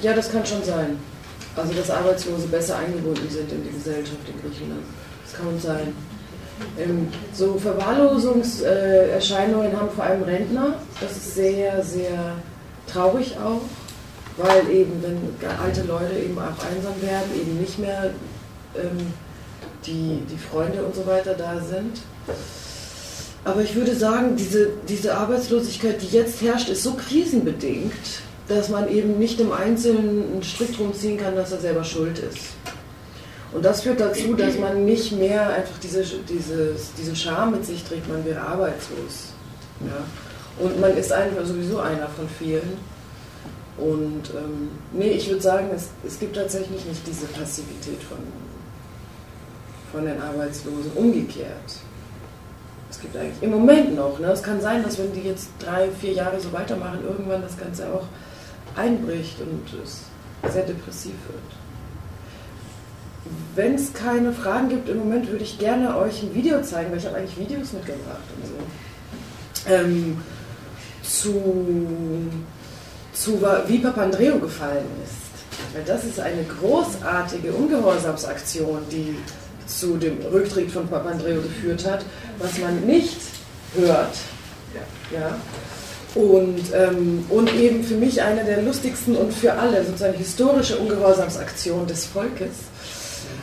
Ja, 0.00 0.14
das 0.14 0.30
kann 0.30 0.46
schon 0.46 0.62
sein. 0.64 0.96
Also 1.56 1.72
dass 1.72 1.90
Arbeitslose 1.90 2.46
besser 2.46 2.78
eingebunden 2.78 3.28
sind 3.30 3.50
in 3.50 3.64
die 3.64 3.72
Gesellschaft 3.72 4.20
in 4.28 4.40
Griechenland. 4.40 4.84
Das 5.24 5.34
kann 5.34 5.58
sein. 5.60 5.92
Ähm, 6.78 7.08
so 7.32 7.58
Verwahrlosungserscheinungen 7.58 9.76
haben 9.76 9.90
vor 9.90 10.04
allem 10.04 10.22
Rentner. 10.22 10.74
Das 11.00 11.10
ist 11.12 11.34
sehr, 11.34 11.82
sehr 11.82 12.36
traurig 12.86 13.36
auch 13.38 13.62
weil 14.38 14.70
eben, 14.70 15.02
wenn 15.02 15.50
alte 15.60 15.82
Leute 15.82 16.14
eben 16.14 16.38
auch 16.38 16.64
einsam 16.64 17.02
werden, 17.02 17.28
eben 17.34 17.60
nicht 17.60 17.78
mehr 17.78 18.10
ähm, 18.76 19.12
die, 19.84 20.22
die 20.30 20.38
Freunde 20.38 20.84
und 20.84 20.94
so 20.94 21.06
weiter 21.06 21.34
da 21.34 21.60
sind. 21.60 22.00
Aber 23.44 23.62
ich 23.62 23.74
würde 23.74 23.94
sagen, 23.94 24.36
diese, 24.36 24.70
diese 24.88 25.16
Arbeitslosigkeit, 25.16 26.00
die 26.02 26.16
jetzt 26.16 26.40
herrscht, 26.40 26.68
ist 26.68 26.82
so 26.82 26.94
krisenbedingt, 26.94 27.92
dass 28.48 28.68
man 28.70 28.88
eben 28.88 29.18
nicht 29.18 29.38
im 29.40 29.52
Einzelnen 29.52 30.32
einen 30.32 30.42
Strick 30.42 30.76
drum 30.76 30.94
ziehen 30.94 31.18
kann, 31.18 31.36
dass 31.36 31.52
er 31.52 31.60
selber 31.60 31.84
schuld 31.84 32.18
ist. 32.18 32.54
Und 33.52 33.64
das 33.64 33.82
führt 33.82 34.00
dazu, 34.00 34.34
dass 34.34 34.58
man 34.58 34.84
nicht 34.84 35.12
mehr 35.12 35.48
einfach 35.50 35.78
diese, 35.82 36.02
diese, 36.28 36.74
diese 36.98 37.16
Scham 37.16 37.52
mit 37.52 37.64
sich 37.64 37.82
trägt, 37.84 38.08
man 38.08 38.24
wäre 38.24 38.40
arbeitslos. 38.40 39.32
Ja? 39.80 40.64
Und 40.64 40.80
man 40.80 40.96
ist 40.96 41.12
einfach 41.12 41.46
sowieso 41.46 41.78
einer 41.78 42.08
von 42.08 42.28
vielen. 42.38 42.76
Und 43.78 44.30
ähm, 44.36 44.70
nee, 44.92 45.10
ich 45.10 45.28
würde 45.28 45.40
sagen, 45.40 45.68
es, 45.74 45.88
es 46.06 46.18
gibt 46.18 46.36
tatsächlich 46.36 46.84
nicht 46.84 47.06
diese 47.06 47.26
Passivität 47.26 48.02
von, 48.02 48.18
von 49.92 50.04
den 50.04 50.20
Arbeitslosen. 50.20 50.90
Umgekehrt. 50.94 51.76
Es 52.90 53.00
gibt 53.00 53.16
eigentlich 53.16 53.42
im 53.42 53.50
Moment 53.50 53.94
noch. 53.94 54.18
Ne? 54.18 54.26
Es 54.28 54.42
kann 54.42 54.60
sein, 54.60 54.82
dass 54.82 54.98
wenn 54.98 55.12
die 55.12 55.20
jetzt 55.20 55.50
drei, 55.58 55.88
vier 55.90 56.12
Jahre 56.12 56.40
so 56.40 56.52
weitermachen, 56.52 57.00
irgendwann 57.06 57.42
das 57.42 57.56
Ganze 57.56 57.86
auch 57.92 58.04
einbricht 58.76 59.40
und 59.40 59.64
es 59.82 60.02
sehr 60.52 60.64
depressiv 60.64 61.14
wird. 61.26 61.42
Wenn 63.54 63.74
es 63.74 63.92
keine 63.92 64.32
Fragen 64.32 64.68
gibt 64.68 64.88
im 64.88 64.98
Moment, 64.98 65.28
würde 65.30 65.44
ich 65.44 65.58
gerne 65.58 65.96
euch 65.96 66.22
ein 66.22 66.34
Video 66.34 66.62
zeigen, 66.62 66.90
weil 66.90 66.98
ich 66.98 67.06
habe 67.06 67.16
eigentlich 67.16 67.38
Videos 67.38 67.72
mitgebracht 67.72 68.22
und 68.36 68.46
so. 68.46 69.72
Ähm, 69.72 70.18
zu 71.02 71.42
zu 73.18 73.42
wie 73.66 73.78
Papandreou 73.78 74.38
gefallen 74.38 74.86
ist. 75.02 75.74
Weil 75.74 75.84
das 75.84 76.04
ist 76.04 76.20
eine 76.20 76.44
großartige 76.44 77.52
Ungehorsamsaktion, 77.52 78.82
die 78.90 79.16
zu 79.66 79.96
dem 79.96 80.18
Rücktritt 80.32 80.70
von 80.70 80.88
Papandreou 80.88 81.42
geführt 81.42 81.84
hat, 81.84 82.04
was 82.38 82.58
man 82.58 82.80
nicht 82.86 83.20
hört. 83.74 84.14
Ja. 85.12 85.36
Und, 86.14 86.62
ähm, 86.74 87.24
und 87.28 87.52
eben 87.54 87.84
für 87.84 87.94
mich 87.94 88.22
eine 88.22 88.42
der 88.44 88.62
lustigsten 88.62 89.14
und 89.14 89.32
für 89.32 89.52
alle 89.52 89.84
sozusagen 89.84 90.16
historische 90.16 90.78
Ungehorsamsaktionen 90.78 91.86
des 91.86 92.06
Volkes. 92.06 92.56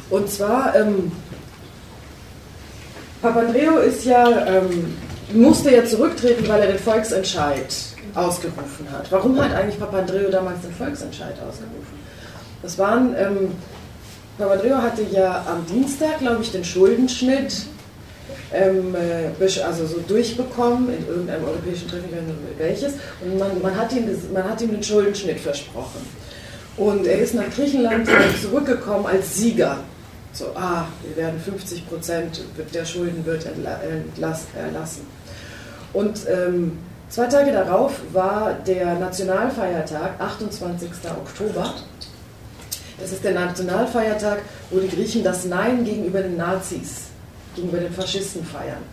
Und 0.09 0.30
zwar, 0.30 0.76
ähm, 0.76 1.11
Papandreou 3.22 3.80
ist 3.80 4.05
ja, 4.05 4.45
ähm, 4.47 4.95
musste 5.34 5.74
ja 5.74 5.86
zurücktreten, 5.86 6.47
weil 6.47 6.61
er 6.61 6.68
den 6.68 6.80
Volksentscheid 6.80 7.74
ausgerufen 8.13 8.88
hat. 8.91 9.11
Warum 9.11 9.39
hat 9.41 9.53
eigentlich 9.53 9.80
Papandreou 9.80 10.30
damals 10.32 10.61
den 10.61 10.74
Volksentscheid 10.74 11.36
ausgerufen? 11.39 11.99
Das 12.61 12.78
waren, 12.78 13.16
ähm, 13.18 13.51
Papandreou 14.38 14.78
hatte 14.78 15.03
ja 15.11 15.45
am 15.47 15.66
Dienstag, 15.66 16.20
glaube 16.20 16.41
ich, 16.41 16.51
den 16.51 16.63
Schuldenschnitt 16.63 17.68
ähm, 18.55 18.95
äh, 18.95 19.61
also 19.61 19.85
so 19.85 19.99
durchbekommen 20.07 20.89
in 20.89 21.07
irgendeinem 21.07 21.43
europäischen 21.45 21.87
Treffen, 21.89 22.09
welches, 22.57 22.93
und 23.21 23.37
man, 23.37 23.61
man, 23.61 23.75
hat 23.75 23.93
ihm 23.93 24.07
man 24.33 24.43
hat 24.43 24.61
ihm 24.61 24.71
den 24.71 24.83
Schuldenschnitt 24.83 25.39
versprochen. 25.39 26.01
Und 26.77 27.05
er 27.07 27.19
ist 27.19 27.33
nach 27.33 27.49
Griechenland 27.55 28.07
zurückgekommen 28.41 29.05
als 29.05 29.37
Sieger. 29.37 29.79
So, 30.33 30.47
ah, 30.55 30.85
wir 31.03 31.15
werden 31.15 31.39
50 31.39 31.87
Prozent 31.87 32.41
der 32.73 32.83
Schulden 32.83 33.25
wird 33.25 33.45
erlassen. 33.45 35.07
Und 35.93 36.19
ähm, 36.27 36.77
Zwei 37.07 37.27
Tage 37.27 37.51
darauf 37.51 38.01
war 38.13 38.53
der 38.65 38.95
Nationalfeiertag, 38.95 40.19
28. 40.19 40.89
Oktober. 41.17 41.75
Das 42.99 43.11
ist 43.11 43.23
der 43.23 43.33
Nationalfeiertag, 43.33 44.39
wo 44.71 44.79
die 44.79 44.89
Griechen 44.89 45.23
das 45.23 45.45
Nein 45.45 45.85
gegenüber 45.85 46.21
den 46.21 46.35
Nazis, 46.35 47.03
gegenüber 47.55 47.79
den 47.79 47.93
Faschisten 47.93 48.45
feiern. 48.45 48.83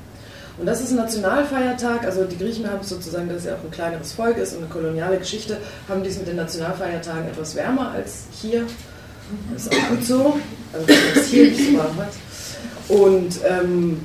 Und 0.58 0.66
das 0.66 0.80
ist 0.80 0.90
ein 0.90 0.96
Nationalfeiertag, 0.96 2.04
also 2.04 2.24
die 2.24 2.36
Griechen 2.36 2.70
haben 2.70 2.82
sozusagen, 2.82 3.28
dass 3.28 3.38
es 3.38 3.44
ja 3.46 3.54
auch 3.54 3.64
ein 3.64 3.70
kleineres 3.70 4.12
Volk 4.12 4.36
ist 4.36 4.52
und 4.52 4.58
eine 4.58 4.68
koloniale 4.68 5.18
Geschichte, 5.18 5.56
haben 5.88 6.02
dies 6.02 6.18
mit 6.18 6.28
den 6.28 6.36
Nationalfeiertagen 6.36 7.26
etwas 7.26 7.54
wärmer 7.54 7.92
als 7.92 8.24
hier. 8.40 8.66
Das 9.52 9.62
ist 9.62 9.72
auch 9.72 9.88
gut 9.88 10.04
so, 10.04 10.38
also 10.72 10.86
dass 10.86 11.22
es 11.22 11.26
hier 11.28 11.44
nicht 11.48 11.70
so 11.70 11.78
warm 11.78 11.96
hat. 11.96 12.12
Und 12.88 13.40
ähm, 13.48 14.00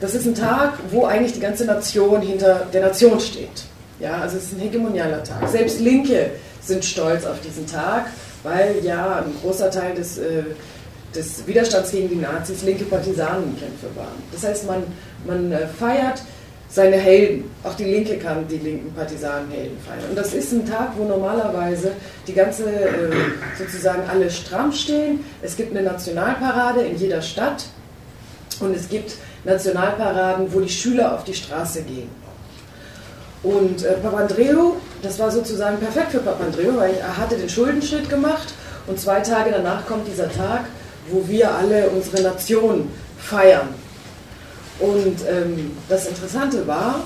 das 0.00 0.14
ist 0.14 0.26
ein 0.26 0.34
Tag, 0.34 0.74
wo 0.90 1.06
eigentlich 1.06 1.32
die 1.32 1.40
ganze 1.40 1.64
Nation 1.64 2.20
hinter 2.20 2.66
der 2.72 2.82
Nation 2.82 3.18
steht. 3.18 3.64
Ja, 3.98 4.18
also 4.20 4.36
es 4.36 4.44
ist 4.44 4.54
ein 4.54 4.60
hegemonialer 4.60 5.22
Tag. 5.22 5.48
Selbst 5.48 5.80
Linke 5.80 6.32
sind 6.60 6.84
stolz 6.84 7.24
auf 7.24 7.40
diesen 7.40 7.66
Tag, 7.66 8.06
weil 8.42 8.76
ja 8.82 9.22
ein 9.24 9.32
großer 9.42 9.70
Teil 9.70 9.94
des, 9.94 10.18
äh, 10.18 10.42
des 11.14 11.46
Widerstands 11.46 11.90
gegen 11.90 12.08
die 12.08 12.16
Nazis 12.16 12.62
linke 12.62 12.84
Partisanenkämpfe 12.84 13.86
waren. 13.94 14.22
Das 14.32 14.44
heißt, 14.44 14.66
man, 14.66 14.82
man 15.26 15.52
äh, 15.52 15.66
feiert 15.66 16.22
seine 16.68 16.96
Helden. 16.96 17.50
Auch 17.64 17.74
die 17.74 17.84
Linke 17.84 18.16
kann 18.16 18.48
die 18.48 18.56
linken 18.56 18.92
Partisanenhelden 18.94 19.76
feiern. 19.86 20.08
Und 20.08 20.16
das 20.16 20.32
ist 20.32 20.52
ein 20.52 20.66
Tag, 20.66 20.92
wo 20.96 21.04
normalerweise 21.04 21.92
die 22.26 22.32
ganze, 22.32 22.64
äh, 22.64 23.10
sozusagen 23.58 24.08
alle 24.08 24.30
stramm 24.30 24.72
stehen. 24.72 25.20
Es 25.42 25.56
gibt 25.56 25.76
eine 25.76 25.82
Nationalparade 25.86 26.80
in 26.82 26.96
jeder 26.96 27.20
Stadt 27.20 27.64
und 28.60 28.74
es 28.74 28.88
gibt 28.88 29.16
Nationalparaden, 29.44 30.52
wo 30.52 30.60
die 30.60 30.68
Schüler 30.68 31.14
auf 31.14 31.24
die 31.24 31.34
Straße 31.34 31.82
gehen. 31.82 32.08
Und 33.42 33.84
äh, 33.84 33.94
Papandreou, 33.94 34.76
das 35.02 35.18
war 35.18 35.30
sozusagen 35.30 35.78
perfekt 35.78 36.12
für 36.12 36.20
Papandreou, 36.20 36.76
weil 36.76 36.94
er 36.94 37.16
hatte 37.18 37.36
den 37.36 37.48
Schuldenschnitt 37.48 38.08
gemacht 38.08 38.54
und 38.86 38.98
zwei 38.98 39.20
Tage 39.20 39.50
danach 39.50 39.84
kommt 39.86 40.06
dieser 40.06 40.30
Tag, 40.30 40.64
wo 41.08 41.26
wir 41.28 41.50
alle 41.50 41.88
unsere 41.90 42.22
Nation 42.22 42.88
feiern. 43.18 43.68
Und 44.78 45.16
ähm, 45.28 45.72
das 45.88 46.06
Interessante 46.06 46.66
war, 46.66 47.00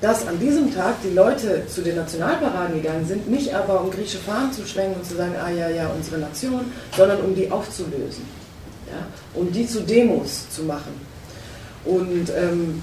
dass 0.00 0.26
an 0.26 0.38
diesem 0.38 0.74
Tag 0.74 0.96
die 1.02 1.14
Leute 1.14 1.66
zu 1.66 1.80
den 1.80 1.96
Nationalparaden 1.96 2.82
gegangen 2.82 3.06
sind, 3.06 3.30
nicht 3.30 3.54
aber 3.54 3.80
um 3.80 3.90
griechische 3.90 4.18
Fahnen 4.18 4.52
zu 4.52 4.66
schwenken 4.66 4.96
und 4.96 5.06
zu 5.06 5.16
sagen, 5.16 5.34
ah 5.42 5.50
ja, 5.50 5.70
ja, 5.70 5.88
unsere 5.88 6.18
Nation, 6.18 6.60
sondern 6.94 7.20
um 7.20 7.34
die 7.34 7.50
aufzulösen. 7.50 8.24
Ja? 8.90 9.06
Um 9.40 9.50
die 9.50 9.66
zu 9.66 9.80
Demos 9.80 10.50
zu 10.50 10.64
machen. 10.64 11.00
Und, 11.84 12.30
ähm, 12.36 12.82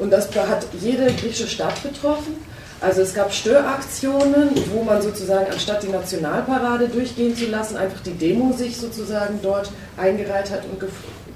und 0.00 0.10
das 0.10 0.28
hat 0.34 0.66
jede 0.80 1.06
griechische 1.06 1.46
Stadt 1.46 1.80
betroffen. 1.82 2.34
Also 2.80 3.02
es 3.02 3.14
gab 3.14 3.32
Störaktionen, 3.32 4.50
wo 4.72 4.82
man 4.82 5.00
sozusagen 5.00 5.50
anstatt 5.50 5.82
die 5.82 5.88
Nationalparade 5.88 6.88
durchgehen 6.88 7.36
zu 7.36 7.46
lassen, 7.46 7.76
einfach 7.76 8.00
die 8.00 8.12
Demo 8.12 8.52
sich 8.52 8.76
sozusagen 8.76 9.38
dort 9.42 9.70
eingereiht 9.96 10.50
hat 10.50 10.64
und 10.64 10.82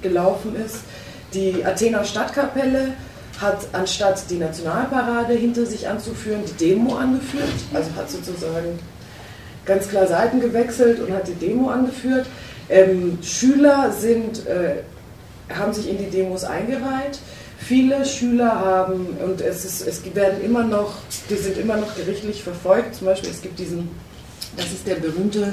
gelaufen 0.02 0.56
ist. 0.56 0.80
Die 1.32 1.64
Athener 1.64 2.04
Stadtkapelle 2.04 2.92
hat 3.40 3.68
anstatt 3.72 4.30
die 4.30 4.38
Nationalparade 4.38 5.34
hinter 5.34 5.64
sich 5.64 5.88
anzuführen, 5.88 6.42
die 6.46 6.66
Demo 6.66 6.96
angeführt, 6.96 7.48
also 7.72 7.90
hat 7.96 8.10
sozusagen 8.10 8.78
ganz 9.64 9.88
klar 9.88 10.06
Seiten 10.06 10.40
gewechselt 10.40 11.00
und 11.00 11.12
hat 11.12 11.28
die 11.28 11.34
Demo 11.34 11.68
angeführt. 11.68 12.26
Ähm, 12.68 13.18
Schüler 13.22 13.92
sind, 13.92 14.46
äh, 14.46 14.82
haben 15.54 15.72
sich 15.72 15.88
in 15.88 15.98
die 15.98 16.10
Demos 16.10 16.44
eingereiht. 16.44 17.20
Viele 17.68 18.02
Schüler 18.06 18.60
haben, 18.60 19.08
und 19.22 19.42
es, 19.42 19.66
ist, 19.66 19.86
es 19.86 20.02
werden 20.14 20.42
immer 20.42 20.64
noch, 20.64 20.94
die 21.28 21.36
sind 21.36 21.58
immer 21.58 21.76
noch 21.76 21.94
gerichtlich 21.94 22.42
verfolgt. 22.42 22.94
Zum 22.94 23.08
Beispiel, 23.08 23.30
es 23.30 23.42
gibt 23.42 23.58
diesen, 23.58 23.90
das 24.56 24.66
ist 24.66 24.86
der 24.86 24.94
berühmte 24.94 25.52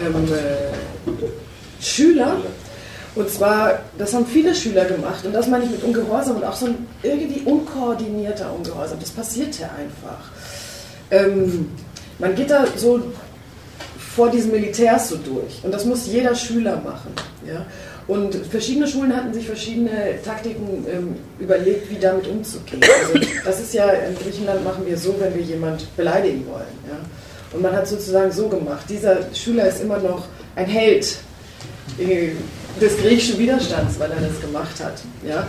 ähm, 0.00 0.32
äh, 0.32 1.82
Schüler, 1.82 2.36
und 3.16 3.28
zwar, 3.28 3.80
das 3.98 4.14
haben 4.14 4.24
viele 4.24 4.54
Schüler 4.54 4.84
gemacht 4.84 5.24
und 5.24 5.32
das 5.32 5.48
meine 5.48 5.64
ich 5.64 5.70
mit 5.70 5.82
Ungehorsam 5.82 6.36
und 6.36 6.44
auch 6.44 6.54
so 6.54 6.66
ein 6.66 6.86
irgendwie 7.02 7.40
unkoordinierter 7.40 8.52
Ungehorsam. 8.52 9.00
Das 9.00 9.10
passierte 9.10 9.64
einfach. 9.64 10.30
Ähm, 11.10 11.70
man 12.20 12.36
geht 12.36 12.50
da 12.50 12.66
so 12.76 13.02
vor 14.14 14.30
diesen 14.30 14.52
Militärs 14.52 15.08
so 15.08 15.16
durch 15.16 15.60
und 15.64 15.72
das 15.72 15.84
muss 15.84 16.06
jeder 16.06 16.36
Schüler 16.36 16.76
machen. 16.76 17.12
Ja? 17.44 17.66
Und 18.10 18.34
verschiedene 18.34 18.88
Schulen 18.88 19.14
hatten 19.14 19.32
sich 19.32 19.46
verschiedene 19.46 20.20
Taktiken 20.24 20.84
ähm, 20.92 21.14
überlegt, 21.38 21.88
wie 21.88 21.96
damit 21.96 22.26
umzugehen. 22.26 22.82
Also 22.82 23.20
das 23.44 23.60
ist 23.60 23.72
ja, 23.72 23.88
in 23.88 24.16
Griechenland 24.16 24.64
machen 24.64 24.84
wir 24.84 24.96
so, 24.96 25.14
wenn 25.20 25.32
wir 25.32 25.42
jemand 25.42 25.96
beleidigen 25.96 26.44
wollen. 26.48 26.74
Ja? 26.88 26.96
Und 27.52 27.62
man 27.62 27.72
hat 27.72 27.86
sozusagen 27.86 28.32
so 28.32 28.48
gemacht. 28.48 28.84
Dieser 28.88 29.32
Schüler 29.32 29.68
ist 29.68 29.80
immer 29.80 29.98
noch 29.98 30.26
ein 30.56 30.66
Held 30.66 31.18
äh, 32.00 32.30
des 32.80 32.98
griechischen 32.98 33.38
Widerstands, 33.38 34.00
weil 34.00 34.10
er 34.10 34.20
das 34.20 34.40
gemacht 34.40 34.82
hat. 34.82 35.00
Ja? 35.24 35.46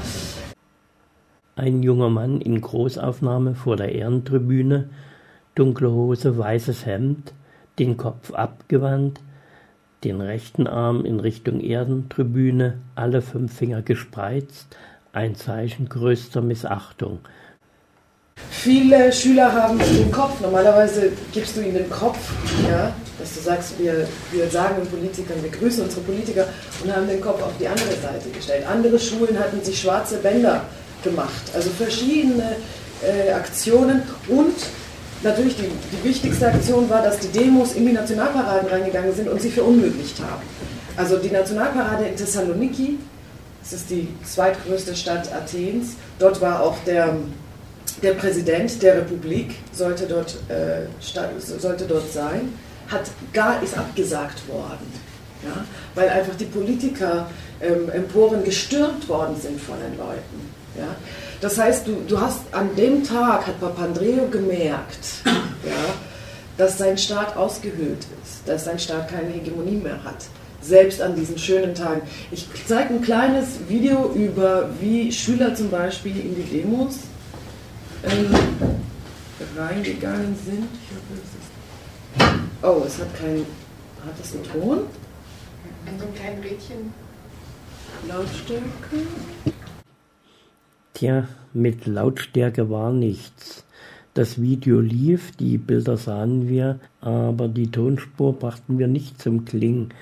Ein 1.55 1.81
junger 1.81 2.11
Mann 2.11 2.41
in 2.41 2.61
Großaufnahme 2.61 3.55
vor 3.55 3.75
der 3.75 3.91
Ehrentribüne, 3.95 4.87
dunkle 5.55 5.91
Hose, 5.91 6.37
weißes 6.37 6.85
Hemd, 6.85 7.33
den 7.79 7.97
Kopf 7.97 8.31
abgewandt, 8.31 9.19
den 10.03 10.21
rechten 10.21 10.67
Arm 10.67 11.05
in 11.05 11.19
Richtung 11.19 11.59
Erdentribüne, 11.61 12.79
alle 12.95 13.21
fünf 13.21 13.55
Finger 13.55 13.81
gespreizt, 13.81 14.75
ein 15.13 15.35
Zeichen 15.35 15.89
größter 15.89 16.41
Missachtung. 16.41 17.19
Viele 18.49 19.11
Schüler 19.11 19.51
haben 19.53 19.77
den 19.77 20.11
Kopf, 20.11 20.41
normalerweise 20.41 21.11
gibst 21.31 21.55
du 21.55 21.61
ihnen 21.61 21.75
den 21.75 21.89
Kopf, 21.89 22.17
ja, 22.67 22.91
dass 23.19 23.35
du 23.35 23.41
sagst, 23.41 23.77
wir, 23.77 24.07
wir 24.31 24.49
sagen 24.49 24.75
den 24.81 24.87
Politikern, 24.87 25.43
wir 25.43 25.51
grüßen 25.51 25.83
unsere 25.83 26.01
Politiker 26.01 26.47
und 26.83 26.95
haben 26.95 27.07
den 27.07 27.21
Kopf 27.21 27.41
auf 27.43 27.53
die 27.59 27.67
andere 27.67 27.91
Seite 28.01 28.29
gestellt. 28.29 28.65
Andere 28.67 28.99
Schulen 28.99 29.37
hatten 29.37 29.61
sich 29.63 29.79
schwarze 29.79 30.17
Bänder 30.17 30.63
gemacht, 31.03 31.51
also 31.53 31.69
verschiedene 31.69 32.55
äh, 33.03 33.31
Aktionen 33.31 34.03
und 34.27 34.55
natürlich 35.23 35.55
die, 35.55 35.69
die 35.95 36.03
wichtigste 36.03 36.47
Aktion 36.47 36.89
war, 36.89 37.01
dass 37.01 37.19
die 37.19 37.27
Demos 37.27 37.73
in 37.73 37.85
die 37.85 37.93
Nationalparaden 37.93 38.69
reingegangen 38.69 39.13
sind 39.13 39.29
und 39.29 39.41
sie 39.41 39.49
verunmöglicht 39.49 40.19
haben. 40.19 40.41
Also 40.97 41.17
die 41.17 41.29
Nationalparade 41.29 42.05
in 42.05 42.15
Thessaloniki, 42.15 42.97
das 43.61 43.73
ist 43.73 43.89
die 43.89 44.07
zweitgrößte 44.23 44.95
Stadt 44.95 45.31
Athens, 45.33 45.95
dort 46.19 46.41
war 46.41 46.61
auch 46.61 46.77
der 46.85 47.15
der 48.01 48.13
Präsident 48.13 48.81
der 48.81 48.97
Republik 48.97 49.55
sollte 49.71 50.05
dort, 50.07 50.37
äh, 50.49 50.87
sollte 50.99 51.85
dort 51.85 52.11
sein, 52.11 52.53
hat 52.87 53.03
gar, 53.31 53.61
ist 53.61 53.77
abgesagt 53.77 54.47
worden, 54.47 54.87
ja, 55.43 55.63
weil 55.95 56.09
einfach 56.09 56.35
die 56.35 56.45
Politiker 56.45 57.29
ähm, 57.61 57.89
Emporen 57.89 58.43
gestürmt 58.43 59.07
worden 59.07 59.35
sind 59.39 59.59
von 59.61 59.75
den 59.79 59.97
Leuten. 59.97 60.60
Ja. 60.77 60.95
Das 61.41 61.57
heißt, 61.57 61.87
du, 61.87 62.03
du 62.07 62.19
hast 62.19 62.41
an 62.51 62.75
dem 62.75 63.03
Tag, 63.03 63.47
hat 63.47 63.59
Papandreou 63.59 64.27
gemerkt, 64.29 65.05
ja, 65.25 65.93
dass 66.57 66.77
sein 66.77 66.97
Staat 66.97 67.35
ausgehöhlt 67.35 68.05
ist, 68.23 68.47
dass 68.47 68.65
sein 68.65 68.79
Staat 68.79 69.09
keine 69.09 69.29
Hegemonie 69.29 69.77
mehr 69.77 70.03
hat 70.03 70.25
selbst 70.61 71.01
an 71.01 71.15
diesen 71.15 71.37
schönen 71.37 71.75
Tagen. 71.75 72.01
Ich 72.29 72.47
zeige 72.67 72.93
ein 72.93 73.01
kleines 73.01 73.67
Video 73.67 74.11
über, 74.13 74.69
wie 74.79 75.11
Schüler 75.11 75.55
zum 75.55 75.69
Beispiel 75.69 76.15
in 76.17 76.35
die 76.35 76.43
Demos 76.43 76.99
ähm, 78.03 78.33
reingegangen 79.57 80.35
sind. 80.45 80.67
oh, 82.61 82.83
es 82.85 82.99
hat 82.99 83.17
keinen. 83.17 83.45
Hat 84.05 84.15
es 84.19 84.33
einen 84.33 84.43
Ton? 84.43 84.79
An 85.85 85.99
so 85.99 86.05
einem 86.05 86.15
kleinen 86.15 86.41
Rädchen. 86.41 86.93
Lautstärke? 88.07 89.07
Tja, 91.01 91.27
mit 91.51 91.87
Lautstärke 91.87 92.69
war 92.69 92.91
nichts. 92.91 93.63
Das 94.13 94.39
Video 94.39 94.79
lief, 94.79 95.31
die 95.35 95.57
Bilder 95.57 95.97
sahen 95.97 96.47
wir, 96.47 96.79
aber 97.01 97.47
die 97.47 97.71
Tonspur 97.71 98.33
brachten 98.33 98.77
wir 98.77 98.85
nicht 98.87 99.19
zum 99.19 99.43
Klingen. 99.43 99.95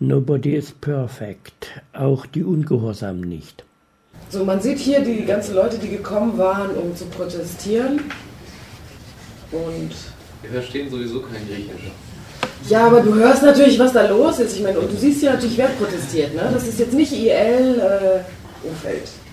Nobody 0.00 0.56
is 0.56 0.72
perfect, 0.72 1.80
auch 1.92 2.26
die 2.26 2.42
Ungehorsam 2.42 3.20
nicht. 3.20 3.64
So, 4.28 4.44
man 4.44 4.60
sieht 4.60 4.78
hier 4.78 5.04
die 5.04 5.24
ganzen 5.24 5.54
Leute, 5.54 5.78
die 5.78 5.88
gekommen 5.88 6.36
waren, 6.36 6.74
um 6.74 6.96
zu 6.96 7.04
protestieren. 7.04 8.00
Und. 9.52 9.92
Wir 10.42 10.50
verstehen 10.50 10.90
sowieso 10.90 11.20
kein 11.20 11.46
Griechisch. 11.46 11.92
Ja, 12.68 12.88
aber 12.88 13.02
du 13.02 13.14
hörst 13.14 13.44
natürlich, 13.44 13.78
was 13.78 13.92
da 13.92 14.08
los 14.08 14.40
ist. 14.40 14.56
Ich 14.56 14.64
meine, 14.64 14.80
und 14.80 14.90
du 14.90 14.96
siehst 14.96 15.22
ja 15.22 15.34
natürlich, 15.34 15.58
wer 15.58 15.68
protestiert. 15.68 16.34
Ne? 16.34 16.50
Das 16.52 16.66
ist 16.66 16.80
jetzt 16.80 16.92
nicht 16.92 17.12
IL-Umfeld. 17.12 18.24
Äh, 18.84 19.23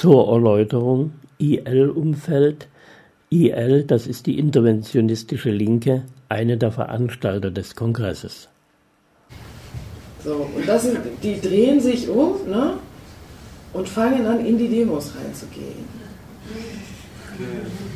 Zur 0.00 0.32
Erläuterung: 0.32 1.10
IL-Umfeld. 1.38 2.68
IL, 3.30 3.82
das 3.82 4.06
ist 4.06 4.26
die 4.26 4.38
interventionistische 4.38 5.50
Linke, 5.50 6.04
eine 6.28 6.56
der 6.56 6.70
Veranstalter 6.70 7.50
des 7.50 7.74
Kongresses. 7.74 8.48
So, 10.22 10.46
und 10.54 10.68
das 10.68 10.84
sind, 10.84 10.98
die 11.24 11.40
drehen 11.40 11.80
sich 11.80 12.08
um, 12.08 12.48
ne? 12.48 12.74
und 13.72 13.88
fangen 13.88 14.24
an, 14.24 14.46
in 14.46 14.56
die 14.56 14.68
Demos 14.68 15.14
reinzugehen. 15.20 15.84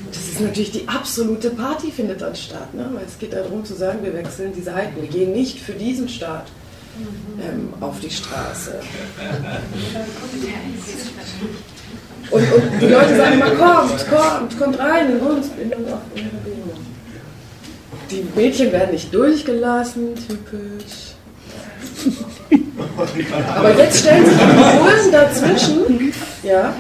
Das 0.09 0.29
ist 0.29 0.41
natürlich 0.41 0.73
die 0.73 0.89
absolute 0.89 1.51
Party, 1.51 1.93
findet 1.93 2.21
dann 2.21 2.35
statt, 2.35 2.75
ne? 2.75 2.91
weil 2.95 3.05
es 3.05 3.17
geht 3.17 3.33
darum 3.33 3.65
zu 3.65 3.75
sagen, 3.75 4.01
wir 4.03 4.13
wechseln 4.13 4.53
die 4.53 4.63
Seiten, 4.63 5.01
wir 5.01 5.09
gehen 5.09 5.31
nicht 5.35 5.61
für 5.61 5.75
diesen 5.75 6.09
Staat 6.09 6.47
ähm, 7.41 7.73
auf 7.81 8.01
die 8.01 8.11
Straße. 8.11 8.81
Und, 12.31 12.41
und, 12.41 12.63
die 12.81 12.87
Leute 12.87 13.15
sagen 13.15 13.35
immer, 13.35 13.51
kommt, 13.51 14.09
kommt, 14.09 14.59
kommt 14.59 14.79
rein 14.79 15.11
in 15.11 15.19
uns, 15.19 15.49
in, 15.61 15.71
in. 15.71 15.85
Die 18.11 18.27
Mädchen 18.35 18.73
werden 18.73 18.93
nicht 18.93 19.13
durchgelassen, 19.13 20.15
typisch. 20.15 21.13
Aber 23.55 23.77
jetzt 23.77 24.01
stellen 24.01 24.25
sich 24.25 24.39
die 24.39 24.45
Polen 24.45 25.13
dazwischen, 25.13 26.13
ja, 26.43 26.75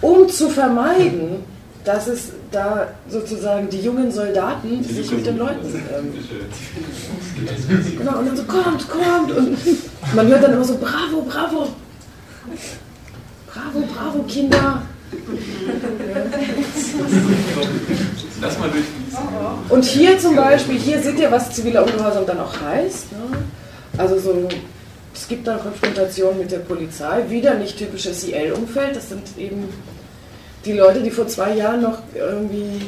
um 0.00 0.28
zu 0.28 0.48
vermeiden, 0.50 1.44
dass 1.88 2.06
es 2.06 2.32
da 2.50 2.88
sozusagen 3.08 3.70
die 3.70 3.80
jungen 3.80 4.12
Soldaten 4.12 4.84
sich 4.84 5.10
mit 5.10 5.24
den 5.24 5.38
Leuten. 5.38 5.74
Ähm, 5.74 6.12
genau, 7.96 8.18
und 8.18 8.26
dann 8.26 8.36
so, 8.36 8.42
kommt, 8.42 8.86
kommt. 8.90 9.32
Und 9.32 9.56
man 10.14 10.26
hört 10.26 10.42
dann 10.42 10.52
immer 10.52 10.64
so, 10.64 10.76
bravo, 10.76 11.22
bravo. 11.22 11.68
Bravo, 13.46 13.88
bravo, 13.94 14.22
Kinder. 14.24 14.82
Lass 18.42 18.58
mal 18.58 18.70
durch. 18.70 18.84
Und 19.70 19.84
hier 19.86 20.18
zum 20.18 20.36
Beispiel, 20.36 20.78
hier 20.78 21.00
seht 21.00 21.18
ihr, 21.18 21.30
was 21.32 21.50
ziviler 21.52 21.86
Ungehorsam 21.86 22.26
dann 22.26 22.40
auch 22.40 22.60
heißt. 22.60 23.12
Ne? 23.12 23.38
Also 23.96 24.18
so 24.18 24.46
es 25.14 25.26
gibt 25.26 25.46
dann 25.46 25.58
Konfrontationen 25.58 26.38
mit 26.38 26.52
der 26.52 26.58
Polizei, 26.58 27.24
wieder 27.30 27.54
nicht 27.54 27.78
typisches 27.78 28.28
IL-Umfeld, 28.28 28.94
das 28.94 29.08
sind 29.08 29.22
eben 29.38 29.68
die 30.68 30.74
Leute, 30.74 31.02
die 31.02 31.10
vor 31.10 31.26
zwei 31.26 31.54
Jahren 31.54 31.82
noch 31.82 31.98
irgendwie, 32.14 32.86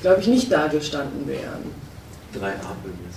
glaube 0.00 0.20
ich, 0.20 0.28
nicht 0.28 0.52
da 0.52 0.68
gestanden 0.68 1.26
wären. 1.26 1.64
3A-Bündnis. 2.34 3.16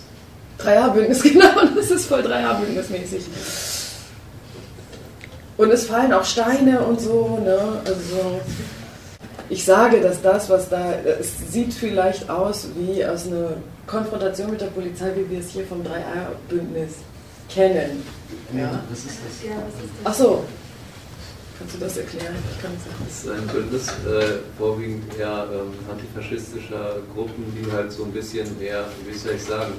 3A-Bündnis, 0.60 1.22
genau, 1.34 1.76
das 1.76 1.92
ist 1.92 2.08
voll 2.08 2.22
3A-Bündnis-mäßig. 2.22 3.22
Und 5.58 5.72
es 5.72 5.86
fallen 5.86 6.12
auch 6.12 6.26
Steine 6.26 6.80
und 6.80 7.00
so, 7.00 7.40
ne? 7.44 7.60
Also 7.86 8.42
ich 9.50 9.64
sage, 9.64 10.02
dass 10.02 10.22
das, 10.22 10.50
was 10.50 10.70
da, 10.70 10.94
es 11.20 11.52
sieht 11.52 11.74
vielleicht 11.74 12.30
aus 12.30 12.68
wie 12.76 13.06
aus 13.06 13.28
einer 13.28 13.58
Konfrontation 13.86 14.50
mit 14.52 14.62
der 14.62 14.68
Polizei, 14.68 15.12
wie 15.16 15.30
wir 15.30 15.40
es 15.40 15.50
hier 15.50 15.66
vom 15.66 15.82
3A-Bündnis 15.82 16.94
kennen. 17.48 18.04
Ja? 18.56 18.82
Was 18.90 19.00
ist 19.00 19.08
das? 19.08 19.48
Ja, 19.48 19.56
was 19.58 19.84
ist 19.84 19.94
das? 20.04 20.06
Ach 20.06 20.14
so. 20.14 20.44
Kannst 21.62 21.76
du 21.76 21.80
das 21.80 21.98
erklären? 21.98 22.36
Ich 22.52 22.60
kann 22.60 22.72
Das 23.06 23.24
ist 23.24 23.30
ein 23.30 23.46
Bündnis 23.46 23.88
äh, 23.88 24.40
vorwiegend 24.58 25.16
eher 25.16 25.48
ähm, 25.54 25.72
antifaschistischer 25.92 26.96
Gruppen, 27.14 27.54
die 27.56 27.72
halt 27.72 27.92
so 27.92 28.06
ein 28.06 28.12
bisschen 28.12 28.58
mehr, 28.58 28.86
wie 29.06 29.16
soll 29.16 29.34
ich 29.36 29.44
sagen, 29.44 29.74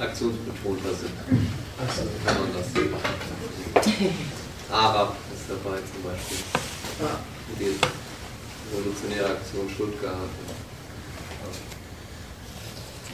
aktionsbetonter 0.00 0.90
sind. 0.98 1.12
Also 1.78 2.08
kann 2.26 2.34
man 2.42 2.50
das 2.58 2.72
sehen. 2.74 2.92
Arab 4.68 5.14
ist 5.32 5.44
dabei 5.48 5.78
zum 5.78 6.02
Beispiel. 6.02 6.38
Ja. 6.98 7.20
die 7.60 7.78
Revolutionäre 8.74 9.36
Aktion 9.36 9.70
Stuttgart. 9.70 10.16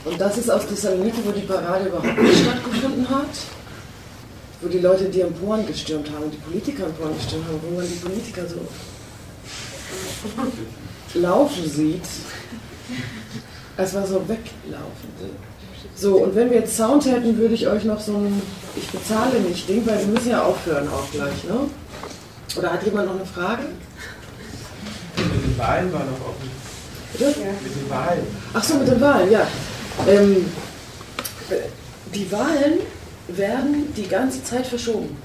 Und 0.07 0.21
das 0.21 0.39
ist 0.39 0.51
aus 0.51 0.67
Thessaloniki, 0.67 1.19
wo 1.25 1.31
die 1.31 1.43
Parade 1.43 1.89
überhaupt 1.89 2.23
nicht 2.23 2.43
stattgefunden 2.43 3.09
hat, 3.11 3.29
wo 4.65 4.69
die 4.69 4.79
Leute 4.79 5.05
die 5.05 5.21
Emporen 5.21 5.67
gestürmt 5.67 6.11
haben, 6.11 6.31
die 6.31 6.39
Politiker 6.39 6.87
Emporen 6.87 7.15
gestürmt 7.15 7.45
haben, 7.47 7.61
wo 7.63 7.77
man 7.77 7.87
die 7.87 7.97
Politiker 7.97 8.43
so 8.49 8.57
laufen 11.21 11.69
sieht. 11.69 12.03
Es 13.77 13.95
war 13.95 14.07
so 14.07 14.21
weglaufen. 14.27 15.11
So, 15.95 16.17
und 16.17 16.35
wenn 16.35 16.51
wir 16.51 16.59
jetzt 16.59 16.77
Sound 16.77 17.05
hätten, 17.05 17.37
würde 17.37 17.55
ich 17.55 17.69
euch 17.69 17.85
noch 17.85 18.01
so 18.01 18.13
ein 18.17 18.43
Ich 18.77 18.89
bezahle 18.89 19.41
nicht 19.41 19.69
Ding, 19.69 19.87
weil 19.87 19.99
wir 19.99 20.07
müssen 20.07 20.31
ja 20.31 20.43
aufhören 20.43 20.89
auch 20.89 21.11
gleich, 21.13 21.45
ne? 21.45 21.69
Oder 22.57 22.73
hat 22.73 22.83
jemand 22.85 23.07
noch 23.07 23.17
eine 23.17 23.27
Frage? 23.27 23.65
Mit 25.17 25.45
den 25.45 25.59
Wahlen 25.59 25.93
war 25.93 26.01
noch 26.01 26.29
offen. 26.29 26.51
Bitte? 27.13 27.25
Ja. 27.25 27.53
Mit 27.63 27.77
den 27.77 27.91
Wahlen. 27.91 28.27
Ach 28.55 28.65
so, 28.65 28.75
mit 28.77 28.89
den 28.89 29.01
Wahlen, 29.01 29.31
ja. 29.31 29.47
Ähm, 30.09 30.47
die 32.15 32.33
Wahlen 32.33 32.79
werden 33.29 33.93
die 33.97 34.09
ganze 34.09 34.43
Zeit 34.43 34.67
verschoben. 34.67 35.17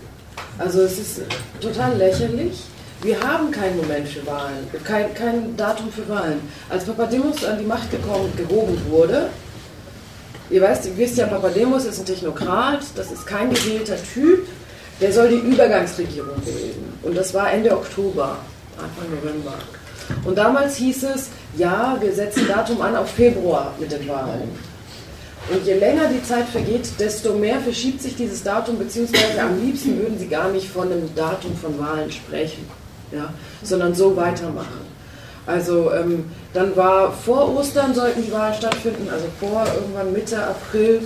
Also 0.57 0.81
es 0.81 0.99
ist 0.99 1.21
total 1.59 1.97
lächerlich. 1.97 2.63
Wir 3.01 3.19
haben 3.21 3.49
keinen 3.49 3.77
Moment 3.77 4.09
für 4.09 4.25
Wahlen, 4.27 4.67
kein, 4.83 5.13
kein 5.13 5.55
Datum 5.55 5.89
für 5.89 6.07
Wahlen. 6.09 6.41
Als 6.69 6.83
Papademos 6.83 7.45
an 7.45 7.57
die 7.57 7.65
Macht 7.65 7.89
gekommen, 7.91 8.31
gehoben 8.35 8.77
wurde, 8.89 9.29
ihr 10.49 10.61
weißt, 10.61 10.85
ihr 10.87 10.97
wisst 10.97 11.17
ja, 11.17 11.27
Papademos 11.27 11.85
ist 11.85 11.99
ein 11.99 12.05
Technokrat, 12.05 12.81
das 12.95 13.11
ist 13.11 13.25
kein 13.25 13.53
gewählter 13.53 13.95
Typ, 14.13 14.45
der 14.99 15.13
soll 15.13 15.29
die 15.29 15.37
Übergangsregierung 15.37 16.41
bilden. 16.41 16.93
Und 17.01 17.15
das 17.15 17.33
war 17.33 17.53
Ende 17.53 17.71
Oktober, 17.71 18.37
Anfang 18.77 19.15
November. 19.15 19.53
Und 20.25 20.37
damals 20.37 20.75
hieß 20.75 21.03
es, 21.03 21.29
ja, 21.55 21.97
wir 22.01 22.13
setzen 22.13 22.47
Datum 22.49 22.81
an 22.81 22.97
auf 22.97 23.09
Februar 23.11 23.73
mit 23.79 23.93
den 23.93 24.07
Wahlen. 24.09 24.49
Und 25.51 25.65
je 25.65 25.73
länger 25.73 26.09
die 26.09 26.21
Zeit 26.23 26.47
vergeht, 26.47 26.91
desto 26.99 27.33
mehr 27.33 27.59
verschiebt 27.59 28.01
sich 28.01 28.15
dieses 28.15 28.43
Datum, 28.43 28.77
beziehungsweise 28.77 29.41
am 29.41 29.59
liebsten 29.63 29.97
würden 29.97 30.19
sie 30.19 30.27
gar 30.27 30.49
nicht 30.49 30.69
von 30.69 30.91
einem 30.91 31.09
Datum 31.15 31.55
von 31.57 31.79
Wahlen 31.79 32.11
sprechen, 32.11 32.67
ja, 33.11 33.33
sondern 33.63 33.95
so 33.95 34.15
weitermachen. 34.15 34.87
Also 35.47 35.91
ähm, 35.91 36.25
dann 36.53 36.75
war 36.75 37.11
vor 37.11 37.57
Ostern 37.57 37.95
sollten 37.95 38.23
die 38.23 38.31
Wahlen 38.31 38.53
stattfinden, 38.53 39.09
also 39.11 39.25
vor 39.39 39.65
irgendwann 39.73 40.13
Mitte 40.13 40.37
April, 40.37 41.01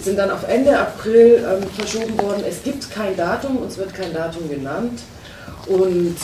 sind 0.00 0.18
dann 0.18 0.30
auf 0.30 0.48
Ende 0.48 0.78
April 0.78 1.44
ähm, 1.46 1.68
verschoben 1.76 2.18
worden. 2.22 2.44
Es 2.48 2.62
gibt 2.62 2.90
kein 2.90 3.16
Datum, 3.16 3.58
uns 3.58 3.76
wird 3.76 3.92
kein 3.92 4.14
Datum 4.14 4.48
genannt. 4.48 5.00
Und 5.66 6.16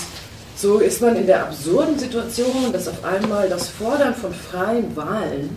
so 0.56 0.78
ist 0.78 1.02
man 1.02 1.16
in 1.16 1.26
der 1.26 1.42
absurden 1.42 1.98
Situation, 1.98 2.72
dass 2.72 2.88
auf 2.88 3.04
einmal 3.04 3.48
das 3.48 3.68
Fordern 3.68 4.14
von 4.14 4.32
freien 4.32 4.96
Wahlen 4.96 5.50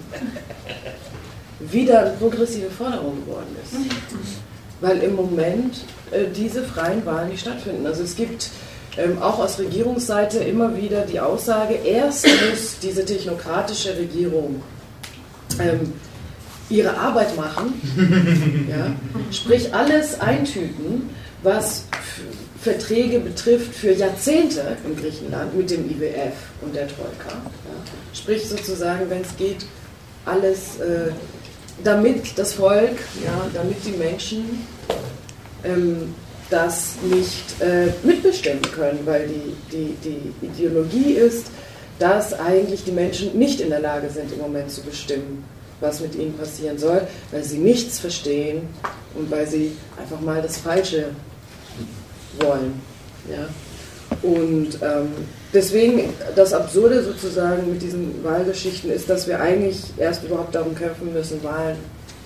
wieder 1.60 2.02
eine 2.02 2.12
progressive 2.12 2.70
Forderung 2.70 3.26
geworden 3.26 3.56
ist. 3.64 3.74
Weil 4.80 5.00
im 5.00 5.16
Moment 5.16 5.78
äh, 6.12 6.26
diese 6.36 6.64
freien 6.64 7.06
Wahlen 7.06 7.30
nicht 7.30 7.42
stattfinden. 7.42 7.86
Also 7.86 8.04
es 8.04 8.16
gibt 8.16 8.50
ähm, 8.98 9.22
auch 9.22 9.40
aus 9.40 9.60
Regierungsseite 9.60 10.40
immer 10.40 10.76
wieder 10.76 11.02
die 11.02 11.20
Aussage, 11.20 11.76
erst 11.76 12.28
muss 12.28 12.78
diese 12.82 13.06
technokratische 13.06 13.96
Regierung 13.98 14.62
ähm, 15.60 15.94
ihre 16.70 16.98
Arbeit 16.98 17.36
machen, 17.38 17.74
ja, 18.70 18.96
sprich 19.32 19.74
alles 19.74 20.20
eintüten, 20.20 21.10
was 21.44 21.86
Verträge 22.62 23.20
betrifft 23.20 23.74
für 23.74 23.94
Jahrzehnte 23.94 24.78
in 24.86 24.96
Griechenland 24.96 25.56
mit 25.56 25.70
dem 25.70 25.90
IWF 25.90 26.34
und 26.62 26.76
der 26.76 26.88
Troika. 26.88 27.30
Ja. 27.30 27.92
Sprich 28.14 28.48
sozusagen, 28.50 29.10
wenn 29.10 29.22
es 29.22 29.38
geht, 29.38 29.66
alles, 30.26 30.80
äh, 30.80 31.12
damit 31.84 32.38
das 32.38 32.54
Volk, 32.54 32.98
ja, 33.24 33.50
damit 33.54 33.78
die 33.86 33.92
Menschen 33.92 34.68
ähm, 35.64 36.14
das 36.50 36.96
nicht 37.04 37.62
äh, 37.62 37.92
mitbestimmen 38.04 38.62
können, 38.62 39.00
weil 39.06 39.28
die, 39.28 39.56
die, 39.72 39.96
die 40.04 40.46
Ideologie 40.46 41.14
ist, 41.14 41.48
dass 42.00 42.34
eigentlich 42.34 42.84
die 42.84 42.92
Menschen 42.92 43.38
nicht 43.38 43.60
in 43.60 43.70
der 43.70 43.80
Lage 43.80 44.10
sind, 44.10 44.32
im 44.32 44.40
Moment 44.40 44.72
zu 44.72 44.82
bestimmen, 44.82 45.44
was 45.80 46.00
mit 46.00 46.16
ihnen 46.16 46.34
passieren 46.34 46.78
soll, 46.78 47.02
weil 47.32 47.44
sie 47.44 47.58
nichts 47.58 48.00
verstehen 48.00 48.62
und 49.16 49.30
weil 49.30 49.48
sie 49.48 49.74
einfach 50.00 50.20
mal 50.22 50.42
das 50.42 50.58
Falsche 50.58 51.10
wollen. 52.40 52.82
Ja? 53.30 53.48
Und 54.22 54.80
ähm, 54.82 55.10
deswegen 55.54 56.14
das 56.36 56.54
Absurde 56.54 57.04
sozusagen 57.04 57.72
mit 57.72 57.82
diesen 57.82 58.24
Wahlgeschichten 58.24 58.92
ist, 58.92 59.10
dass 59.10 59.28
wir 59.28 59.40
eigentlich 59.40 59.82
erst 59.98 60.24
überhaupt 60.24 60.56
darum 60.56 60.76
kämpfen 60.76 61.14
müssen, 61.14 61.44
Wahlen 61.44 61.78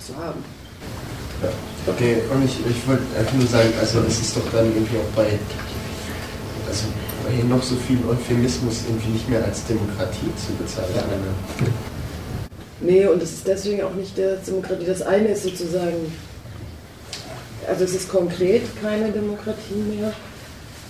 zu 0.04 0.16
haben. 0.16 0.44
Ja. 1.42 1.48
Okay, 1.86 2.18
und 2.32 2.44
ich, 2.44 2.58
ich 2.68 2.86
wollte 2.86 3.02
einfach 3.18 3.34
nur 3.34 3.46
sagen, 3.46 3.72
also 3.80 4.00
es 4.06 4.20
ist 4.20 4.36
doch 4.36 4.44
dann 4.52 4.66
irgendwie 4.66 4.96
auch 4.98 5.16
bei, 5.16 5.26
also 6.68 6.84
bei 7.24 7.42
noch 7.48 7.62
so 7.62 7.74
viel 7.74 7.98
Euphemismus 8.08 8.82
irgendwie 8.88 9.10
nicht 9.10 9.28
mehr 9.28 9.44
als 9.44 9.64
Demokratie 9.66 10.30
zu 10.36 10.52
bezeichnen. 10.62 10.94
Ja. 11.60 11.66
Nee, 12.80 13.06
und 13.06 13.22
es 13.22 13.32
ist 13.32 13.46
deswegen 13.46 13.82
auch 13.82 13.94
nicht 13.94 14.16
der 14.18 14.36
Demokratie. 14.36 14.84
Das 14.84 15.02
eine 15.02 15.28
ist 15.28 15.44
sozusagen, 15.44 16.12
also 17.68 17.84
es 17.84 17.94
ist 17.94 18.08
konkret 18.08 18.62
keine 18.80 19.10
Demokratie 19.10 19.82
mehr. 19.96 20.12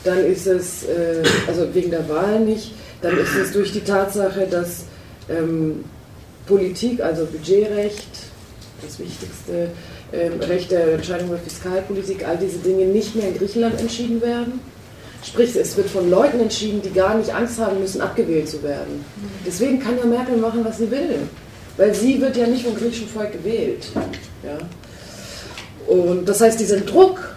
Dann 0.04 0.24
ist 0.24 0.46
es, 0.46 0.84
äh, 0.84 1.22
also 1.46 1.72
wegen 1.74 1.90
der 1.90 2.08
Wahl 2.08 2.40
nicht, 2.40 2.72
dann 3.00 3.16
ist 3.18 3.34
es 3.34 3.52
durch 3.52 3.72
die 3.72 3.80
Tatsache, 3.80 4.46
dass 4.50 4.84
ähm, 5.28 5.84
Politik, 6.46 7.00
also 7.00 7.26
Budgetrecht, 7.26 8.08
das 8.82 8.98
Wichtigste, 8.98 9.70
ähm, 10.12 10.40
Recht 10.40 10.70
der 10.70 10.94
Entscheidung 10.94 11.28
über 11.28 11.38
Fiskalpolitik, 11.38 12.26
all 12.26 12.36
diese 12.36 12.58
Dinge 12.58 12.86
nicht 12.86 13.14
mehr 13.14 13.28
in 13.28 13.38
Griechenland 13.38 13.80
entschieden 13.80 14.20
werden. 14.20 14.60
Sprich, 15.24 15.54
es 15.54 15.76
wird 15.76 15.88
von 15.88 16.10
Leuten 16.10 16.40
entschieden, 16.40 16.82
die 16.82 16.90
gar 16.90 17.16
nicht 17.16 17.32
Angst 17.32 17.60
haben 17.60 17.78
müssen, 17.78 18.00
abgewählt 18.00 18.48
zu 18.48 18.62
werden. 18.62 19.04
Deswegen 19.46 19.78
kann 19.78 19.96
ja 19.96 20.04
Merkel 20.04 20.36
machen, 20.36 20.64
was 20.64 20.78
sie 20.78 20.90
will. 20.90 21.20
Weil 21.76 21.94
sie 21.94 22.20
wird 22.20 22.36
ja 22.36 22.46
nicht 22.46 22.64
vom 22.64 22.74
griechischen 22.74 23.08
Volk 23.08 23.32
gewählt. 23.32 23.86
Ja? 24.44 24.58
Und 25.86 26.28
das 26.28 26.40
heißt, 26.40 26.58
diesen 26.58 26.84
Druck, 26.86 27.31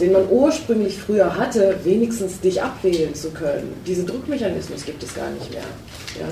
den 0.00 0.12
man 0.12 0.28
ursprünglich 0.30 0.98
früher 0.98 1.36
hatte, 1.36 1.76
wenigstens 1.84 2.40
dich 2.40 2.62
abwählen 2.62 3.14
zu 3.14 3.30
können, 3.30 3.74
diesen 3.86 4.06
Druckmechanismus 4.06 4.84
gibt 4.84 5.02
es 5.02 5.14
gar 5.14 5.30
nicht 5.30 5.50
mehr. 5.50 5.62
Ja? 6.20 6.28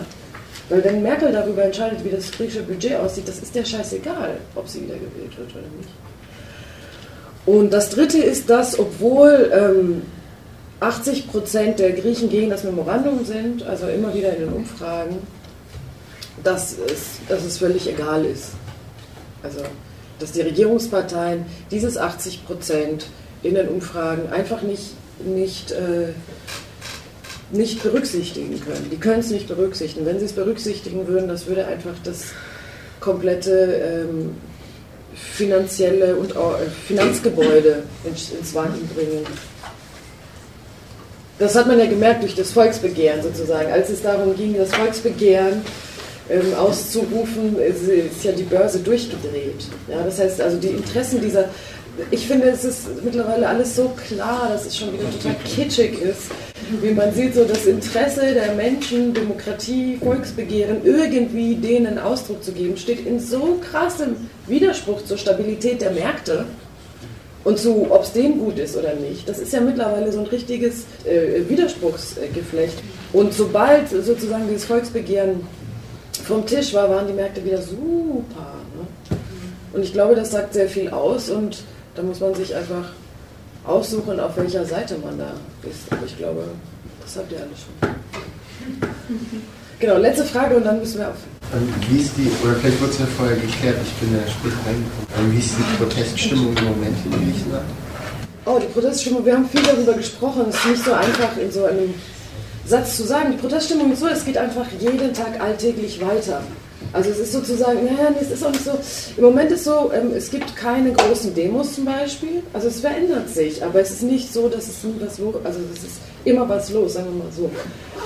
Weil 0.68 0.84
wenn 0.84 1.02
Merkel 1.02 1.32
darüber 1.32 1.64
entscheidet, 1.64 2.04
wie 2.04 2.10
das 2.10 2.30
griechische 2.30 2.62
Budget 2.62 2.96
aussieht, 2.96 3.28
das 3.28 3.38
ist 3.38 3.54
der 3.54 3.64
scheißegal, 3.64 4.36
ob 4.54 4.68
sie 4.68 4.82
wieder 4.82 4.94
gewählt 4.94 5.36
wird 5.36 5.50
oder 5.52 5.76
nicht. 5.76 5.90
Und 7.46 7.72
das 7.72 7.90
Dritte 7.90 8.18
ist, 8.18 8.50
dass 8.50 8.78
obwohl 8.78 9.50
ähm, 9.52 10.02
80 10.80 11.30
Prozent 11.30 11.78
der 11.78 11.92
Griechen 11.92 12.28
gegen 12.28 12.50
das 12.50 12.64
Memorandum 12.64 13.24
sind, 13.24 13.62
also 13.62 13.86
immer 13.86 14.12
wieder 14.12 14.34
in 14.36 14.46
den 14.46 14.52
Umfragen, 14.52 15.18
dass 16.42 16.76
es, 16.78 17.20
dass 17.28 17.44
es 17.44 17.58
völlig 17.58 17.88
egal 17.88 18.24
ist. 18.24 18.50
Also, 19.42 19.60
dass 20.18 20.32
die 20.32 20.40
Regierungsparteien 20.40 21.46
dieses 21.70 21.96
80 21.96 22.44
Prozent 22.46 23.06
in 23.42 23.54
den 23.54 23.68
Umfragen 23.68 24.30
einfach 24.32 24.62
nicht, 24.62 24.92
nicht 25.24 25.72
äh, 25.72 26.08
nicht 27.50 27.82
berücksichtigen 27.82 28.60
können. 28.60 28.88
Die 28.90 28.96
können 28.96 29.20
es 29.20 29.30
nicht 29.30 29.48
berücksichtigen. 29.48 30.04
Wenn 30.06 30.18
sie 30.18 30.24
es 30.24 30.32
berücksichtigen 30.32 31.06
würden, 31.06 31.28
das 31.28 31.46
würde 31.46 31.66
einfach 31.66 31.94
das 32.02 32.24
komplette 33.00 34.06
ähm, 34.10 34.34
finanzielle 35.14 36.16
und 36.16 36.32
äh, 36.32 36.34
Finanzgebäude 36.86 37.84
ins, 38.04 38.30
ins 38.30 38.54
Wanken 38.54 38.88
bringen. 38.88 39.24
Das 41.38 41.54
hat 41.54 41.66
man 41.66 41.78
ja 41.78 41.86
gemerkt 41.86 42.22
durch 42.22 42.34
das 42.34 42.50
Volksbegehren 42.52 43.22
sozusagen. 43.22 43.70
Als 43.70 43.90
es 43.90 44.02
darum 44.02 44.34
ging, 44.36 44.56
das 44.56 44.74
Volksbegehren 44.74 45.62
ähm, 46.30 46.54
auszurufen, 46.54 47.58
ist, 47.60 47.82
ist, 47.82 48.24
ja 48.24 48.32
die 48.32 48.42
Börse 48.42 48.80
durchgedreht. 48.80 49.66
Ja, 49.88 50.02
das 50.02 50.18
heißt 50.18 50.40
also, 50.40 50.56
die 50.56 50.68
Interessen 50.68 51.20
dieser. 51.20 51.48
Ich 52.10 52.26
finde, 52.26 52.48
es 52.48 52.64
ist 52.64 52.88
mittlerweile 53.02 53.48
alles 53.48 53.76
so 53.76 53.90
klar, 53.90 54.48
dass 54.50 54.66
es 54.66 54.76
schon 54.76 54.92
wieder 54.92 55.10
total 55.10 55.36
kitschig 55.44 56.00
ist, 56.00 56.30
wie 56.82 56.90
man 56.90 57.12
sieht, 57.14 57.34
so 57.34 57.44
das 57.44 57.64
Interesse 57.64 58.34
der 58.34 58.54
Menschen, 58.54 59.14
Demokratie, 59.14 59.98
Volksbegehren, 60.02 60.78
irgendwie 60.84 61.54
denen 61.54 61.98
Ausdruck 61.98 62.42
zu 62.42 62.52
geben, 62.52 62.76
steht 62.76 63.06
in 63.06 63.20
so 63.20 63.58
krassem 63.70 64.16
Widerspruch 64.46 65.04
zur 65.04 65.16
Stabilität 65.16 65.80
der 65.80 65.92
Märkte 65.92 66.44
und 67.44 67.58
zu, 67.58 67.86
ob 67.90 68.02
es 68.02 68.12
denen 68.12 68.40
gut 68.40 68.58
ist 68.58 68.76
oder 68.76 68.94
nicht. 68.94 69.28
Das 69.28 69.38
ist 69.38 69.52
ja 69.52 69.60
mittlerweile 69.60 70.10
so 70.10 70.18
ein 70.18 70.26
richtiges 70.26 70.84
äh, 71.04 71.48
Widerspruchsgeflecht. 71.48 72.78
Und 73.12 73.32
sobald 73.32 73.88
sozusagen 73.88 74.48
dieses 74.48 74.64
Volksbegehren 74.64 75.46
vom 76.24 76.44
Tisch 76.44 76.74
war, 76.74 76.90
waren 76.90 77.06
die 77.06 77.12
Märkte 77.12 77.44
wieder 77.44 77.62
super. 77.62 78.54
Ne? 78.76 79.16
Und 79.72 79.82
ich 79.82 79.92
glaube, 79.92 80.16
das 80.16 80.32
sagt 80.32 80.54
sehr 80.54 80.68
viel 80.68 80.88
aus 80.88 81.30
und 81.30 81.58
da 81.96 82.02
muss 82.02 82.20
man 82.20 82.34
sich 82.34 82.54
einfach 82.54 82.90
aussuchen, 83.64 84.20
auf 84.20 84.36
welcher 84.36 84.64
Seite 84.64 84.96
man 84.98 85.18
da 85.18 85.32
ist. 85.68 85.90
Aber 85.90 86.04
ich 86.04 86.16
glaube, 86.16 86.44
das 87.02 87.16
habt 87.16 87.32
ihr 87.32 87.38
alle 87.38 87.48
schon. 87.56 87.96
Genau, 89.78 89.96
letzte 89.98 90.24
Frage 90.24 90.56
und 90.56 90.64
dann 90.64 90.78
müssen 90.78 90.98
wir 90.98 91.08
auf. 91.08 91.16
Ähm, 91.54 91.72
wie 91.88 91.98
ist 92.00 92.12
die, 92.16 92.30
oder 92.44 92.54
vielleicht 92.56 92.80
wurde 92.80 92.92
es 92.92 92.98
ja 92.98 93.06
vorher 93.16 93.36
geklärt, 93.36 93.76
ich 93.84 93.92
bin 93.94 94.16
ja 94.16 94.26
spät 94.26 94.52
reingekommen. 94.66 95.06
Ähm, 95.18 95.32
wie 95.32 95.38
ist 95.38 95.54
die 95.58 95.76
Proteststimmung 95.82 96.56
im 96.56 96.64
Moment 96.64 96.96
in 97.04 97.10
Griechenland? 97.12 97.66
Oh, 98.46 98.58
die 98.60 98.72
Proteststimmung, 98.72 99.24
wir 99.24 99.34
haben 99.34 99.48
viel 99.48 99.62
darüber 99.62 99.92
gesprochen. 99.94 100.46
Es 100.48 100.56
ist 100.56 100.66
nicht 100.66 100.84
so 100.84 100.92
einfach 100.92 101.36
in 101.36 101.50
so 101.50 101.64
einem 101.64 101.94
Satz 102.66 102.96
zu 102.96 103.04
sagen. 103.04 103.32
Die 103.32 103.38
Proteststimmung 103.38 103.92
ist 103.92 104.00
so, 104.00 104.06
es 104.06 104.24
geht 104.24 104.38
einfach 104.38 104.66
jeden 104.78 105.12
Tag 105.12 105.40
alltäglich 105.40 106.00
weiter. 106.00 106.42
Also 106.92 107.10
es 107.10 107.18
ist 107.18 107.32
sozusagen, 107.32 107.84
naja, 107.84 108.10
nee, 108.10 108.18
es 108.20 108.30
ist 108.30 108.44
auch 108.44 108.50
nicht 108.50 108.64
so, 108.64 108.72
im 109.16 109.24
Moment 109.24 109.50
ist 109.50 109.64
so, 109.64 109.90
ähm, 109.92 110.12
es 110.14 110.30
gibt 110.30 110.56
keine 110.56 110.92
großen 110.92 111.34
Demos 111.34 111.74
zum 111.74 111.84
Beispiel, 111.84 112.42
also 112.52 112.68
es 112.68 112.80
verändert 112.80 113.28
sich, 113.28 113.62
aber 113.62 113.80
es 113.80 113.90
ist 113.90 114.02
nicht 114.02 114.32
so, 114.32 114.48
dass 114.48 114.68
es 114.68 114.82
nie 114.84 114.94
was 115.00 115.18
los, 115.18 115.34
also 115.44 115.60
es 115.74 115.84
ist 115.84 115.96
immer 116.24 116.48
was 116.48 116.70
los, 116.70 116.94
sagen 116.94 117.06
wir 117.06 117.24
mal 117.24 117.32
so. 117.32 117.50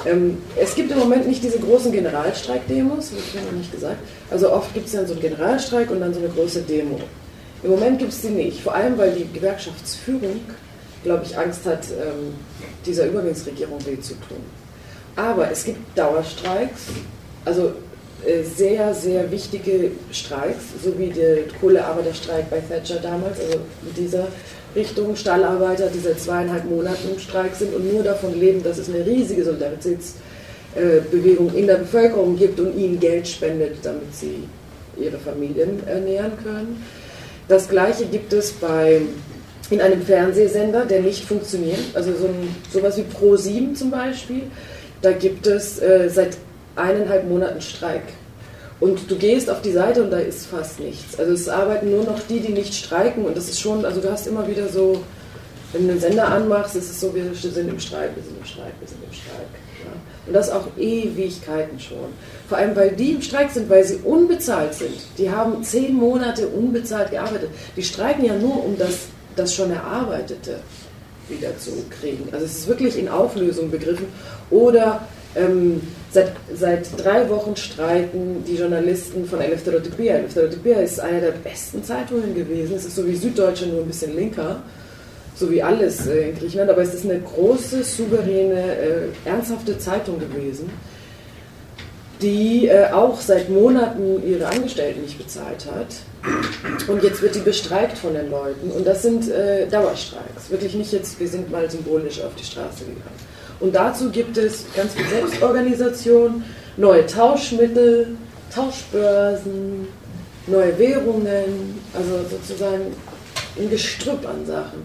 Ähm, 0.07 0.39
es 0.57 0.75
gibt 0.75 0.91
im 0.91 0.99
Moment 0.99 1.27
nicht 1.27 1.43
diese 1.43 1.59
großen 1.59 1.93
Generalstreik-Demos, 1.93 3.11
das 3.11 3.19
habe 3.19 3.21
ich 3.35 3.53
noch 3.53 3.59
nicht 3.59 3.73
gesagt, 3.73 3.99
also 4.31 4.53
oft 4.53 4.73
gibt 4.75 4.87
es 4.87 4.93
dann 4.93 5.07
so 5.07 5.13
einen 5.13 5.23
Generalstreik 5.23 5.91
und 5.91 6.01
dann 6.01 6.13
so 6.13 6.21
eine 6.21 6.29
große 6.29 6.63
Demo. 6.63 6.99
Im 7.63 7.71
Moment 7.71 7.99
gibt 7.99 8.13
es 8.13 8.23
die 8.23 8.29
nicht, 8.29 8.61
vor 8.61 8.75
allem 8.75 8.97
weil 8.97 9.13
die 9.13 9.31
Gewerkschaftsführung, 9.33 10.41
glaube 11.05 11.25
ich, 11.25 11.37
Angst 11.37 11.67
hat, 11.67 11.85
ähm, 11.91 12.35
dieser 12.87 13.07
Übergangsregierung 13.07 13.79
weh 13.87 14.01
zu 14.01 14.15
tun. 14.15 14.41
Aber 15.17 15.51
es 15.51 15.65
gibt 15.65 15.79
Dauerstreiks, 15.99 16.83
also 17.45 17.73
sehr, 18.45 18.95
sehr 18.95 19.31
wichtige 19.31 19.93
Streiks, 20.13 20.65
so 20.83 20.99
wie 20.99 21.09
der 21.09 21.39
Kohlearbeiterstreik 21.61 22.51
bei 22.51 22.61
Thatcher 22.61 23.01
damals, 23.01 23.41
also 23.41 23.59
in 23.87 23.95
dieser 23.97 24.29
Richtung 24.75 25.15
Stallarbeiter, 25.17 25.89
die 25.89 25.99
seit 25.99 26.21
zweieinhalb 26.21 26.65
Monaten 26.67 27.11
im 27.13 27.19
Streik 27.19 27.55
sind 27.55 27.75
und 27.75 27.93
nur 27.93 28.03
davon 28.03 28.39
leben, 28.39 28.63
dass 28.63 28.79
es 28.79 28.89
eine 28.89 29.05
riesige 29.05 29.45
Solidaritätsbewegung 29.45 31.55
in 31.55 31.67
der 31.67 31.75
Bevölkerung 31.77 32.37
gibt 32.37 32.59
und 32.61 32.79
ihnen 32.79 33.01
Geld 33.01 33.27
spendet, 33.27 33.79
damit 33.83 34.15
sie 34.15 34.45
ihre 34.97 35.19
Familien 35.19 35.85
ernähren 35.87 36.33
können. 36.43 36.83
Das 37.49 37.69
gleiche 37.69 38.07
gibt 38.07 38.33
es 38.33 38.53
bei, 38.53 39.03
in 39.71 39.81
einem 39.81 40.03
Fernsehsender, 40.03 40.85
der 40.85 41.01
nicht 41.01 41.25
funktioniert, 41.25 41.81
also 41.95 42.13
so 42.13 42.27
ein, 42.27 42.55
sowas 42.73 42.97
wie 42.97 43.03
Pro7 43.03 43.75
zum 43.75 43.91
Beispiel. 43.91 44.43
Da 45.03 45.11
gibt 45.13 45.49
es 45.49 45.81
äh, 45.81 46.09
seit 46.11 46.37
eineinhalb 46.81 47.29
Monaten 47.29 47.61
Streik. 47.61 48.03
Und 48.81 49.11
du 49.11 49.17
gehst 49.17 49.51
auf 49.51 49.61
die 49.61 49.73
Seite 49.73 50.03
und 50.03 50.11
da 50.11 50.19
ist 50.19 50.47
fast 50.47 50.81
nichts. 50.81 51.19
Also 51.19 51.33
es 51.33 51.49
arbeiten 51.49 51.91
nur 51.91 52.05
noch 52.05 52.19
die, 52.29 52.41
die 52.41 52.53
nicht 52.53 52.75
streiken 52.75 53.27
und 53.27 53.37
das 53.37 53.49
ist 53.49 53.61
schon, 53.61 53.85
also 53.85 54.01
du 54.01 54.11
hast 54.11 54.27
immer 54.27 54.49
wieder 54.49 54.69
so, 54.69 55.03
wenn 55.73 55.87
du 55.87 55.93
einen 55.93 56.01
Sender 56.01 56.29
anmachst, 56.29 56.75
ist 56.77 56.91
es 56.91 57.01
so, 57.01 57.15
wir 57.15 57.33
sind 57.35 57.69
im 57.69 57.79
Streik, 57.79 58.17
wir 58.17 58.23
sind 58.23 58.39
im 58.39 58.45
Streik, 58.45 58.73
wir 58.81 58.89
sind 58.89 59.05
im 59.05 59.13
Streik. 59.13 59.47
Ja. 59.85 59.93
Und 60.27 60.33
das 60.33 60.51
auch 60.51 60.67
Ewigkeiten 60.79 61.79
schon. 61.79 62.09
Vor 62.49 62.59
allem, 62.59 62.75
weil 62.75 62.93
die 62.93 63.13
im 63.13 63.23
Streik 63.23 63.51
sind, 63.51 63.69
weil 63.69 63.85
sie 63.85 63.97
unbezahlt 63.97 64.75
sind. 64.75 64.95
Die 65.19 65.31
haben 65.31 65.63
zehn 65.63 65.95
Monate 65.95 66.49
unbezahlt 66.49 67.11
gearbeitet. 67.11 67.51
Die 67.77 67.83
streiken 67.83 68.25
ja 68.25 68.35
nur, 68.35 68.65
um 68.65 68.79
das, 68.79 69.07
das 69.37 69.55
schon 69.55 69.71
Erarbeitete 69.71 70.61
wieder 71.29 71.57
zu 71.59 71.71
kriegen. 72.01 72.29
Also 72.33 72.47
es 72.47 72.59
ist 72.59 72.69
wirklich 72.69 72.99
in 72.99 73.09
Auflösung 73.09 73.71
begriffen. 73.71 74.07
Oder 74.51 75.07
ähm, 75.37 75.81
seit, 76.13 76.33
seit 76.55 76.87
drei 77.03 77.29
Wochen 77.29 77.57
streiken 77.57 78.45
die 78.47 78.57
Journalisten 78.57 79.27
von 79.27 79.41
Eleftherotypia. 79.41 80.17
Eleftherotypia 80.17 80.81
ist 80.81 81.01
eine 81.01 81.21
der 81.21 81.33
besten 81.33 81.83
Zeitungen 81.85 82.35
gewesen. 82.35 82.75
Es 82.77 82.85
ist 82.85 82.97
so 82.97 83.07
wie 83.07 83.15
Süddeutsche, 83.15 83.67
nur 83.67 83.83
ein 83.83 83.87
bisschen 83.87 84.15
linker, 84.17 84.63
so 85.37 85.51
wie 85.51 85.63
alles 85.63 86.07
äh, 86.07 86.31
in 86.31 86.39
Griechenland. 86.39 86.71
Aber 86.71 86.83
es 86.83 86.95
ist 86.95 87.05
eine 87.05 87.21
große, 87.21 87.85
souveräne, 87.85 88.77
äh, 88.77 89.29
ernsthafte 89.29 89.79
Zeitung 89.79 90.19
gewesen, 90.19 90.71
die 92.21 92.67
äh, 92.67 92.91
auch 92.91 93.21
seit 93.21 93.49
Monaten 93.49 94.23
ihre 94.29 94.47
Angestellten 94.47 95.03
nicht 95.03 95.17
bezahlt 95.17 95.67
hat. 95.67 95.87
Und 96.89 97.03
jetzt 97.03 97.23
wird 97.23 97.35
die 97.35 97.41
bestreikt 97.41 97.97
von 97.97 98.13
den 98.13 98.31
Leuten. 98.31 98.71
Und 98.73 98.87
das 98.87 99.03
sind 99.03 99.31
äh, 99.31 99.67
Dauerstreiks. 99.69 100.51
Wirklich 100.51 100.75
nicht 100.75 100.93
jetzt, 100.93 101.19
wir 101.19 101.29
sind 101.29 101.51
mal 101.51 101.71
symbolisch 101.71 102.21
auf 102.21 102.35
die 102.35 102.45
Straße 102.45 102.85
gegangen. 102.85 103.30
Und 103.61 103.75
dazu 103.75 104.11
gibt 104.11 104.37
es 104.39 104.65
ganz 104.75 104.95
viel 104.95 105.07
Selbstorganisation, 105.07 106.43
neue 106.77 107.07
Tauschmittel, 107.07 108.17
Tauschbörsen, 108.55 109.87
neue 110.47 110.79
Währungen, 110.79 111.79
also 111.93 112.25
sozusagen 112.29 112.97
ein 113.59 113.71
Gestrüpp 113.71 114.27
an 114.27 114.47
Sachen. 114.47 114.83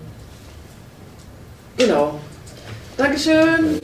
Genau. 1.78 2.20
Dankeschön. 2.98 3.80